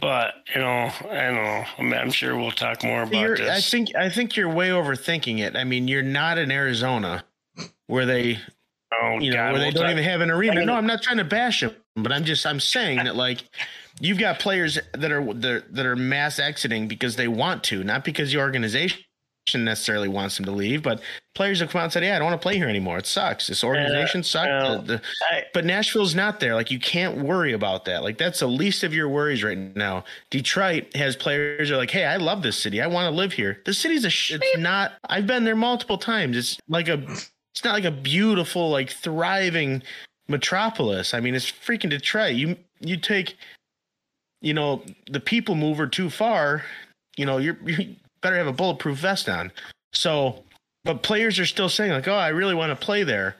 [0.00, 1.64] But you know, I don't know.
[1.78, 3.48] I mean, I'm sure we'll talk more about You're, this.
[3.48, 5.56] I think I think you're way overthinking it.
[5.56, 7.24] I mean, you're not in Arizona
[7.86, 8.40] where they
[8.92, 10.60] oh, you know, God, where they we'll don't talk- even have an arena.
[10.60, 13.44] I- No, I'm not trying to bash them, but I'm just I'm saying that like
[14.00, 18.32] you've got players that are that are, mass exiting because they want to, not because
[18.32, 19.00] the organization
[19.54, 21.02] necessarily wants them to leave, but
[21.34, 22.96] players have come out and said, "Yeah, I don't want to play here anymore.
[22.96, 23.46] It sucks.
[23.46, 26.54] This organization sucks." well, The- the- I- but Nashville's not there.
[26.54, 28.02] Like you can't worry about that.
[28.02, 30.04] Like that's the least of your worries right now.
[30.30, 32.80] Detroit has players who are like, "Hey, I love this city.
[32.80, 34.10] I want to live here." The city's a.
[34.10, 34.92] Sh- it's not.
[35.10, 36.36] I've been there multiple times.
[36.38, 37.02] It's like a.
[37.54, 39.82] It's not like a beautiful, like thriving
[40.28, 41.14] metropolis.
[41.14, 42.34] I mean, it's freaking Detroit.
[42.34, 43.36] You you take,
[44.44, 46.62] you know, the people mover too far.
[47.16, 49.50] You know, you're you better have a bulletproof vest on.
[49.92, 50.44] So,
[50.84, 53.36] but players are still saying like, "Oh, I really want to play there."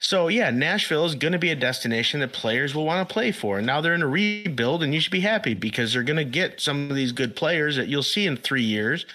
[0.00, 3.32] So yeah, Nashville is going to be a destination that players will want to play
[3.32, 3.58] for.
[3.58, 6.24] And now they're in a rebuild, and you should be happy because they're going to
[6.24, 9.06] get some of these good players that you'll see in three years.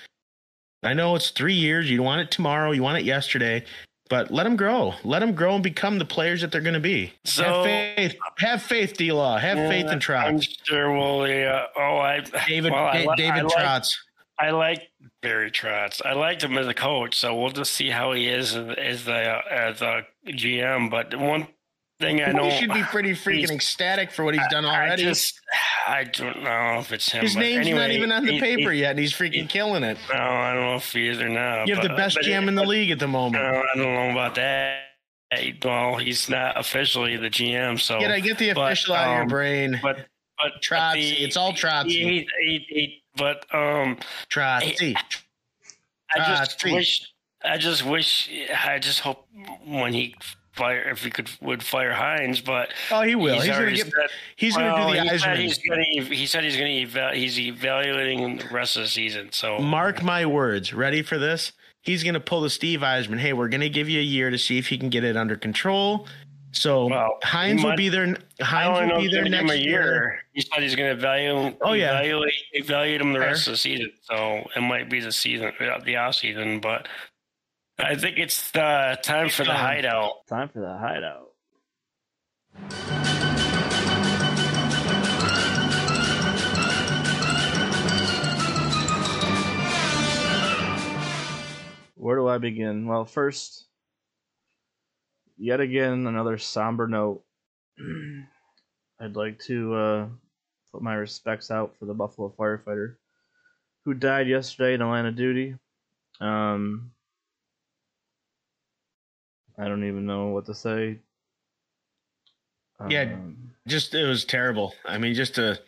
[0.82, 1.90] I know it's three years.
[1.92, 2.72] You want it tomorrow.
[2.72, 3.64] You want it yesterday.
[4.10, 4.96] But let them grow.
[5.04, 7.14] Let them grow and become the players that they're going to be.
[7.24, 8.16] So- have faith.
[8.40, 9.38] Have faith, D Law.
[9.38, 11.22] Have faith in I'm sure we'll.
[11.22, 13.98] Uh, oh, I David well, I David I like- Trotz.
[14.40, 14.90] I like
[15.22, 16.02] Barry Trotz.
[16.06, 19.06] I liked him as a coach, so we'll just see how he is as, as
[19.06, 20.90] the as a GM.
[20.90, 21.48] But one
[22.00, 25.04] thing I know, He should be pretty freaking ecstatic for what he's done already.
[25.04, 25.40] I just
[25.88, 27.22] I don't know if it's him.
[27.22, 29.84] His but name's not even on the he- paper he- yet, and he's freaking killing
[29.84, 29.98] it.
[30.14, 31.68] No, I don't know if he is or not.
[31.68, 33.44] You have the best but GM in the but, league at the moment.
[33.44, 34.80] I don't know about that.
[35.64, 39.14] Well, he's not officially the GM, so Get, I get the but, official out of
[39.14, 39.80] your um, brain.
[39.84, 40.08] but
[40.38, 40.94] but Trotsy.
[41.18, 41.52] the- It's all.
[41.54, 43.98] He, he, he, but um,
[44.30, 44.96] Trotsy.
[46.16, 47.12] I Ah, just wish.
[47.44, 48.30] I just wish.
[48.66, 49.28] I just hope
[49.66, 50.16] when he
[50.60, 53.34] fire if he could would fire Hynes, but Oh, he will.
[53.36, 53.86] he's, He's, gonna already get.
[53.86, 55.84] said, He's well, gonna do the he said he's gonna
[56.16, 59.32] he said he's gonna eval- he's evaluating the rest of the season.
[59.32, 60.74] So Mark my words.
[60.74, 61.54] Ready for this?
[61.82, 63.20] He's gonna pull the Steve Yzerman.
[63.20, 65.36] Hey, we're gonna give you a year to see if he can get it under
[65.38, 66.08] control.
[66.52, 68.16] So Well, Hynes he will be there.
[68.42, 70.20] Hynes will be there gonna give him next a year.
[70.34, 71.90] He said he's going to evaluate, Oh, yeah.
[72.00, 73.28] evaluate, evaluate him the Fair.
[73.30, 73.92] rest of the season.
[74.02, 76.88] So it might be the season, uh, the off season, but
[77.82, 80.28] I think it's the time for the hideout.
[80.28, 81.30] Time for the hideout.
[91.96, 92.86] Where do I begin?
[92.86, 93.66] Well, first,
[95.38, 97.24] yet again, another somber note.
[99.00, 100.08] I'd like to uh,
[100.74, 102.96] put my respects out for the Buffalo firefighter
[103.86, 105.56] who died yesterday in a line of duty.
[106.20, 106.92] Um,
[109.60, 111.00] I don't even know what to say.
[112.88, 113.02] Yeah.
[113.14, 114.74] Um, Just it was terrible.
[114.86, 115.60] I mean, just a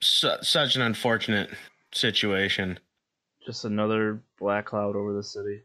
[0.00, 1.50] su- such an unfortunate
[1.92, 2.78] situation.
[3.44, 5.60] just another black cloud over the city.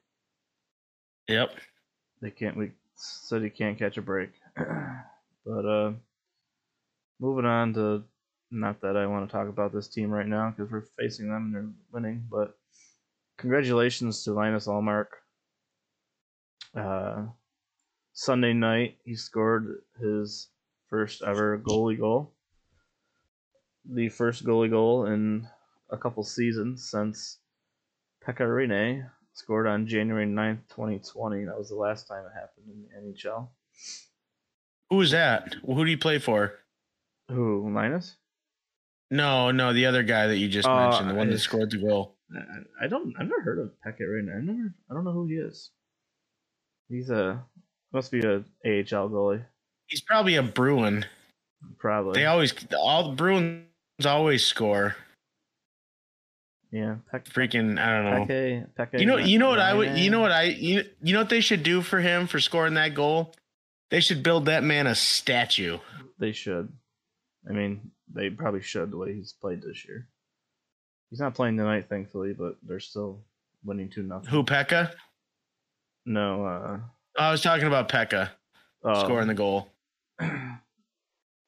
[1.28, 1.52] Yep.
[2.22, 2.58] They can't.
[2.58, 4.32] We city can't catch a break.
[5.46, 5.92] but uh,
[7.20, 8.04] moving on to
[8.52, 11.46] not that I want to talk about this team right now because we're facing them
[11.46, 12.26] and they're winning.
[12.30, 12.58] But
[13.38, 15.08] congratulations to Linus Ullmark.
[18.16, 20.50] Uh, Sunday night he scored his
[20.90, 22.32] first ever goalie goal.
[23.86, 25.48] The first goalie goal in
[25.90, 27.40] a couple seasons since
[28.26, 31.46] Pekka scored on January 9th, 2020.
[31.46, 33.50] That was the last time it happened in the NHL.
[34.90, 35.56] Who was that?
[35.66, 36.54] Who do you play for?
[37.30, 38.16] Who, Linus?
[39.12, 41.70] No, no, the other guy that you just Oh, mentioned, the one I- that scored
[41.72, 42.16] the goal.
[42.34, 43.14] I, I don't.
[43.20, 44.36] I've never heard of Pekka Rinne.
[44.36, 44.74] I never.
[44.90, 45.70] I don't know who he is.
[46.90, 47.44] He's a
[47.96, 48.36] must be a
[48.66, 49.44] AHL goalie,
[49.88, 51.06] He's probably a Bruin.
[51.78, 52.20] probably.
[52.20, 53.66] They always all the Bruins
[54.06, 54.96] always score.
[56.72, 58.34] yeah, Pek, Freaking, I don't know.
[58.34, 58.68] Pekka.
[58.78, 59.00] Pekka.
[59.00, 61.30] You know, you know what I would, you know what I, you, you know what
[61.30, 63.34] they should do for him for scoring that goal?
[63.92, 65.78] They should build that man a statue.
[66.20, 66.72] They should.
[67.48, 70.08] I mean, they probably should the way he's played this year.
[71.12, 73.22] He's not playing tonight, thankfully, but they're still
[73.64, 74.30] winning two nothing.
[74.30, 74.92] Who Pekka?
[76.06, 76.46] No.
[76.46, 76.80] Uh,
[77.18, 78.30] I was talking about Pekka
[78.84, 79.70] oh, scoring the goal.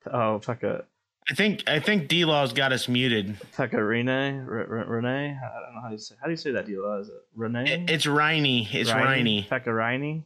[0.10, 0.84] Oh, Pekka.
[1.30, 3.38] I think I think D Law's got us muted.
[3.58, 5.38] Pekka Rene, R- R- Renee.
[5.38, 6.16] I don't know how you say.
[6.22, 6.66] How do you say that?
[6.66, 6.86] deal?
[7.02, 7.70] Is it Renee?
[7.74, 8.70] It- it's Riney.
[8.74, 9.46] It's Riney.
[9.50, 10.24] Pekka Riney.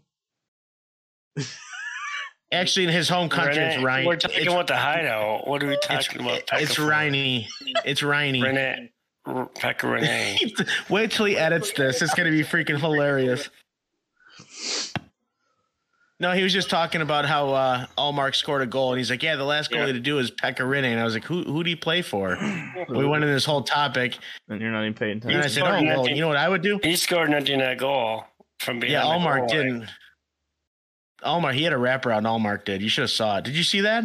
[2.52, 4.06] Actually, in his home country, it's Renee, Riney.
[4.06, 5.48] We're talking It's, about the hideout.
[5.48, 6.38] What are we it's, talking about?
[6.38, 6.82] it's Pekka for?
[6.84, 7.48] Riney.
[7.84, 8.44] It's Riney.
[8.44, 8.92] Renee,
[9.26, 10.54] Pekka Renee.
[10.90, 12.04] Wait till he edits this.
[12.04, 13.50] It's gonna be freaking hilarious.
[16.22, 19.24] No, he was just talking about how uh, Ullmark scored a goal, and he's like,
[19.24, 19.94] "Yeah, the last goalie Yeah.
[19.94, 22.38] to do is Pekka And I was like, "Who who do you play for?"
[22.90, 25.42] we went into this whole topic, And you're not even paying and attention.
[25.44, 26.16] I said, "Oh, scored well, nothing.
[26.16, 28.26] you know what I would do?" He scored an empty net goal
[28.60, 28.92] from behind.
[28.94, 29.66] Yeah, the Ullmark goal line.
[29.66, 29.90] didn't.
[31.24, 32.26] Ullmark, he had a wraparound.
[32.28, 32.84] Ullmark did.
[32.84, 33.46] You should have saw it.
[33.46, 34.04] Did you see that?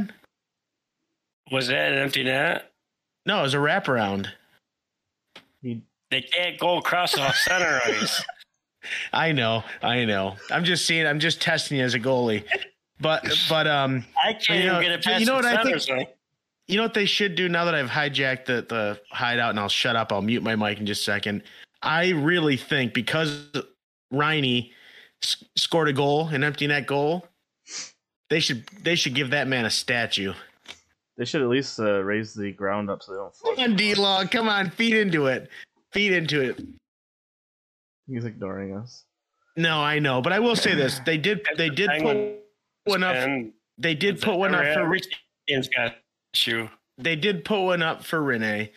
[1.53, 2.73] Was that an empty net?
[3.27, 4.29] No, it was a wraparound.
[5.61, 8.25] He, They can't go across the center ice.
[9.13, 10.37] I know, I know.
[10.51, 11.07] I'm just seeing.
[11.07, 12.45] I'm just testing you as a goalie.
[13.01, 15.45] But but um, I can't you know- even get it but past you know what
[15.45, 16.07] I think- zone.
[16.69, 19.69] You know what they should do now that I've hijacked the, the hideout and I'll
[19.69, 20.11] shut up.
[20.13, 21.45] I'll mute my mic in just a second.
[21.81, 23.47] I really think because
[24.13, 24.73] Riney
[25.23, 27.29] s- scored a goal, an empty net goal,
[28.31, 30.33] they should they should give that man a statue.
[31.17, 33.95] they should at least uh, raise the ground up so they don't Come on, D
[33.95, 35.49] Law, come on, feed into it,
[35.93, 36.61] feed into it.
[38.09, 39.05] He's ignoring us.
[39.57, 42.17] No, I know, but I will say this: they did they did put
[42.85, 43.29] one up.
[43.79, 45.07] They did put one up for Rich
[45.51, 45.97] Ian's got
[46.45, 46.69] you.
[46.99, 48.73] they did put one up for Renee,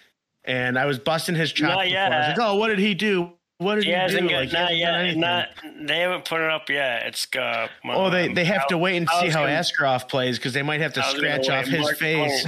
[0.45, 1.76] and I was busting his chops.
[1.76, 1.99] Not before.
[1.99, 3.31] I was like, "Oh, what did he do?
[3.60, 5.18] What did He he, do?" hasn't got Like, he not hasn't yet.
[5.18, 7.06] Not they haven't put it up yet.
[7.07, 10.38] It's uh, Oh, they they have to wait and I see how gonna- Askarov plays
[10.39, 12.43] because they might have to I was gonna scratch off his March face.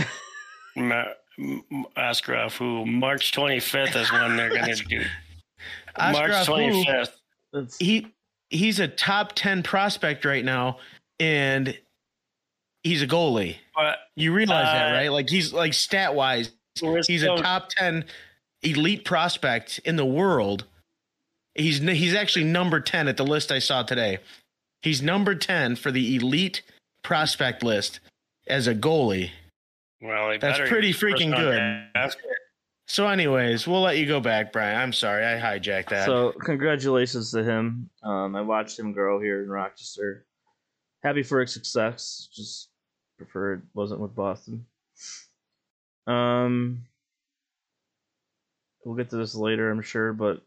[0.75, 1.05] 20 Ma-
[1.37, 5.03] M- Askarov, who March 25th is when they're going to do.
[5.97, 7.11] March 25th.
[7.53, 8.07] That's, he
[8.49, 10.77] he's a top ten prospect right now,
[11.19, 11.77] and
[12.83, 13.57] he's a goalie.
[13.75, 15.11] But You realize that, Uh, right?
[15.11, 16.51] Like he's like stat wise,
[17.07, 18.05] he's a top ten
[18.61, 20.65] elite prospect in the world.
[21.55, 24.19] He's he's actually number ten at the list I saw today.
[24.81, 26.61] He's number ten for the elite
[27.03, 27.99] prospect list
[28.47, 29.31] as a goalie.
[30.01, 31.59] Well, That's pretty freaking good.
[32.91, 34.77] So, anyways, we'll let you go back, Brian.
[34.77, 36.05] I'm sorry I hijacked that.
[36.07, 37.89] so congratulations to him.
[38.03, 40.25] Um, I watched him grow here in Rochester.
[41.01, 42.27] happy for his success.
[42.35, 42.67] Just
[43.17, 44.65] prefer it wasn't with Boston.
[46.05, 46.83] Um,
[48.83, 50.41] we'll get to this later, I'm sure, but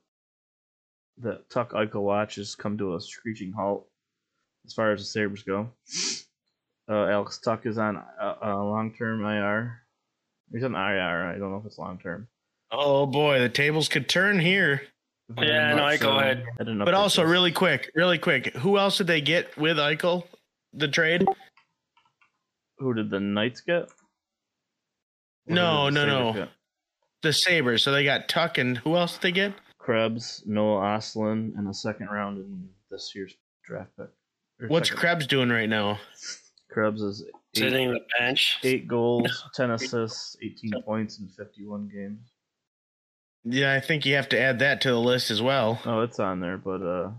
[1.16, 3.89] the Tuch Eichel watch has come to a screeching halt
[4.66, 5.71] as far as the Sabres go.
[6.91, 9.81] Uh, Alex Tuch is on a, a long-term IR.
[10.53, 11.25] He's on IR.
[11.25, 12.29] I don't know if it's long-term.
[12.77, 14.83] Oh boy, the tables could turn here.
[15.31, 16.19] Very Yeah, no, much I go so.
[16.19, 16.45] ahead.
[16.59, 17.31] But also, this.
[17.31, 20.25] really quick, really quick, who else did they get with Eichel?
[20.73, 21.25] The trade?
[22.79, 23.83] who did the Knights get?
[23.85, 23.89] Or
[25.47, 26.33] who No, did no, no.
[26.33, 26.49] Get?
[27.23, 27.83] The Sabres.
[27.83, 29.55] So they got Tuch and who else did they get?
[29.79, 33.35] Krebs, Noah Östlund, and a second round in this year's
[33.65, 34.09] draft pick.
[34.61, 36.01] Or What's second- Krebs doing right now?
[36.71, 38.59] Krebs is eight, Sitting on the bench.
[38.65, 42.33] eight goals, ten assists, eighteen points in fifty-one games.
[43.45, 45.81] Yeah, I think you have to add that to the list as well.
[45.85, 47.11] Oh, it's on there, but uh,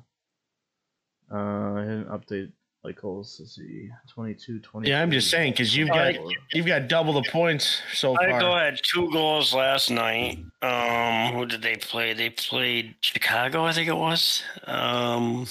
[1.31, 2.51] uh, I didn't update
[2.83, 3.37] Michael's.
[3.39, 4.91] Let's see, 22, 23.
[4.91, 6.21] Yeah, I'm just saying because you've I- got
[6.53, 8.39] you've got double the points so I far.
[8.39, 10.39] go had two goals last night.
[10.61, 12.13] Um, who did they play?
[12.13, 14.41] They played Chicago, I think it was.
[14.65, 15.45] Um,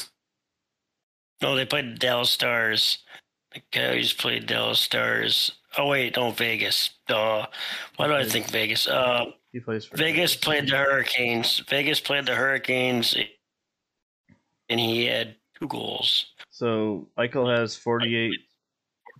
[1.42, 2.98] no, they played the Dallas Stars.
[3.52, 5.52] The Coyotes played Dallas Stars.
[5.78, 6.90] Oh wait, no, Vegas.
[7.08, 7.46] Uh,
[7.96, 8.88] why do I think Vegas?
[8.88, 11.62] Uh, He plays for Vegas played the Hurricanes.
[11.68, 13.16] Vegas played the Hurricanes,
[14.68, 16.26] and he had two goals.
[16.50, 18.32] So Eichel has 48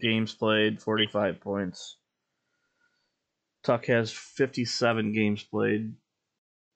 [0.01, 1.99] games played, 45 points.
[3.63, 5.95] Tuch has 57 games played,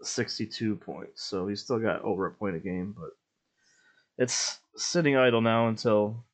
[0.03, 1.25] 62 points.
[1.25, 3.11] So he's still got over a point a game, but
[4.19, 6.25] it's sitting idle now until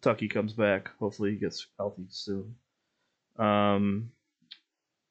[0.00, 0.90] Tucky comes back.
[0.98, 2.56] Hopefully he gets healthy soon.
[3.38, 4.10] Um,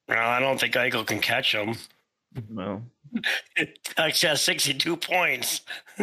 [0.08, 1.76] No, I don't think Eichel can catch him.
[2.50, 2.82] well,
[3.84, 5.62] Tuch's 62 points.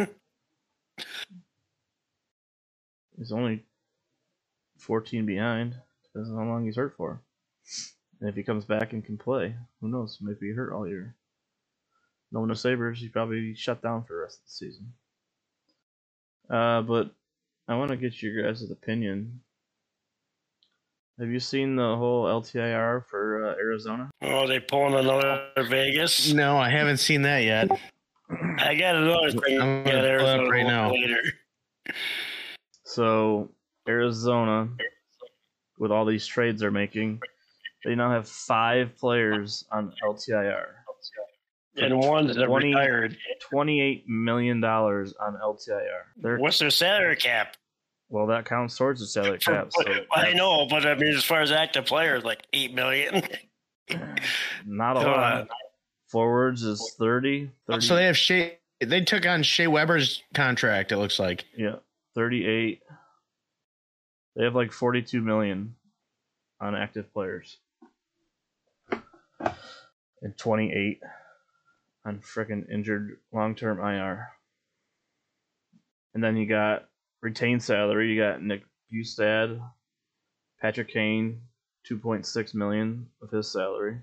[3.17, 3.63] he's only
[4.79, 5.75] 14 behind.
[6.03, 7.21] Depends on how long he's hurt for.
[8.19, 10.19] And if he comes back and can play, who knows?
[10.21, 11.15] Maybe he hurt all year.
[12.31, 14.93] Knowing the Sabres, he's probably shut down for the rest of the season.
[16.49, 17.11] Uh, but
[17.67, 19.41] I want to get your guys' opinion.
[21.19, 24.09] Have you seen the whole LTIR for uh, Arizona?
[24.21, 26.33] Oh, they pulling another Vegas.
[26.33, 27.69] No, I haven't seen that yet.
[28.59, 29.61] I got another thing.
[29.61, 30.91] I'm gonna Yeah, there's pull it up right now.
[30.91, 31.21] Later.
[32.83, 33.49] So
[33.87, 34.67] Arizona,
[35.79, 37.21] with all these trades they're making,
[37.85, 40.65] they now have five players on LTIR.
[41.77, 43.17] And one's that 20 retired.
[43.41, 45.81] Twenty-eight million dollars on LTIR.
[46.17, 47.57] They're, What's their salary cap?
[48.09, 49.71] Well, that counts towards the salary cap.
[49.71, 53.23] So I know, but I mean, as far as active players, like eight million.
[54.65, 55.47] not a Come uh, lot.
[56.07, 58.57] Forwards is 30, 30 So they have Shea.
[58.79, 60.91] They took on Shea Weber's contract.
[60.91, 61.45] It looks like.
[61.57, 61.75] yeah,
[62.15, 62.81] 38.
[64.35, 65.75] They have like 42 million
[66.59, 67.57] on active players.
[70.21, 70.99] And 28
[72.05, 74.29] on freaking injured long-term IR.
[76.13, 76.85] And then you got
[77.25, 78.13] retained salary.
[78.13, 79.59] You got Nick Bjugstad,
[80.61, 81.41] Patrick Kane,
[81.89, 83.97] 2.6 million of his salary.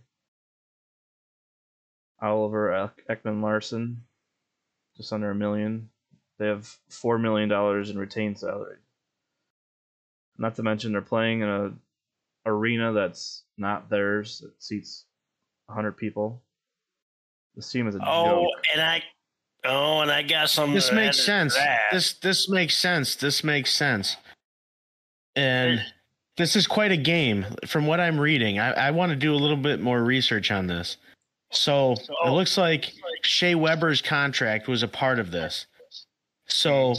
[2.21, 4.03] Oliver Ek- Ekman-Larsson,
[4.97, 5.89] just under a million.
[6.39, 8.79] They have four million dollars in retained salary.
[10.39, 11.73] Not to mention they're playing in a
[12.45, 14.43] arena that's not theirs.
[14.45, 15.05] It seats
[15.69, 16.43] hundred people.
[17.55, 18.65] This team is a Oh, joke.
[18.73, 19.03] and I,
[19.65, 20.75] oh, and I got some.
[20.75, 21.57] This makes sense.
[21.91, 23.17] This this makes sense.
[23.17, 24.17] This makes sense.
[25.37, 25.83] And
[26.37, 27.47] this is quite a game.
[27.67, 30.67] From what I'm reading, I, I want to do a little bit more research on
[30.67, 30.97] this.
[31.51, 31.93] So
[32.25, 35.67] it looks like Shea Weber's contract was a part of this.
[36.47, 36.95] So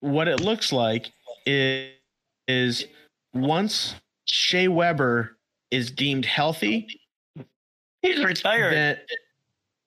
[0.00, 1.10] what it looks like
[1.44, 1.92] is,
[2.48, 2.86] is
[3.34, 3.94] once
[4.24, 5.36] Shea Weber
[5.70, 7.00] is deemed healthy,
[8.02, 8.74] He's retired.
[8.74, 9.06] that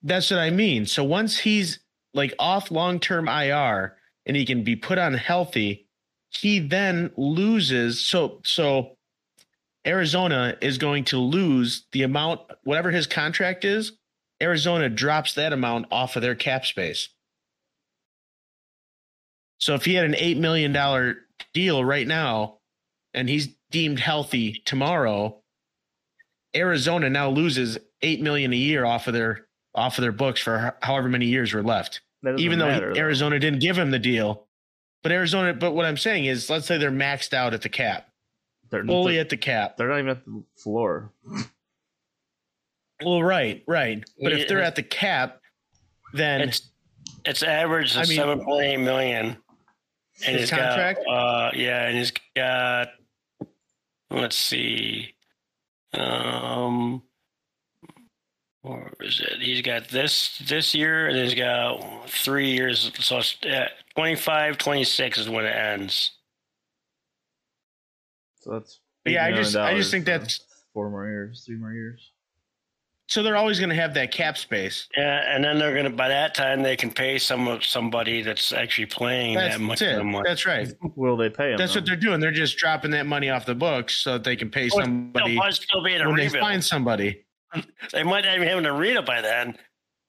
[0.04, 0.86] that's what I mean.
[0.86, 1.80] So once he's
[2.14, 5.88] like off long term IR and he can be put on healthy,
[6.30, 8.00] he then loses.
[8.00, 8.98] So so
[9.86, 13.94] Arizona is going to lose the amount whatever his contract is.
[14.42, 17.10] Arizona drops that amount off of their cap space.
[19.60, 21.18] So if he had an eight million dollar
[21.54, 22.60] deal right now,
[23.14, 25.42] and he's deemed healthy tomorrow,
[26.56, 29.48] Arizona now loses eight million a year off of their
[29.80, 32.02] off of their books for however many years were left.
[32.38, 33.00] Even though he- matter, though.
[33.00, 34.48] Arizona didn't give him the deal,
[35.04, 35.54] but Arizona.
[35.54, 38.10] But what I'm saying is, let's say they're maxed out at the cap,
[38.70, 39.78] they're, fully they're, at the cap.
[39.78, 41.14] they're not even at the floor.
[43.04, 44.04] Well, right, right.
[44.22, 45.40] But if they're at the cap,
[46.14, 46.70] then It's
[47.26, 49.26] it's average of I mean- seven point eight million.
[50.26, 51.00] and His he's contract?
[51.06, 52.90] got uh, yeah, and he's got
[54.12, 55.14] let's see,
[55.94, 57.02] um,
[58.64, 59.42] or is it?
[59.42, 62.92] He's got this this year, and he's got three years.
[63.00, 66.12] So it's, uh, 25, 26 is when it ends.
[68.42, 70.42] So that's Yeah, I just- I just think that's-
[70.74, 72.12] four more years, three more years.
[73.08, 74.88] So they're always going to have that cap space.
[74.96, 78.52] Yeah, and then they're gonna by that time they can pay some of somebody that's
[78.54, 80.04] actually playing That's, that much that's it.
[80.04, 80.24] money.
[80.30, 80.72] That's right.
[80.96, 81.58] Will they pay him?
[81.58, 81.80] That's though?
[81.80, 82.20] what they're doing.
[82.20, 85.38] They're just dropping that money off the books so that they can pay Well, somebody
[85.38, 87.26] Still, still be in a when they find somebody.
[87.92, 89.58] They might not even have an arena by then.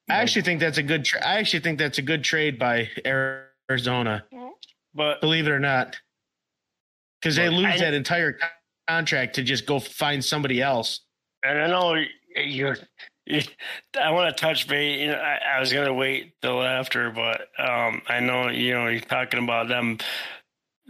[0.09, 1.05] I actually think that's a good.
[1.05, 4.25] Tra- I actually think that's a good trade by Arizona.
[4.95, 5.97] But Believe it or not,
[7.21, 8.37] because they lose I- that entire
[8.89, 11.01] contract to just go find somebody else.
[11.45, 11.97] and I know
[12.37, 12.77] you're.
[13.27, 13.43] You,
[14.01, 14.99] I want to touch base.
[15.01, 18.89] You know, I, I was gonna wait till after, but um, I know you know
[18.89, 19.99] you're talking about them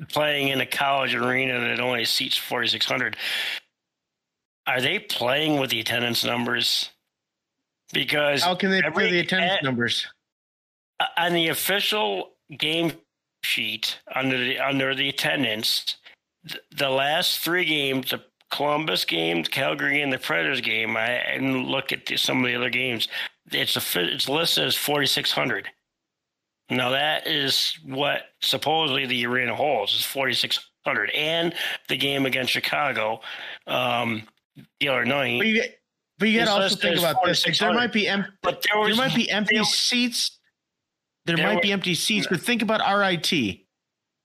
[0.08, 3.16] playing in a college arena that only seats 4,600.
[4.66, 6.90] Are they playing with the attendance numbers?
[7.92, 10.06] Because How can they every- play the attendance eh, numbers?
[11.00, 12.92] Uh, on the official game
[13.42, 15.96] sheet under the under the attendance,
[16.46, 21.06] th- the last three games, the Columbus game, the Calgary, and the Predators game, I
[21.10, 23.08] and look at the, some of the other games.
[23.50, 25.68] It's a it's listed as forty six hundred.
[26.68, 31.54] Now that is what supposedly the arena holds is forty six hundred, and
[31.88, 33.20] the game against Chicago
[33.66, 34.22] um,
[34.80, 35.38] night.
[35.38, 35.64] But you,
[36.18, 37.46] but you gotta also think about this.
[37.46, 40.38] Like, there might be em- But there there might be empty there- seats.
[41.26, 43.66] There, there might were- be empty seats, but think about RIT.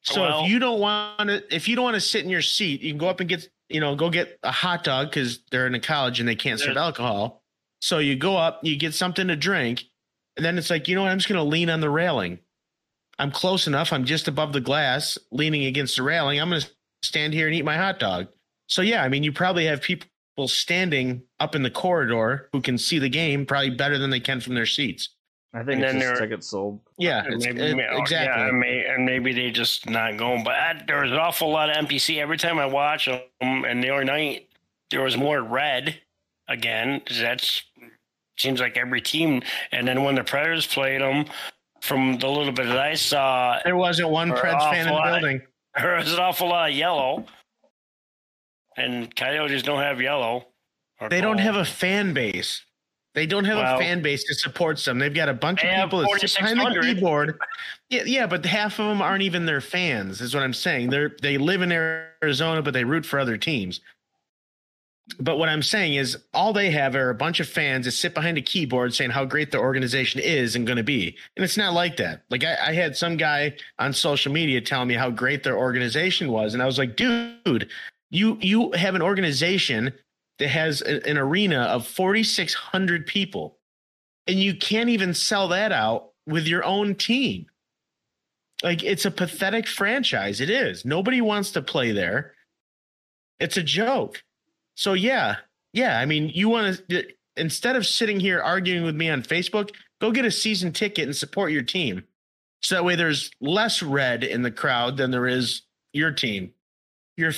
[0.03, 2.41] So Well- if you don't want to, if you don't want to sit in your
[2.41, 5.39] seat, you can go up and get, you know, go get a hot dog because
[5.51, 7.43] they're in a college and they can't serve alcohol.
[7.81, 9.83] So you go up, you get something to drink,
[10.37, 11.11] and then it's like, you know what?
[11.11, 12.39] I'm just going to lean on the railing.
[13.19, 13.93] I'm close enough.
[13.93, 16.39] I'm just above the glass, leaning against the railing.
[16.39, 16.69] I'm going to
[17.03, 18.27] stand here and eat my hot dog.
[18.67, 20.07] So yeah, I mean, you probably have people
[20.47, 24.39] standing up in the corridor who can see the game probably better than they can
[24.41, 25.09] from their seats.
[25.53, 26.81] I think And then just tickets sold.
[26.97, 28.41] Yeah, maybe, it- may- exactly.
[28.43, 30.43] Yeah, and, may, and maybe they just not going.
[30.43, 33.21] But I, there was an awful lot of MPC every time I watch them.
[33.63, 34.49] And the other night
[34.91, 35.97] there was more red
[36.49, 37.01] again.
[37.21, 37.63] That's
[38.37, 39.41] seems like every team.
[39.71, 41.25] And then when the Predators played them,
[41.81, 44.93] from the little bit that I saw, There wasn't one Or Preds fan in the
[44.93, 45.21] awful lot.
[45.21, 45.41] building.
[45.79, 47.25] there was an awful lot of yellow.
[48.77, 50.47] And Coyotes don't have yellow.
[51.09, 52.61] They don't have a fan base.
[53.13, 54.99] They don't have Well- a fan base that supports them.
[54.99, 56.95] They've got a bunch of people that sit behind the 4,600.
[56.95, 57.39] keyboard.
[57.89, 60.19] Yeah, yeah, but half of them aren't even their fans.
[60.19, 60.89] Is what I'm saying.
[60.89, 63.79] They're they live in Arizona, but they root for other teams.
[65.19, 68.15] But what I'm saying is, all they have are a bunch of fans that sit
[68.15, 71.15] behind a keyboard saying how great the organization is and going to be.
[71.37, 72.23] And it's not like that.
[72.31, 76.31] Like I, I had some guy on social media telling me how great their organization
[76.31, 77.69] was, and I was like, dude,
[78.09, 79.93] you you have an organization
[80.39, 83.57] that has a- an arena of 4,600 people,
[84.27, 87.47] and you can't even sell that out with your own team.
[88.63, 90.41] Like it's a pathetic franchise.
[90.41, 90.85] It is.
[90.85, 92.33] Nobody wants to play there.
[93.39, 94.23] It's a joke.
[94.75, 95.37] So yeah,
[95.73, 95.99] yeah.
[95.99, 97.05] I mean, you want to
[97.37, 101.15] instead of sitting here arguing with me on Facebook, go get a season ticket and
[101.15, 102.03] support your team.
[102.61, 105.63] So that way, there's less red in the crowd than there is
[105.93, 106.53] your team,
[107.17, 107.33] your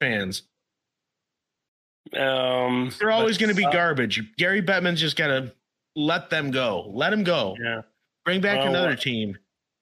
[0.00, 0.42] fans.
[2.16, 4.22] Um, They're always going to be uh, garbage.
[4.36, 5.52] Gary Bettman's just got to
[5.94, 6.90] let them go.
[6.92, 7.56] Let them go.
[7.62, 7.82] Yeah.
[8.24, 9.36] Bring back Well, another team.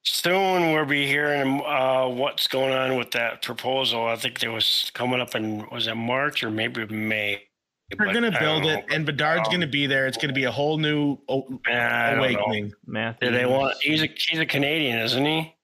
[0.04, 4.06] Soon we'll be hearing uh, what's going on with that proposal.
[4.06, 7.42] I think there was coming up in was it March or maybe May.
[7.90, 10.06] They're going to build don't it, and Bedard's Um, going to be there.
[10.06, 11.58] It's going to be a whole new o- know.
[11.66, 12.24] I don't know.
[12.24, 12.72] awakening.
[12.86, 13.30] Matthews.
[13.30, 13.76] Do they want?
[13.80, 15.54] He's a he's a Canadian, isn't he?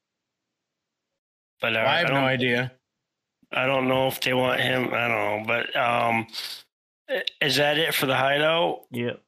[1.61, 2.73] But uh, I have don't, no idea.
[3.55, 4.93] I don't know if they want him.
[4.93, 5.45] I don't know.
[5.47, 6.27] But um,
[7.41, 8.83] is that it for the hideout?
[8.91, 9.21] Yep.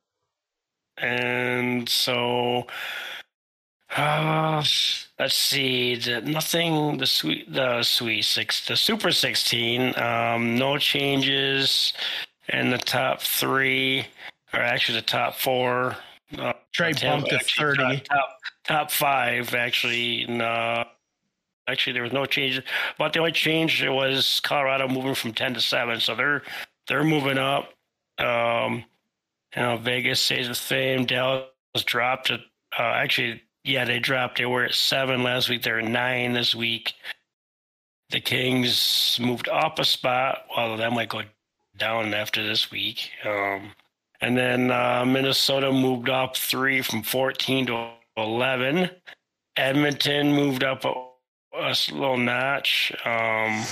[0.98, 2.66] And so,
[3.96, 4.64] uh,
[5.18, 5.96] let's see.
[5.96, 6.98] The, nothing.
[6.98, 7.52] The sweet.
[7.52, 8.66] The sweet six.
[8.66, 9.96] The super sixteen.
[9.98, 11.92] Um, no changes.
[12.48, 14.06] And the top three,
[14.52, 15.96] or actually the top four.
[16.38, 17.76] Uh, Trey bumped to 30.
[17.82, 18.28] Top, top
[18.66, 20.26] top five actually.
[20.26, 20.84] No,
[21.68, 22.60] actually there was no change.
[22.98, 26.42] But the only change was Colorado moving from ten to seven, so they're
[26.88, 27.72] they're moving up.
[28.18, 28.84] Um,
[29.54, 31.04] you know, Vegas stays the same.
[31.04, 31.48] Dallas
[31.84, 32.40] dropped it.
[32.78, 34.38] Uh, actually, yeah, they dropped.
[34.38, 35.62] They were at seven last week.
[35.62, 36.94] They're nine this week.
[38.10, 40.44] The Kings moved up a spot.
[40.56, 41.22] Well, that might go
[41.76, 43.10] down after this week.
[43.24, 43.72] Um,
[44.20, 48.90] and then uh, Minnesota moved up three from 14 to 11.
[49.56, 50.84] Edmonton moved up
[51.58, 52.92] a, little notch.
[53.04, 53.64] Um,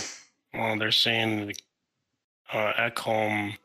[0.53, 1.55] well, they're saying
[2.53, 3.57] uh, Ekholm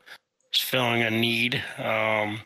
[0.52, 1.62] is filling a need.
[1.78, 2.40] Um,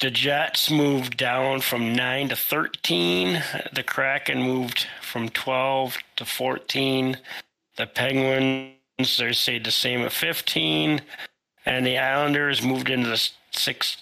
[0.00, 3.42] the Jets moved down from 9 to 13.
[3.72, 7.18] The Kraken moved from 12 to 14.
[7.76, 11.00] The Penguins, they stayed the same at 15.
[11.66, 13.96] And the Islanders moved into the six,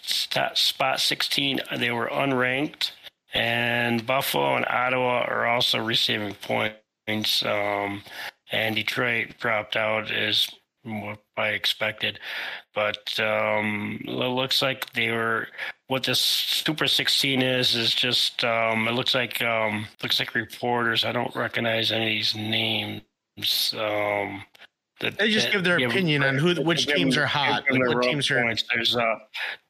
[0.54, 1.60] spot 16.
[1.78, 2.90] They were unranked.
[3.36, 7.44] And Buffalo and Ottawa are also receiving points.
[7.44, 8.02] Um,
[8.50, 10.48] and Detroit dropped out as
[10.84, 12.18] what I expected.
[12.74, 15.48] But um, it looks like they were
[15.88, 21.04] what this Super 16 is is just um, it looks like um, looks like reporters.
[21.04, 23.74] I don't recognize any of these names.
[23.78, 24.44] Um,
[25.00, 28.02] that, they just give their give, opinion on who which teams are hot, like what
[28.02, 28.42] teams are.
[28.42, 28.64] Points.
[28.72, 29.16] There's uh,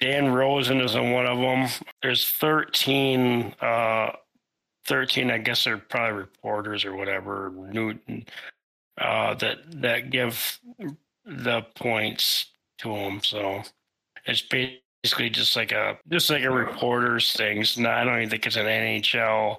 [0.01, 1.69] Dan Rosen is in one of them.
[2.03, 3.55] There's 13.
[3.61, 4.13] Uh,
[4.87, 7.53] 13, I guess they're probably reporters or whatever.
[7.73, 8.25] Newton
[8.99, 10.59] uh, that that give
[11.25, 12.47] the points
[12.79, 13.21] to them.
[13.23, 13.63] So
[14.27, 17.79] it's basically just like a just like a reporter's things.
[17.79, 19.57] I don't even think it's an NHL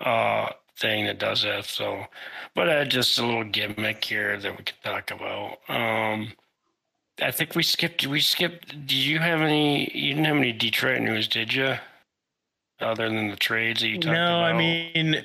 [0.00, 0.50] uh,
[0.82, 1.64] thing that does that.
[1.64, 2.04] So,
[2.54, 5.58] but uh, just a little gimmick here that we can talk about.
[5.68, 6.32] Um,
[7.22, 8.06] I think we skipped.
[8.06, 8.68] We skipped.
[8.68, 9.90] Did you have any?
[9.96, 11.76] You didn't have any Detroit news, did you?
[12.80, 14.40] Other than the trades that you talked no, about.
[14.40, 15.24] No, I mean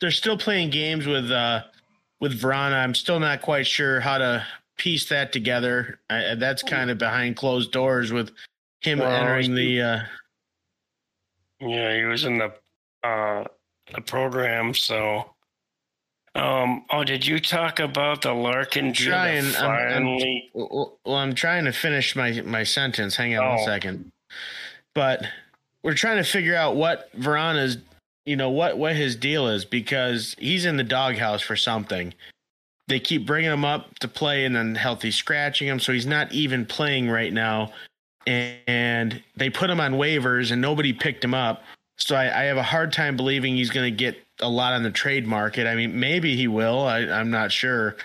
[0.00, 1.62] they're still playing games with uh
[2.20, 2.82] with Vrana.
[2.82, 4.46] I'm still not quite sure how to
[4.76, 6.00] piece that together.
[6.10, 8.30] I, that's kind of behind closed doors with
[8.80, 9.80] him well, entering the.
[9.80, 10.00] Uh,
[11.60, 12.52] yeah, he was in the
[13.02, 13.44] uh,
[13.92, 14.74] the program.
[14.74, 15.30] So,
[16.34, 18.92] um, oh, did you talk about the Larkin?
[18.92, 20.50] Trying, finally...
[20.54, 20.68] I'm, I'm,
[21.04, 23.16] well, I'm trying to finish my my sentence.
[23.16, 23.64] Hang on oh.
[23.64, 24.10] second.
[24.94, 25.24] But
[25.82, 27.78] we're trying to figure out what Vrana's,
[28.26, 32.14] you know, what what his deal is because he's in the doghouse for something
[32.88, 36.32] they keep bringing him up to play and then healthy scratching him, so he's not
[36.32, 37.72] even playing right now.
[38.26, 41.62] And they put him on waivers, and nobody picked him up.
[41.96, 44.82] So I, I have a hard time believing he's going to get a lot on
[44.82, 45.66] the trade market.
[45.66, 46.80] I mean, maybe he will.
[46.80, 47.96] I, am not sure.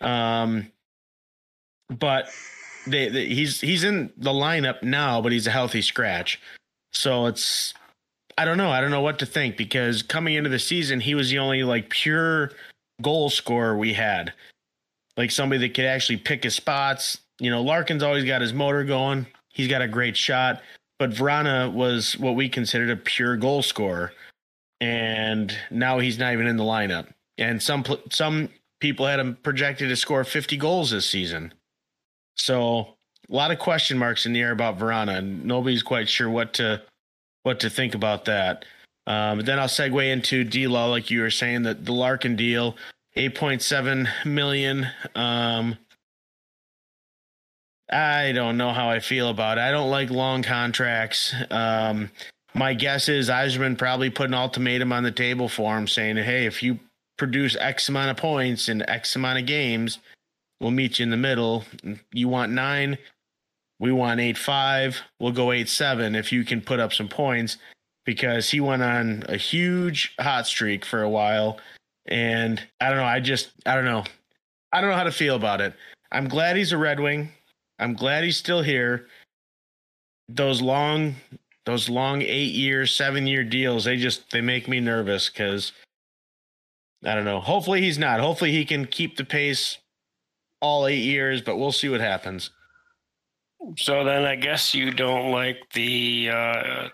[0.00, 0.70] Um,
[1.88, 2.30] but
[2.86, 6.40] they, they, he's he's in the lineup now, but he's a healthy scratch.
[6.92, 7.74] So it's
[8.38, 8.70] I don't know.
[8.70, 11.62] I don't know what to think because coming into the season, he was the only
[11.62, 12.52] like pure
[13.02, 14.32] goal scorer we had.
[15.16, 17.18] Like somebody that could actually pick his spots.
[17.38, 19.26] You know, Larkin's always got his motor going.
[19.48, 20.62] He's got a great shot.
[21.00, 24.12] But Vrana was what we considered a pure goal scorer.
[24.82, 27.06] And now he's not even in the lineup.
[27.38, 28.50] And some some
[28.80, 31.54] people had him projected to score 50 goals this season.
[32.36, 32.96] So
[33.30, 36.52] a lot of question marks in the air about Vrana, and nobody's quite sure what
[36.54, 36.82] to
[37.44, 38.66] what to think about that.
[39.06, 42.76] Um, then I'll segue into D Law, like you were saying, that the Larkin deal,
[43.16, 44.86] eight point seven million.
[45.14, 45.78] Um,
[47.90, 49.62] I don't know how I feel about it.
[49.62, 51.34] I don't like long contracts.
[51.50, 52.10] Um,
[52.54, 56.46] my guess is Yzerman probably put an ultimatum on the table for him, saying, "Hey,
[56.46, 56.78] if you
[57.18, 59.98] produce X amount of points in X amount of games,
[60.60, 61.64] we'll meet you in the middle.
[62.12, 62.98] You want nine,
[63.78, 65.00] we want eight five.
[65.18, 67.56] We'll go eight seven if you can put up some points."
[68.04, 71.58] because he went on a huge hot streak for a while.
[72.06, 73.04] And I don't know.
[73.04, 74.04] I just, I don't know.
[74.72, 75.74] I don't know how to feel about it.
[76.10, 77.30] I'm glad he's a Red Wing.
[77.80, 79.06] I'm glad he's still here.
[80.28, 81.16] Those long,
[81.66, 85.72] those long eight year, seven year deals, they just, they make me nervous because
[87.04, 87.40] I don't know.
[87.40, 88.20] Hopefully he's not.
[88.20, 89.78] Hopefully he can keep the pace
[90.60, 92.50] all eight years, but we'll see what happens.
[93.76, 96.88] So then I guess you don't like the uh,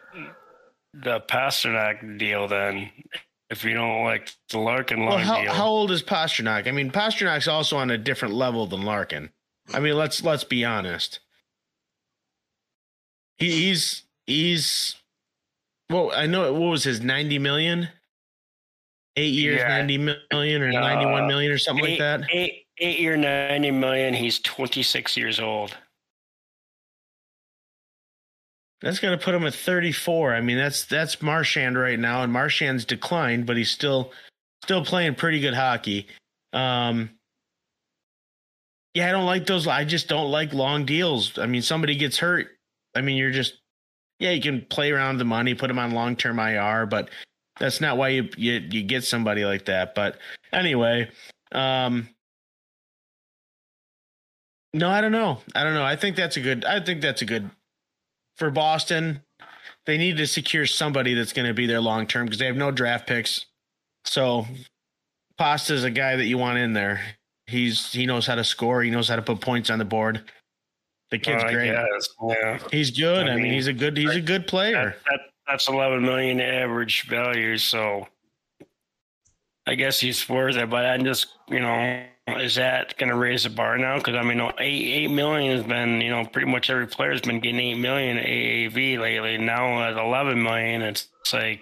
[0.94, 2.90] the Pastrnak deal then.
[3.48, 5.52] If you don't like the Larkin well, how, deal.
[5.52, 6.66] how old is Pastrnak?
[6.66, 9.30] I mean, Pastrnak's also on a different level than Larkin.
[9.72, 11.20] I mean, let's let's be honest.
[13.38, 14.97] He, he's he's
[15.90, 17.88] well, I know what was his ninety million,
[19.16, 19.68] eight years, yeah.
[19.68, 22.28] ninety million, or uh, ninety-one million, or something eight, like that.
[22.32, 24.14] Eight eight year ninety million.
[24.14, 25.76] He's twenty-six years old.
[28.82, 30.34] That's going to put him at 34.
[30.34, 34.12] I mean, that's that's Marchand right now, and Marchand's declined, but he's still
[34.62, 36.06] still playing pretty good hockey.
[36.52, 37.10] Um,
[38.97, 39.66] yeah, I don't like those.
[39.66, 41.39] I just don't like long deals.
[41.39, 42.48] I mean, somebody gets hurt.
[42.94, 43.55] I mean, you're just
[44.18, 47.10] yeah, you can play around the money, put them on long term IR, but
[47.60, 49.94] that's not why you, you you get somebody like that.
[49.94, 50.18] But
[50.51, 51.10] anyway,
[51.52, 52.09] um,
[54.73, 55.40] no, I don't know.
[55.55, 55.85] I don't know.
[55.85, 56.64] I think that's a good.
[56.64, 57.51] I think that's a good
[58.36, 59.23] for Boston,
[59.86, 62.56] they need to secure somebody that's going to be there long term because they have
[62.56, 63.47] no draft picks.
[64.05, 64.47] So
[65.39, 67.01] Pasta's a guy that you want in there.
[67.47, 68.82] He's he knows how to score.
[68.82, 70.23] He knows how to put points on the board.
[71.10, 71.73] The kid's I great.
[71.73, 72.59] guess, yeah.
[72.73, 73.28] He's good.
[73.28, 73.97] I I mean, mean, he's a good.
[73.97, 74.97] He's a good player.
[75.06, 77.56] That, that, that's 11 million average value.
[77.59, 78.09] So
[79.66, 80.68] I guess he's worth it.
[80.68, 83.98] But I'm just, you know, is that going to raise the bar now?
[83.98, 87.39] Because I mean, eight eight million has been, you know, pretty much every player's been
[87.39, 89.39] getting eight million AAV lately.
[89.39, 91.60] Now at 11 million, it's, like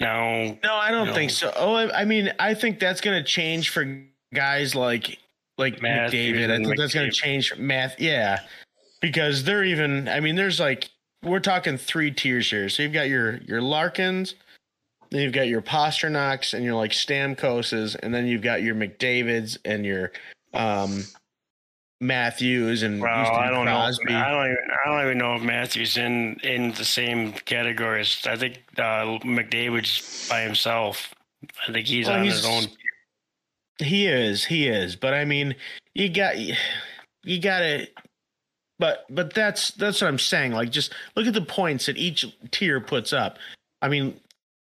[0.00, 1.14] no, No, I don't No.
[1.14, 1.52] think so.
[1.56, 3.84] Oh, I I mean, I think that's going to change for
[4.34, 5.18] guys like
[5.56, 6.50] like Matthews McDavid.
[6.50, 7.98] I think that's going to change math.
[8.00, 8.40] Yeah,
[9.00, 10.08] because they're even.
[10.08, 10.90] I mean, there's like
[11.22, 12.68] we're talking three tiers here.
[12.68, 14.34] So you've got your your Larkins,
[15.10, 19.56] then you've got your Pastrnaks and your like Stamkoses, and then you've got your McDavids
[19.64, 20.12] and your
[20.52, 21.04] um
[22.00, 24.12] Matthews and Well, Houston I don't Crosby.
[24.12, 24.18] know.
[24.18, 24.58] I don't even.
[24.84, 28.20] I don't even know if Matthews in in the same categories.
[28.26, 31.14] I think uh, McDavid's by himself.
[31.68, 32.64] I think he's Well, on he's- his own.
[33.78, 34.96] He is, he is.
[34.96, 35.54] But I mean,
[35.94, 37.86] you got you got to
[38.78, 40.52] but but that's that's what I'm saying.
[40.52, 43.38] Like just look at the points that each tier puts up.
[43.82, 44.20] I mean,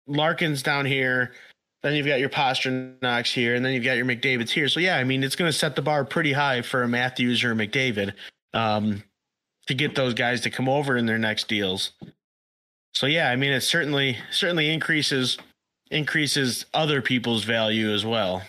[0.08, 1.34] Larkin's down here,
[1.84, 4.70] then you've got your Pastrnak here, and then you've got your McDavid's here.
[4.70, 7.44] So yeah, I mean, it's going to set the bar pretty high for a Matthews
[7.44, 8.14] or a McDavid
[8.54, 9.04] um,
[9.68, 11.92] to get those guys to come over in their next deals.
[12.94, 15.38] So yeah, I mean, it certainly certainly increases
[15.92, 18.42] increases other people's value as well.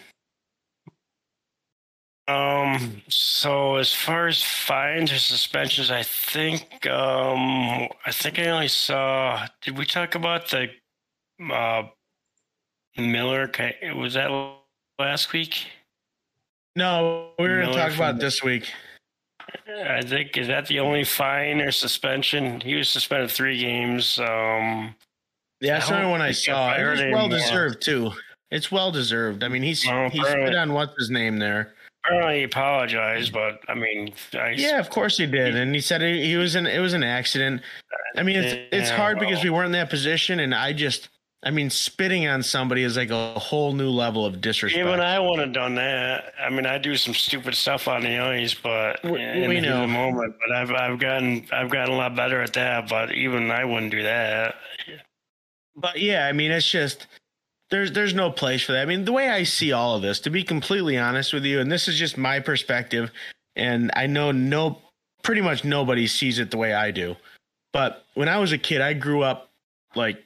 [2.29, 3.03] Um.
[3.09, 9.47] So as far as fines or suspensions, I think um I think I only saw.
[9.63, 10.69] Did we talk about the
[11.53, 11.85] uh
[12.99, 13.51] Miller?
[13.97, 14.31] Was that
[14.99, 15.67] last week?
[16.77, 18.71] No, we were going to talk about this week.
[19.69, 22.61] I think is that the only fine or suspension?
[22.61, 24.19] He was suspended three games.
[24.19, 24.95] Um.
[25.61, 26.75] Yeah, that's the only one I saw.
[26.77, 28.13] It was well deserved too.
[28.51, 29.43] It's well deserved.
[29.43, 31.75] I mean, he's Well, he apparently- spit on what's his name there.
[32.09, 36.01] Apparently, he apologized, but I mean, I, Yeah, of course he did, and he said
[36.01, 37.63] he, he was an it was an accident.
[38.17, 41.11] I mean, it's it's hard because we weren't in that position, and I just,
[41.43, 44.85] I mean, spitting on somebody is like a whole new level of disrespect.
[44.87, 46.33] Even I wouldn't have done that.
[46.41, 49.67] I mean, I do some stupid stuff on the ice, but We- in we the
[49.69, 49.81] know.
[49.83, 50.35] the moment.
[50.41, 52.89] But I've I've gotten I've gotten a lot better at that.
[52.89, 54.55] But even I wouldn't do that.
[55.77, 57.07] But yeah, I mean, it's just
[57.71, 58.83] there's there's no place for that.
[58.83, 61.61] I mean, the way I see all of this, to be completely honest with you,
[61.61, 63.11] and this is just my perspective,
[63.57, 64.79] and I know no
[65.23, 67.17] pretty much nobody sees it the way I do.
[67.73, 69.51] But when I was a kid, I grew up
[69.95, 70.25] like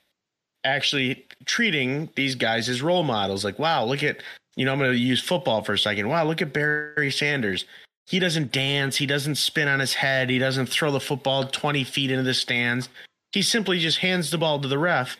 [0.65, 3.45] actually treating these guys as role models.
[3.45, 4.23] Like, wow, look at
[4.55, 6.09] you know, I'm going to use football for a second.
[6.09, 7.65] Wow, look at Barry Sanders.
[8.07, 8.97] He doesn't dance.
[8.97, 10.29] He doesn't spin on his head.
[10.29, 12.89] He doesn't throw the football 20 feet into the stands.
[13.33, 15.17] He simply just hands the ball to the ref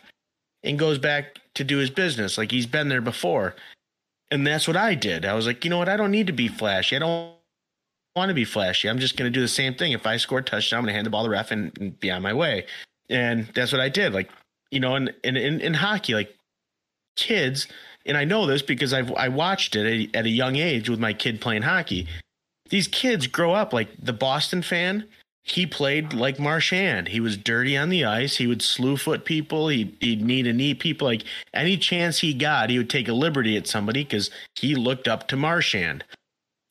[0.63, 3.55] and goes back to do his business like he's been there before.
[4.31, 5.25] And that's what I did.
[5.25, 5.89] I was like, you know what?
[5.89, 6.95] I don't need to be flashy.
[6.95, 7.33] I don't
[8.15, 8.89] want to be flashy.
[8.89, 9.91] I'm just going to do the same thing.
[9.91, 11.77] If I score a touchdown, I'm going to hand the ball to the ref and,
[11.79, 12.65] and be on my way.
[13.09, 14.13] And that's what I did.
[14.13, 14.29] Like,
[14.71, 16.35] you know, in, in, in, hockey, like
[17.15, 17.67] kids,
[18.05, 20.99] and I know this because I've I watched it at, at a young age with
[20.99, 22.07] my kid playing hockey.
[22.69, 25.07] These kids grow up like the Boston fan.
[25.43, 27.09] He played like Marchand.
[27.09, 28.37] He was dirty on the ice.
[28.37, 29.67] He would slew foot people.
[29.67, 31.07] He, he'd knee to knee people.
[31.07, 35.07] Like any chance he got, he would take a liberty at somebody because he looked
[35.07, 36.05] up to Marchand.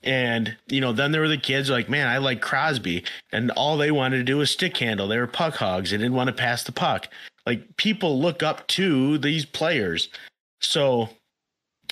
[0.03, 3.05] And, you know, then there were the kids like, man, I like Crosby.
[3.31, 5.07] And all they wanted to do was stick handle.
[5.07, 5.91] They were puck hogs.
[5.91, 7.09] They didn't want to pass the puck.
[7.47, 10.09] Like people look up to these players.
[10.61, 11.11] So,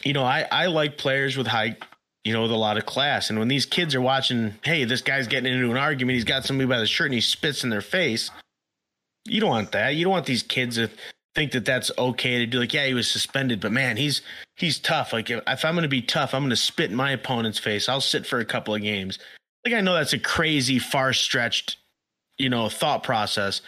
[0.02, 1.77] you know, I, I like players with high,
[2.25, 3.31] you know, with a lot of class.
[3.31, 6.45] And when these kids are watching, hey, this guy's getting into an argument, he's got
[6.45, 8.31] somebody by the shirt and he spits in their face.
[9.27, 9.95] You don't want that.
[9.95, 10.91] You don't want these kids to
[11.35, 12.59] think that that's okay to do.
[12.59, 14.23] Like, yeah, he was suspended, but man, he's
[14.57, 15.13] he's tough.
[15.13, 17.59] Like, if, if I'm going to be tough, I'm going to spit in my opponent's
[17.59, 17.89] face.
[17.89, 19.19] I'll sit for a couple of games.
[19.65, 21.77] Like, I know that's a crazy, far stretched,
[22.39, 23.61] you know, thought process.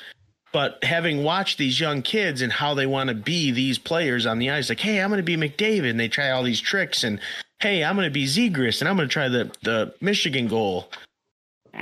[0.53, 4.39] But having watched these young kids and how they want to be these players on
[4.39, 7.05] the ice, like, hey, I'm going to be McDavid, and they try all these tricks,
[7.05, 7.21] and
[7.63, 10.91] hey, I'm going to be Zegras, and I'm going to try the the Michigan goal.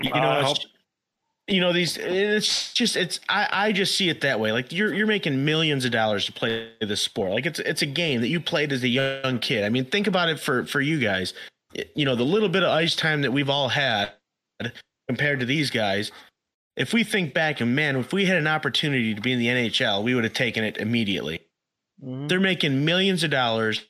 [0.02, 0.58] You know, hope-
[1.48, 1.96] you know these.
[1.96, 3.18] It's just it's.
[3.28, 4.52] I I just see it that way.
[4.52, 7.32] Like you're you're making millions of dollars to play this sport.
[7.32, 9.64] Like it's it's a game that you played as a young kid.
[9.64, 11.34] I mean, think about it for for you guys.
[11.94, 14.12] You know, the little bit of ice time that we've all had
[15.08, 16.12] compared to these guys
[16.76, 19.48] if we think back and man, if we had an opportunity to be in the
[19.48, 21.40] NHL, we would have taken it immediately.
[22.02, 22.28] Mhm.
[22.28, 23.84] They're making millions of dollars.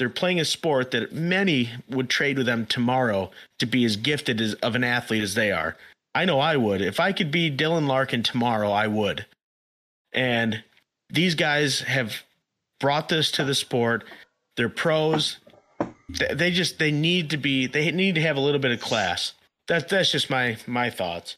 [0.00, 4.40] They're playing a sport that many would trade with them tomorrow to be as gifted
[4.40, 5.76] as of an athlete as they are.
[6.14, 6.80] I know I would.
[6.80, 9.26] If I could be Dylan Larkin tomorrow, I would.
[10.14, 10.64] And
[11.10, 12.22] these guys have
[12.80, 14.04] brought this to the sport.
[14.56, 15.36] They're pros.
[16.08, 19.34] they just they need to be they need to have a little bit of class.
[19.68, 21.36] That's that's just my my thoughts.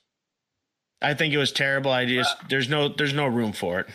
[1.03, 1.91] I think it was terrible.
[1.91, 3.89] I just there's no there's no room for it.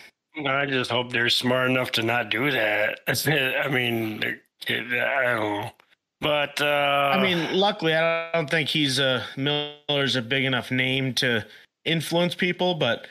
[0.45, 2.99] I just hope they're smart enough to not do that.
[3.07, 5.71] I mean, it, I don't know.
[6.19, 11.13] But uh, I mean, luckily, I don't think he's a Miller's a big enough name
[11.15, 11.45] to
[11.85, 12.73] influence people.
[12.73, 13.07] But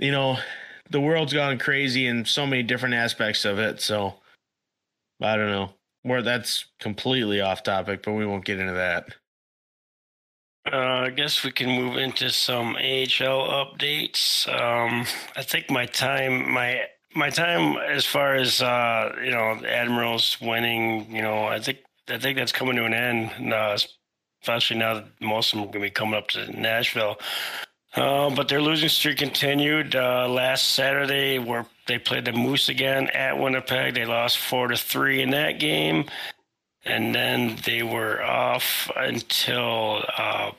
[0.00, 0.38] you know,
[0.90, 3.80] the world's gone crazy in so many different aspects of it.
[3.80, 4.14] So
[5.22, 5.70] I don't know.
[6.02, 9.14] Where that's completely off topic, but we won't get into that.
[10.72, 14.48] Uh, I guess we can move into some AHL updates.
[14.48, 15.06] Um,
[15.36, 16.82] I think my time, my
[17.18, 21.78] my time as far as uh, you know, Admirals winning, you know, I think
[22.08, 23.52] I think that's coming to an end.
[23.52, 23.76] Uh,
[24.42, 27.18] especially now that most of them are going to be coming up to Nashville.
[27.94, 33.08] Uh, but their losing streak continued uh, last Saturday, where they played the Moose again
[33.08, 33.94] at Winnipeg.
[33.94, 36.04] They lost four to three in that game
[36.88, 40.50] and then they were off until uh,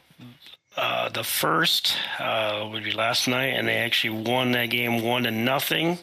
[0.78, 5.24] uh, the first uh, would be last night, and they actually won that game one
[5.24, 5.98] to nothing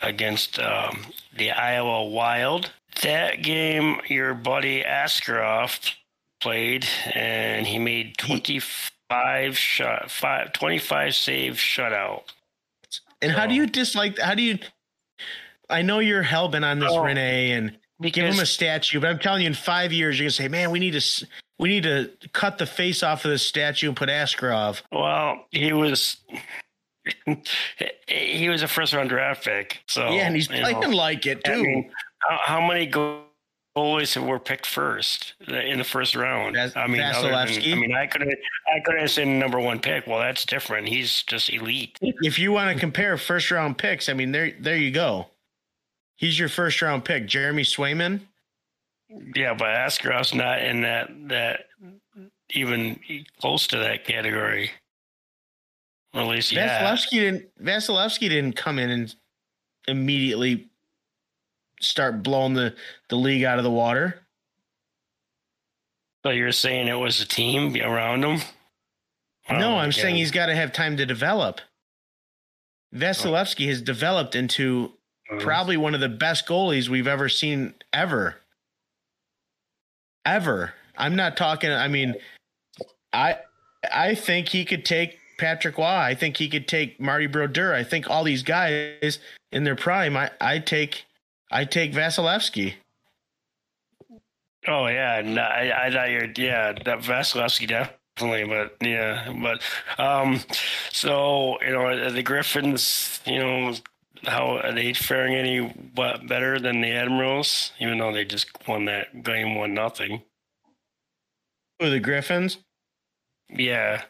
[0.00, 1.06] against um,
[1.36, 2.70] the Iowa Wild.
[3.02, 5.94] That game, your buddy Askarov
[6.40, 12.22] played, and he made 25 shot, five, 25 save shutout.
[13.22, 14.18] And how do you dislike?
[14.18, 14.58] How do you?
[15.68, 16.98] I know you're hell bent on this, Oh.
[17.02, 19.00] Rinne, and give him a statue.
[19.00, 21.26] But I'm telling you, in five years, you're gonna say, "Man, we need to
[21.58, 25.72] we need to cut the face off of this statue and put Askarov." Well, he
[25.72, 26.18] was
[28.08, 29.82] he was a first round draft pick.
[29.86, 31.62] So yeah, and he's playing know, like it I too.
[31.62, 36.56] mean, how, how many goalies were picked first in the first round?
[36.56, 37.14] I mean, than-?
[37.14, 40.06] I mean, I could I could have said number one pick.
[40.06, 40.88] Well, that's different.
[40.88, 41.98] He's just elite.
[42.00, 45.26] if you want to compare first round picks, I mean, there there you go.
[46.16, 48.20] He's your first round pick, Jeremy Swayman.
[49.34, 51.66] Yeah, but Askarov's not in that that
[52.50, 52.98] even
[53.40, 54.70] close to that category.
[56.16, 56.82] Or at least, yeah.
[56.82, 59.14] Vasilevskiy didn't Vasilevskiy didn't come in and
[59.86, 60.68] immediately
[61.80, 62.74] start blowing the,
[63.08, 64.20] the league out of the water.
[66.24, 68.40] So you're saying it was a team around him?
[69.50, 70.02] no, Oh, I'm yeah.
[70.02, 71.60] saying he's got to have time to develop.
[72.94, 74.92] Vasilevskiy has developed into
[75.30, 75.40] Mhm.
[75.40, 78.40] probably one of the best goalies we've ever seen ever.
[80.24, 80.72] Ever.
[80.96, 82.14] I'm not talking I mean
[83.12, 83.38] I
[83.92, 85.84] I think he could take Patrick Roy.
[85.84, 87.74] I think he could take Marty Brodeur.
[87.74, 89.18] I think all these guys
[89.52, 91.04] in their prime, I I take
[91.50, 92.74] I take Vasilevskiy.
[94.68, 99.62] Oh yeah, no, I, I thought you're yeah that Vasilevskiy definitely, but yeah, but
[99.98, 100.40] um,
[100.90, 103.74] so you know the Griffins, you know
[104.24, 105.58] how are they faring any
[105.94, 110.22] what better than the Admirals, even though they just won that game one nothing.
[111.80, 112.58] Who the Griffins?
[113.48, 114.02] Yeah,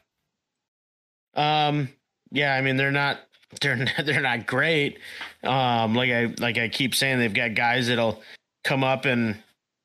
[1.37, 1.89] Um,
[2.33, 3.21] yeah, I mean they're not
[3.61, 4.99] they're not, they're not great.
[5.45, 8.23] Um, like I like I keep saying, they've got guys that'll
[8.65, 9.37] come up and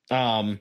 [0.09, 0.59] um,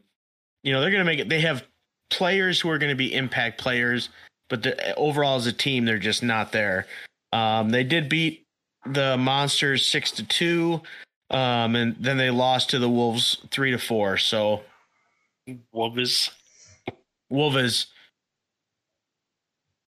[0.63, 1.29] you know they're gonna make it.
[1.29, 1.65] They have
[2.11, 4.11] players who are going to be impact players,
[4.49, 6.87] but the, overall as a team, they're just not there.
[7.33, 8.45] Um, they did beat
[8.85, 10.83] the Monsters six to two,
[11.31, 14.19] um, and then they lost to the Wolves three to four.
[14.19, 14.63] So
[15.73, 16.31] Wolves.
[17.29, 17.87] Wolves.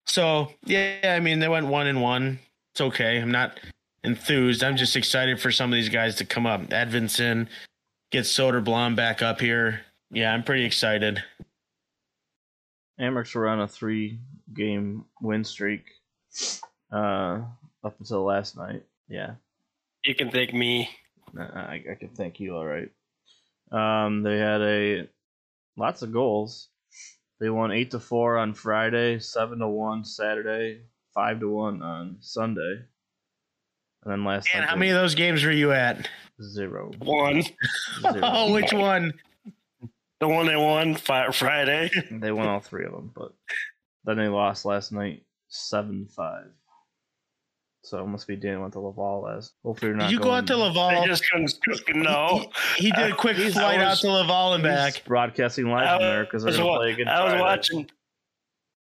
[0.07, 2.39] So yeah, I mean they went one and one.
[2.73, 3.19] It's okay.
[3.19, 3.59] I'm not
[4.05, 4.63] enthused.
[4.63, 6.63] I'm just excited for some of these guys to come up.
[6.69, 7.49] Edvinsson,
[8.11, 9.81] get Soderblom back up here.
[10.11, 11.23] Yeah, I'm pretty excited.
[13.01, 14.19] Amerks were on a three
[14.55, 15.85] game win streak
[16.93, 17.41] uh,
[17.85, 18.83] up until last night.
[19.09, 19.35] Yeah,
[20.05, 20.89] You can thank me.
[21.39, 22.57] I, I can thank you.
[22.57, 22.89] All right.
[23.71, 25.09] Um, they had a
[25.77, 26.69] lots of goals.
[27.41, 30.83] They won eight to four on Friday, seven to one Saturday,
[31.15, 32.83] five to one on Sunday,
[34.03, 36.09] and then last And night how they- many of those games were you at?
[36.43, 36.91] zero.
[36.99, 37.53] One, zero.
[38.23, 39.13] Oh, which one?
[40.21, 41.91] the one they won Fi- Friday.
[42.11, 43.33] They won all three of them, but
[44.05, 46.47] then they lost last night seven five.
[47.87, 49.53] So it must be Dan went to Laval last.
[49.65, 50.05] Hopefully, you're not.
[50.11, 51.07] Did you go out to going- They Laval?
[51.07, 52.51] just couldn't no.
[52.77, 55.05] He did a quick He's- flight I out to Laval and back.
[55.05, 57.07] broadcasting live I from there because they're was gonna play again.
[57.09, 57.43] I was Friday.
[57.43, 57.91] watching.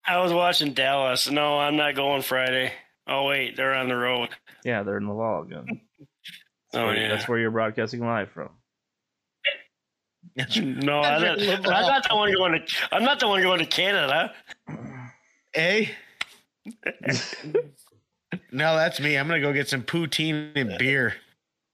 [0.06, 1.30] I was watching Dallas.
[1.32, 2.73] No, I'm not going Friday.
[3.07, 4.30] Oh wait, they're on the road.
[4.64, 5.65] Yeah, they're in Laval again.
[6.72, 7.07] That's Oh where, yeah.
[7.10, 8.49] that's where you're broadcasting live from.
[10.38, 12.73] No, I'm not, I'm not the one going to.
[12.94, 14.32] I'm not the one going to Canada.
[15.56, 15.88] Eh?
[18.52, 19.18] No, that's me.
[19.18, 21.16] I'm gonna go get some poutine and beer.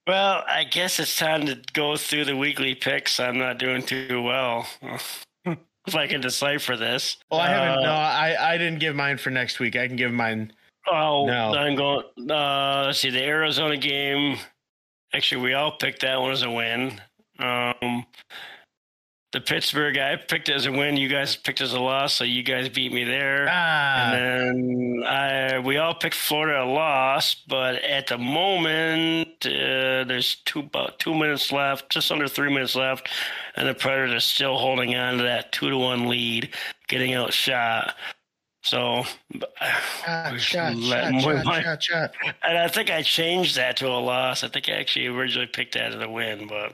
[0.08, 3.20] Well, I guess it's time to go through the weekly picks.
[3.20, 4.66] I'm not doing too well.
[5.46, 7.18] if I can decipher this.
[7.30, 7.80] Oh, I haven't.
[7.80, 9.76] Uh, no, I I didn't give mine for next week.
[9.76, 10.54] I can give mine.
[10.90, 11.54] Oh, No.
[11.54, 12.06] I'm going.
[12.30, 14.38] Uh, let's see the Arizona game.
[15.14, 17.02] Actually, we all picked that one as a win.
[17.40, 18.06] Um,
[19.38, 20.98] the Pittsburgh, I picked as a win.
[20.98, 23.46] You guys picked as a loss, so you guys beat me there.
[23.48, 30.06] Ah, And then I, we all picked Florida a loss, but at the moment, uh,
[30.06, 33.10] there's two about two minutes left, just under three minutes left,
[33.56, 36.50] and the Predators are still holding on to that two to one lead,
[36.88, 37.94] getting outshot.
[38.64, 39.04] So,
[39.64, 42.12] shot, we shot, shot, shot, shot, shot.
[42.42, 44.44] and I think I changed that to a loss.
[44.44, 46.74] I think I actually originally picked that as a win, but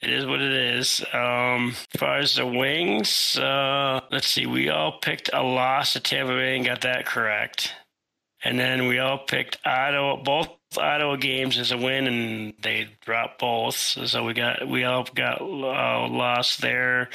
[0.00, 1.00] it is what it is.
[1.12, 4.46] Um, as far as the wings, uh, let's see.
[4.46, 7.72] We all picked a loss at Tampa Bay and got that correct.
[8.44, 13.40] And then we all picked Ottawa, both Ottawa games as a win, and they dropped
[13.40, 13.74] both.
[13.74, 17.08] So we got we all got uh, lost there.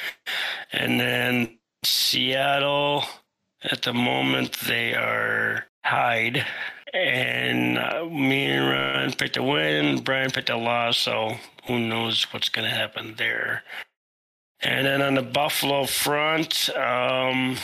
[0.73, 3.03] And then Seattle,
[3.63, 6.45] at the moment, they are tied.
[6.93, 10.01] And uh, me and Ron picked a win.
[10.01, 10.97] Brian picked a loss.
[10.97, 11.35] So
[11.65, 13.63] who knows what's going to happen there.
[14.61, 17.57] And then on the Buffalo front, um,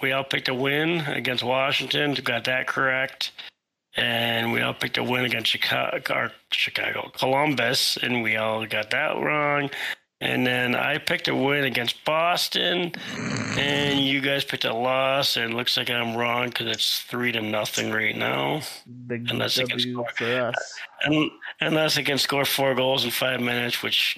[0.00, 2.14] we all picked a win against Washington.
[2.14, 3.32] Got that correct.
[3.96, 9.16] And we all picked a win against Chicago, Chicago, Columbus, and we all got that
[9.18, 9.70] wrong.
[10.22, 12.92] And then I picked a win against Boston,
[13.58, 15.36] and you guys picked a loss.
[15.36, 18.60] And it looks like I'm wrong because it's three to nothing right now.
[19.08, 20.10] Big Unless it gets W scored.
[20.16, 20.74] for us.
[21.02, 21.28] And
[21.60, 24.16] unless they can score four goals in five minutes, which,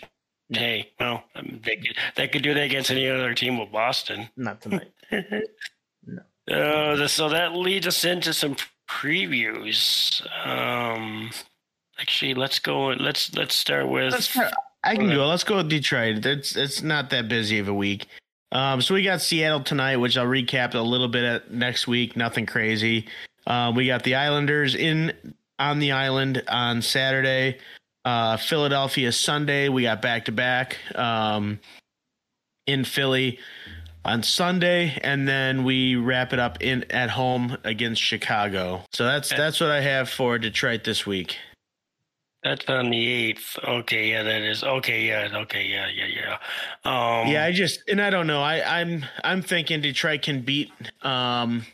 [0.51, 4.29] hey, well, um, they could, they could do that against any other team with Boston.
[4.37, 4.93] Not tonight.
[6.51, 8.57] Uh, so that leads us into some
[8.87, 10.21] previews.
[10.47, 11.31] Um,
[11.99, 12.89] actually, let's go.
[12.89, 14.13] Let's let's start with.
[14.13, 14.53] Let's try-
[14.85, 15.27] I can go.
[15.27, 16.25] Let's go with Detroit.
[16.25, 18.07] It's it's not that busy of a week.
[18.53, 22.17] Um, so we got Seattle tonight, which I'll recap a little bit at next week.
[22.17, 23.07] Nothing crazy.
[23.47, 25.13] Uh, we got the Islanders in
[25.59, 27.59] on the island on Saturday.
[28.05, 29.69] Uh, Philadelphia Sunday.
[29.71, 31.59] We got back to back um,
[32.67, 33.39] in Philly
[34.05, 38.83] on Sunday, and then we wrap it up in at home against Chicago.
[38.93, 41.39] So that's that's what I have for Detroit this week.
[42.45, 43.59] That's on the eighth.
[43.65, 45.07] Okay, yeah, that is okay.
[45.07, 46.33] Yeah, okay, yeah, yeah, yeah.
[46.85, 48.43] Um, Yeah, I just and I don't know.
[48.43, 50.71] I, I'm I'm thinking Detroit can beat.
[51.03, 51.65] Um,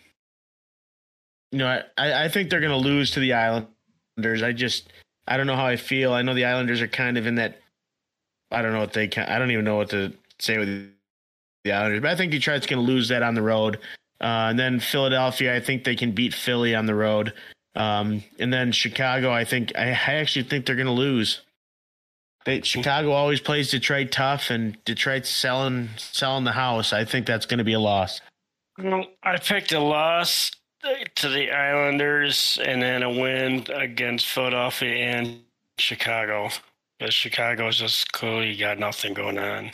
[1.51, 4.45] you know, I I think they're gonna lose to the Islanders.
[4.45, 4.93] I just
[5.27, 6.13] I don't know how I feel.
[6.13, 7.61] I know the Islanders are kind of in that.
[8.53, 9.29] I don't know what they can.
[9.29, 10.89] I don't even know what to say with
[11.65, 13.81] the Islanders, but I think Detroit's gonna lose that on the road.
[14.21, 17.33] Uh, and then Philadelphia, I think they can beat Philly on the road.
[17.75, 21.41] Um, and then Chicago, I think I, I actually think they're gonna lose.
[22.47, 26.93] They, Chicago always plays Detroit tough, and Detroit's selling selling the house.
[26.93, 28.21] I think that's going to be a loss.
[28.79, 30.51] Well, I picked a loss
[31.17, 35.41] to the Islanders and then a win against Philadelphia and
[35.79, 36.49] Chicago.
[36.99, 39.73] But Chicago's just clearly got nothing going on.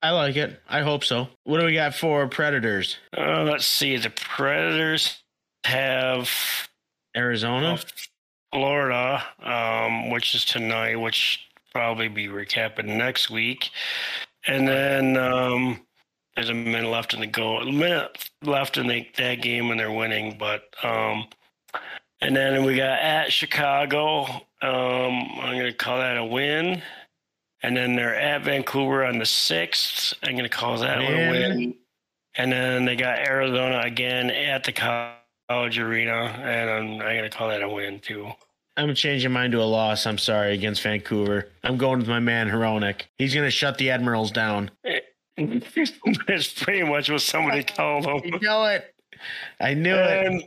[0.00, 0.60] I like it.
[0.68, 1.28] I hope so.
[1.42, 2.96] What do we got for Predators?
[3.16, 3.96] Uh, let's see.
[3.96, 5.20] The Predators
[5.64, 6.30] have
[7.16, 7.78] Arizona.
[8.52, 13.70] Florida, um, which is tonight, which probably be recapping next week.
[14.46, 15.80] And then um,
[16.34, 19.78] there's a minute left in the go, a minute left in the, that game, and
[19.78, 20.38] they're winning.
[20.38, 21.26] But um,
[22.20, 24.24] and then we got at Chicago.
[24.62, 26.82] Um, I'm going to call that a win.
[27.62, 30.14] And then they're at Vancouver on the sixth.
[30.22, 31.74] I'm going to call that one a win.
[32.36, 34.72] And then they got Arizona again at the
[35.48, 38.30] college arena, and I'm, I'm going to call that a win too.
[38.76, 40.06] I'm changing mine to a loss.
[40.06, 41.48] I'm sorry against Vancouver.
[41.64, 43.02] I'm going with my man Hronek.
[43.16, 44.70] He's going to shut the Admirals down.
[45.40, 48.40] It's pretty much what somebody told I them.
[48.42, 48.92] know it.
[49.60, 50.26] I knew it.
[50.26, 50.42] And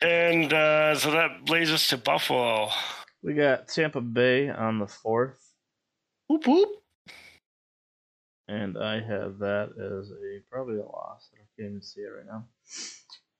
[0.00, 2.68] and uh, so that leads us to Buffalo.
[3.24, 5.52] We got Tampa Bay on the fourth,
[6.28, 6.68] Whoop whoop.
[8.46, 11.28] and I have that as a probably a loss.
[11.34, 12.44] I can't even see it right now.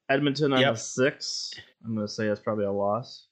[0.08, 0.74] Edmonton on Yep.
[0.74, 1.54] the sixth.
[1.84, 3.26] I'm gonna say that's probably a loss.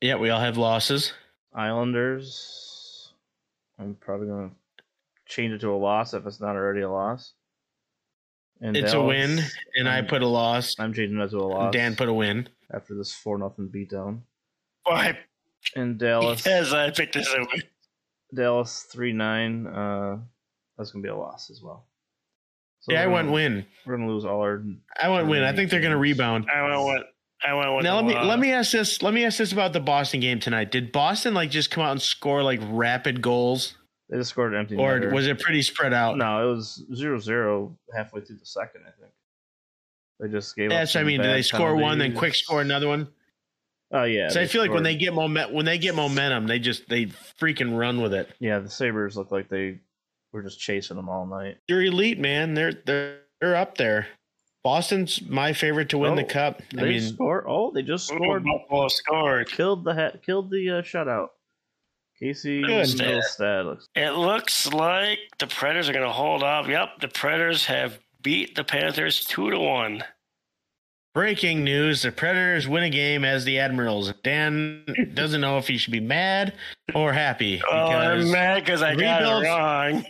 [0.00, 1.12] Yeah, we all have losses.
[1.52, 3.12] Islanders.
[3.78, 4.50] I'm probably gonna
[5.26, 7.34] change it to a loss if it's not already a loss.
[8.60, 9.40] And It's a win,
[9.76, 10.78] and I I'm- put a loss.
[10.78, 11.72] I'm changing that to a loss.
[11.72, 12.48] Dan put a win.
[12.70, 14.22] after this four nothing beatdown.
[14.84, 15.18] Why?
[15.76, 17.62] And Dallas, Because I picked this a win.
[18.34, 19.66] Dallas three nine.
[19.66, 20.18] Uh,
[20.76, 21.86] that's gonna be a loss as well.
[22.84, 23.66] So Yeah, I we're gonna- win.
[23.86, 24.62] We're gonna lose all our.
[25.02, 25.42] I went win.
[25.42, 26.46] I think they're going to rebound.
[26.54, 27.02] I went with
[27.46, 29.02] I went with Now let me uh, let me ask this.
[29.02, 30.70] Let me ask this about the Boston game tonight.
[30.70, 33.74] Did Boston like just come out and score like rapid goals,
[34.10, 35.12] They just scored an empty or netter.
[35.14, 36.16] was it pretty spread out?
[36.18, 38.82] No, it was 0-0 halfway through the second.
[38.86, 39.12] I think
[40.20, 40.66] they just gave.
[40.70, 41.20] up That's what I mean.
[41.22, 43.08] Did they score one, then quick score another one?
[43.92, 44.28] Oh yeah.
[44.28, 46.88] So I they feel like when they get moment, when they get momentum, they just
[46.88, 47.06] they
[47.40, 48.28] freaking run with it.
[48.40, 49.78] yeah the Sabres look like they
[50.34, 51.56] were just chasing them all night.
[51.68, 52.54] They're elite, man.
[52.54, 54.08] They're they're they're up there.
[54.62, 56.62] Boston's my favorite to win the Oh, cup.
[56.72, 57.44] I They mean, scored.
[57.46, 58.44] Oh, they just Ooh, scored.
[58.44, 59.50] Buffalo scored.
[59.50, 61.28] Killed the ha- killed the uh, shutout.
[62.18, 62.86] Casey Good.
[62.86, 63.82] Mittelstadt.
[63.94, 66.66] It looks like the Predators are going to hold off.
[66.68, 70.02] Yep, the Predators have beat the Panthers two to one.
[71.12, 74.14] breaking news: the Predators win a game as the Admirals.
[74.22, 76.54] Dan doesn't know if he should be mad
[76.94, 80.06] or happy Oh, I'm mad because I got it wrong.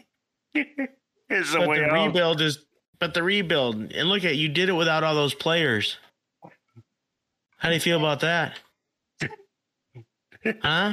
[1.30, 2.06] it's the but way the out.
[2.06, 2.64] rebuild is
[3.00, 5.96] but the rebuild and look at you did it without all those players.
[7.58, 8.58] How do you feel about that?
[10.62, 10.92] Huh?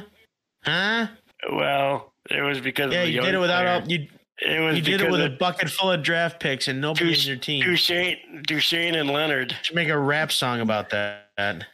[0.64, 1.08] Huh?
[1.52, 4.08] Well, it was because Yeah, of the you did it without all you.
[4.40, 7.20] It was You did it with a bucket full of draft picks and nobody in
[7.28, 7.62] your team.
[7.64, 9.56] Duchene, Duchene and Leonard.
[9.62, 11.66] should make a rap song about that.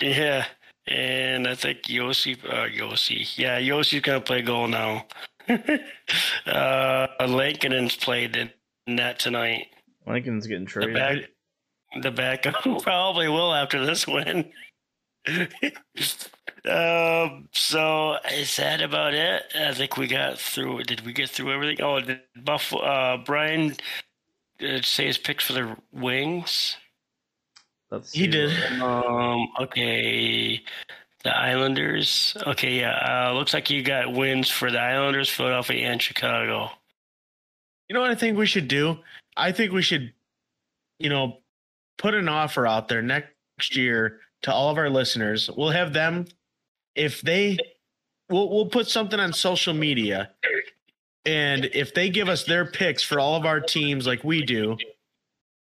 [0.00, 0.44] Yeah,
[0.86, 5.06] and I think Josi, uh, Josi, yeah, Josi's gonna play goal now.
[6.46, 8.50] uh, Lankinen's played in
[8.86, 9.66] net tonight.
[10.06, 10.94] Lankinen's getting The traded.
[10.94, 14.50] back, the backup probably will after this win.
[16.68, 19.42] um, so is that about it?
[19.54, 20.84] I think we got through.
[20.84, 21.84] Did we get through everything?
[21.84, 23.76] Oh, did Buffalo, uh, Brian
[24.60, 26.76] uh, say his picks for the Wings?
[27.90, 28.50] Let's He did.
[28.80, 29.48] Um.
[29.60, 30.62] Okay.
[31.22, 32.36] The Islanders.
[32.46, 32.80] Okay.
[32.80, 33.28] Yeah.
[33.28, 36.70] Uh, looks like you got wins for the Islanders, Philadelphia, and Chicago.
[37.88, 38.98] You know what I think we should do?
[39.36, 40.12] I think we should,
[40.98, 41.38] you know,
[41.98, 45.50] put an offer out there next year to all of our listeners.
[45.54, 46.26] We'll have them
[46.94, 47.58] if they
[48.30, 50.30] we'll we'll put something on social media.
[51.26, 54.78] And if they give us their picks for all of our teams like we do,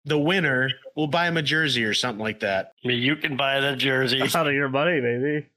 [0.06, 2.72] the winner will buy him a jersey or something like that.
[2.84, 4.36] I mean, you can buy the jerseys.
[4.36, 5.48] out of your money, baby.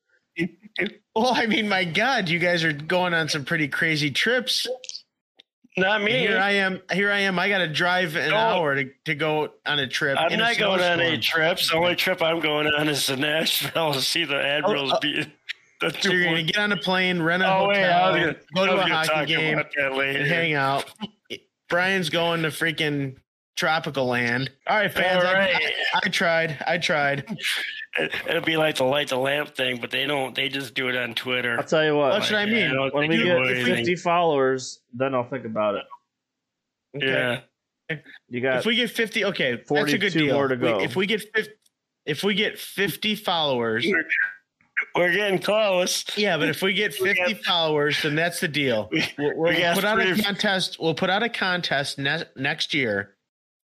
[1.15, 4.67] Well, I mean, my God, you guys are going on some pretty crazy trips.
[5.77, 6.19] Not And me.
[6.19, 6.81] here I am.
[6.93, 7.39] Here I am.
[7.39, 8.37] I got to drive an No.
[8.37, 10.19] hour to, to go on a trip.
[10.19, 11.71] I'm in a not going on any trips.
[11.71, 15.01] The only trip I'm going on is to Nashville to see the Admirals Oh, uh,
[15.01, 15.29] beat.
[15.81, 18.67] The So you're gonna get on a plane, rent a oh hotel, was gonna, go
[18.67, 20.19] to a hockey game, about that later.
[20.19, 20.91] and hang out.
[21.69, 23.15] Brian's going to freaking
[23.59, 24.51] tropical land.
[24.67, 25.25] All right, fans.
[25.25, 25.53] All I-
[25.95, 26.63] I, I tried.
[26.67, 27.25] I tried.
[27.99, 30.33] It, it'll be like the light the lamp thing, but they don't.
[30.35, 31.57] They just do it on Twitter.
[31.59, 32.11] I'll tell you what.
[32.13, 32.73] That's what I mean.
[32.73, 33.77] don't when we get anything.
[33.77, 35.85] 50 followers, then I'll think about it.
[36.95, 37.41] Yeah.
[38.29, 40.35] You got If we get fifty, okay, that's a 42 good deal.
[40.35, 40.81] more to go.
[40.81, 41.53] if we get fifty,
[42.05, 43.87] if we get fifty followers,
[44.95, 46.05] We're getting close.
[46.17, 48.89] yeah, but if we get We fifty got- followers, then that's the deal.
[48.93, 50.77] We, We'll, we we'll got put out a contest.
[50.79, 53.17] We'll put out a contest ne- next year,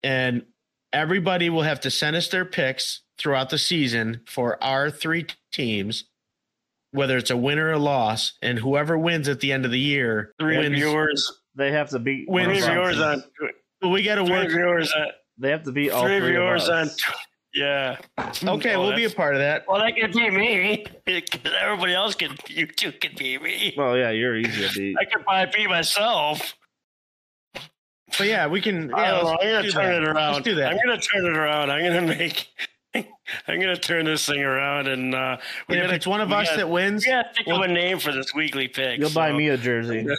[0.04, 0.44] and
[0.92, 6.06] everybody will have to send us their picks throughout the season for our three teams,
[6.92, 9.80] whether it's a win or a loss, and whoever wins at the end of the
[9.80, 10.76] year three wins.
[10.76, 11.42] viewers.
[11.56, 13.24] they have to beat Win Three of viewers on.
[13.82, 14.50] But we got to Three work.
[14.50, 15.08] viewers on.
[15.38, 16.82] They have to beat all Three three viewers of on.
[16.88, 16.98] us.
[17.54, 17.98] Yeah.
[18.44, 19.66] Okay, Oh, we'll be a part of that.
[19.68, 20.86] Well, that could be me.
[21.06, 22.36] Because everybody else can.
[22.48, 23.74] You two can be me.
[23.78, 24.96] Well, yeah, you're easy to beat.
[25.00, 26.56] I could probably be myself.
[28.18, 28.94] But yeah, we can.
[28.94, 29.38] I don't know.
[29.42, 30.04] I'm gonna turn that.
[30.04, 30.34] it around.
[30.34, 30.72] Let's do that.
[30.72, 31.72] I'm gonna turn it around.
[31.72, 32.48] I'm gonna make.
[32.96, 35.38] I'm gonna turn this thing around, and uh,
[35.68, 37.62] we And if gotta- it's one of us gotta- that wins, we gotta think of
[37.62, 39.00] a name for this weekly pick.
[39.00, 40.08] You'll buy me a jersey.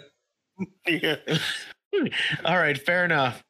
[0.87, 1.17] Yeah.
[2.45, 3.43] all right, fair enough.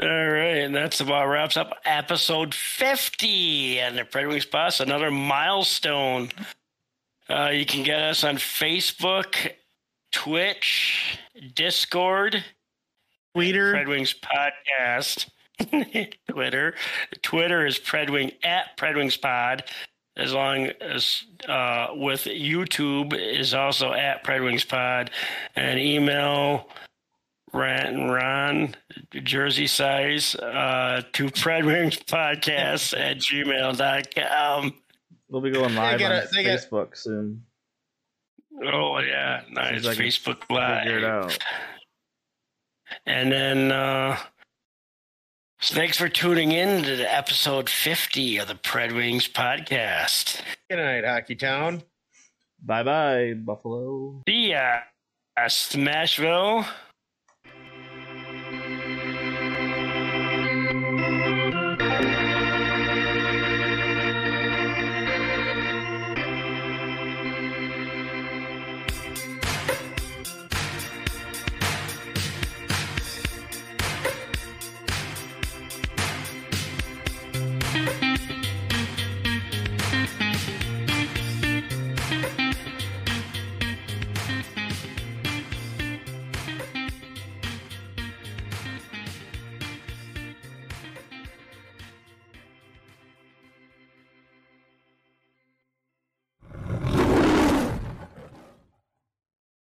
[0.00, 5.10] All right, and that's about wraps up episode 50 and the Pred Wings Boss, another
[5.10, 6.30] milestone.
[7.28, 9.52] Uh, you can get us on Facebook,
[10.12, 11.18] Twitch,
[11.54, 12.42] Discord,
[13.36, 13.72] Tweeter.
[13.74, 15.28] Pred Wings Podcast,
[16.30, 16.74] Twitter.
[17.22, 19.64] Twitter is Predwing at Predwings Pod,
[20.16, 25.10] as long as uh, with YouTube is also at Predwings Pod,
[25.54, 26.68] and email
[27.52, 28.74] Rant and Ron,
[29.22, 34.74] Jersey size, uh, to Predwings Podcast at gmail.com.
[35.28, 37.42] We'll be going live gotta- on they gotta- Facebook soon.
[38.64, 39.80] Oh, yeah, nice.
[39.80, 40.84] As I can Facebook Live.
[40.84, 41.38] Figure it out.
[43.04, 44.16] And then uh
[45.62, 50.40] thanks for tuning in to the episode 50 of the Pred Wings podcast.
[50.70, 51.82] Good night, Hockey Town.
[52.62, 54.22] Bye bye, Buffalo.
[54.28, 54.80] See ya,
[55.38, 56.66] Smashville.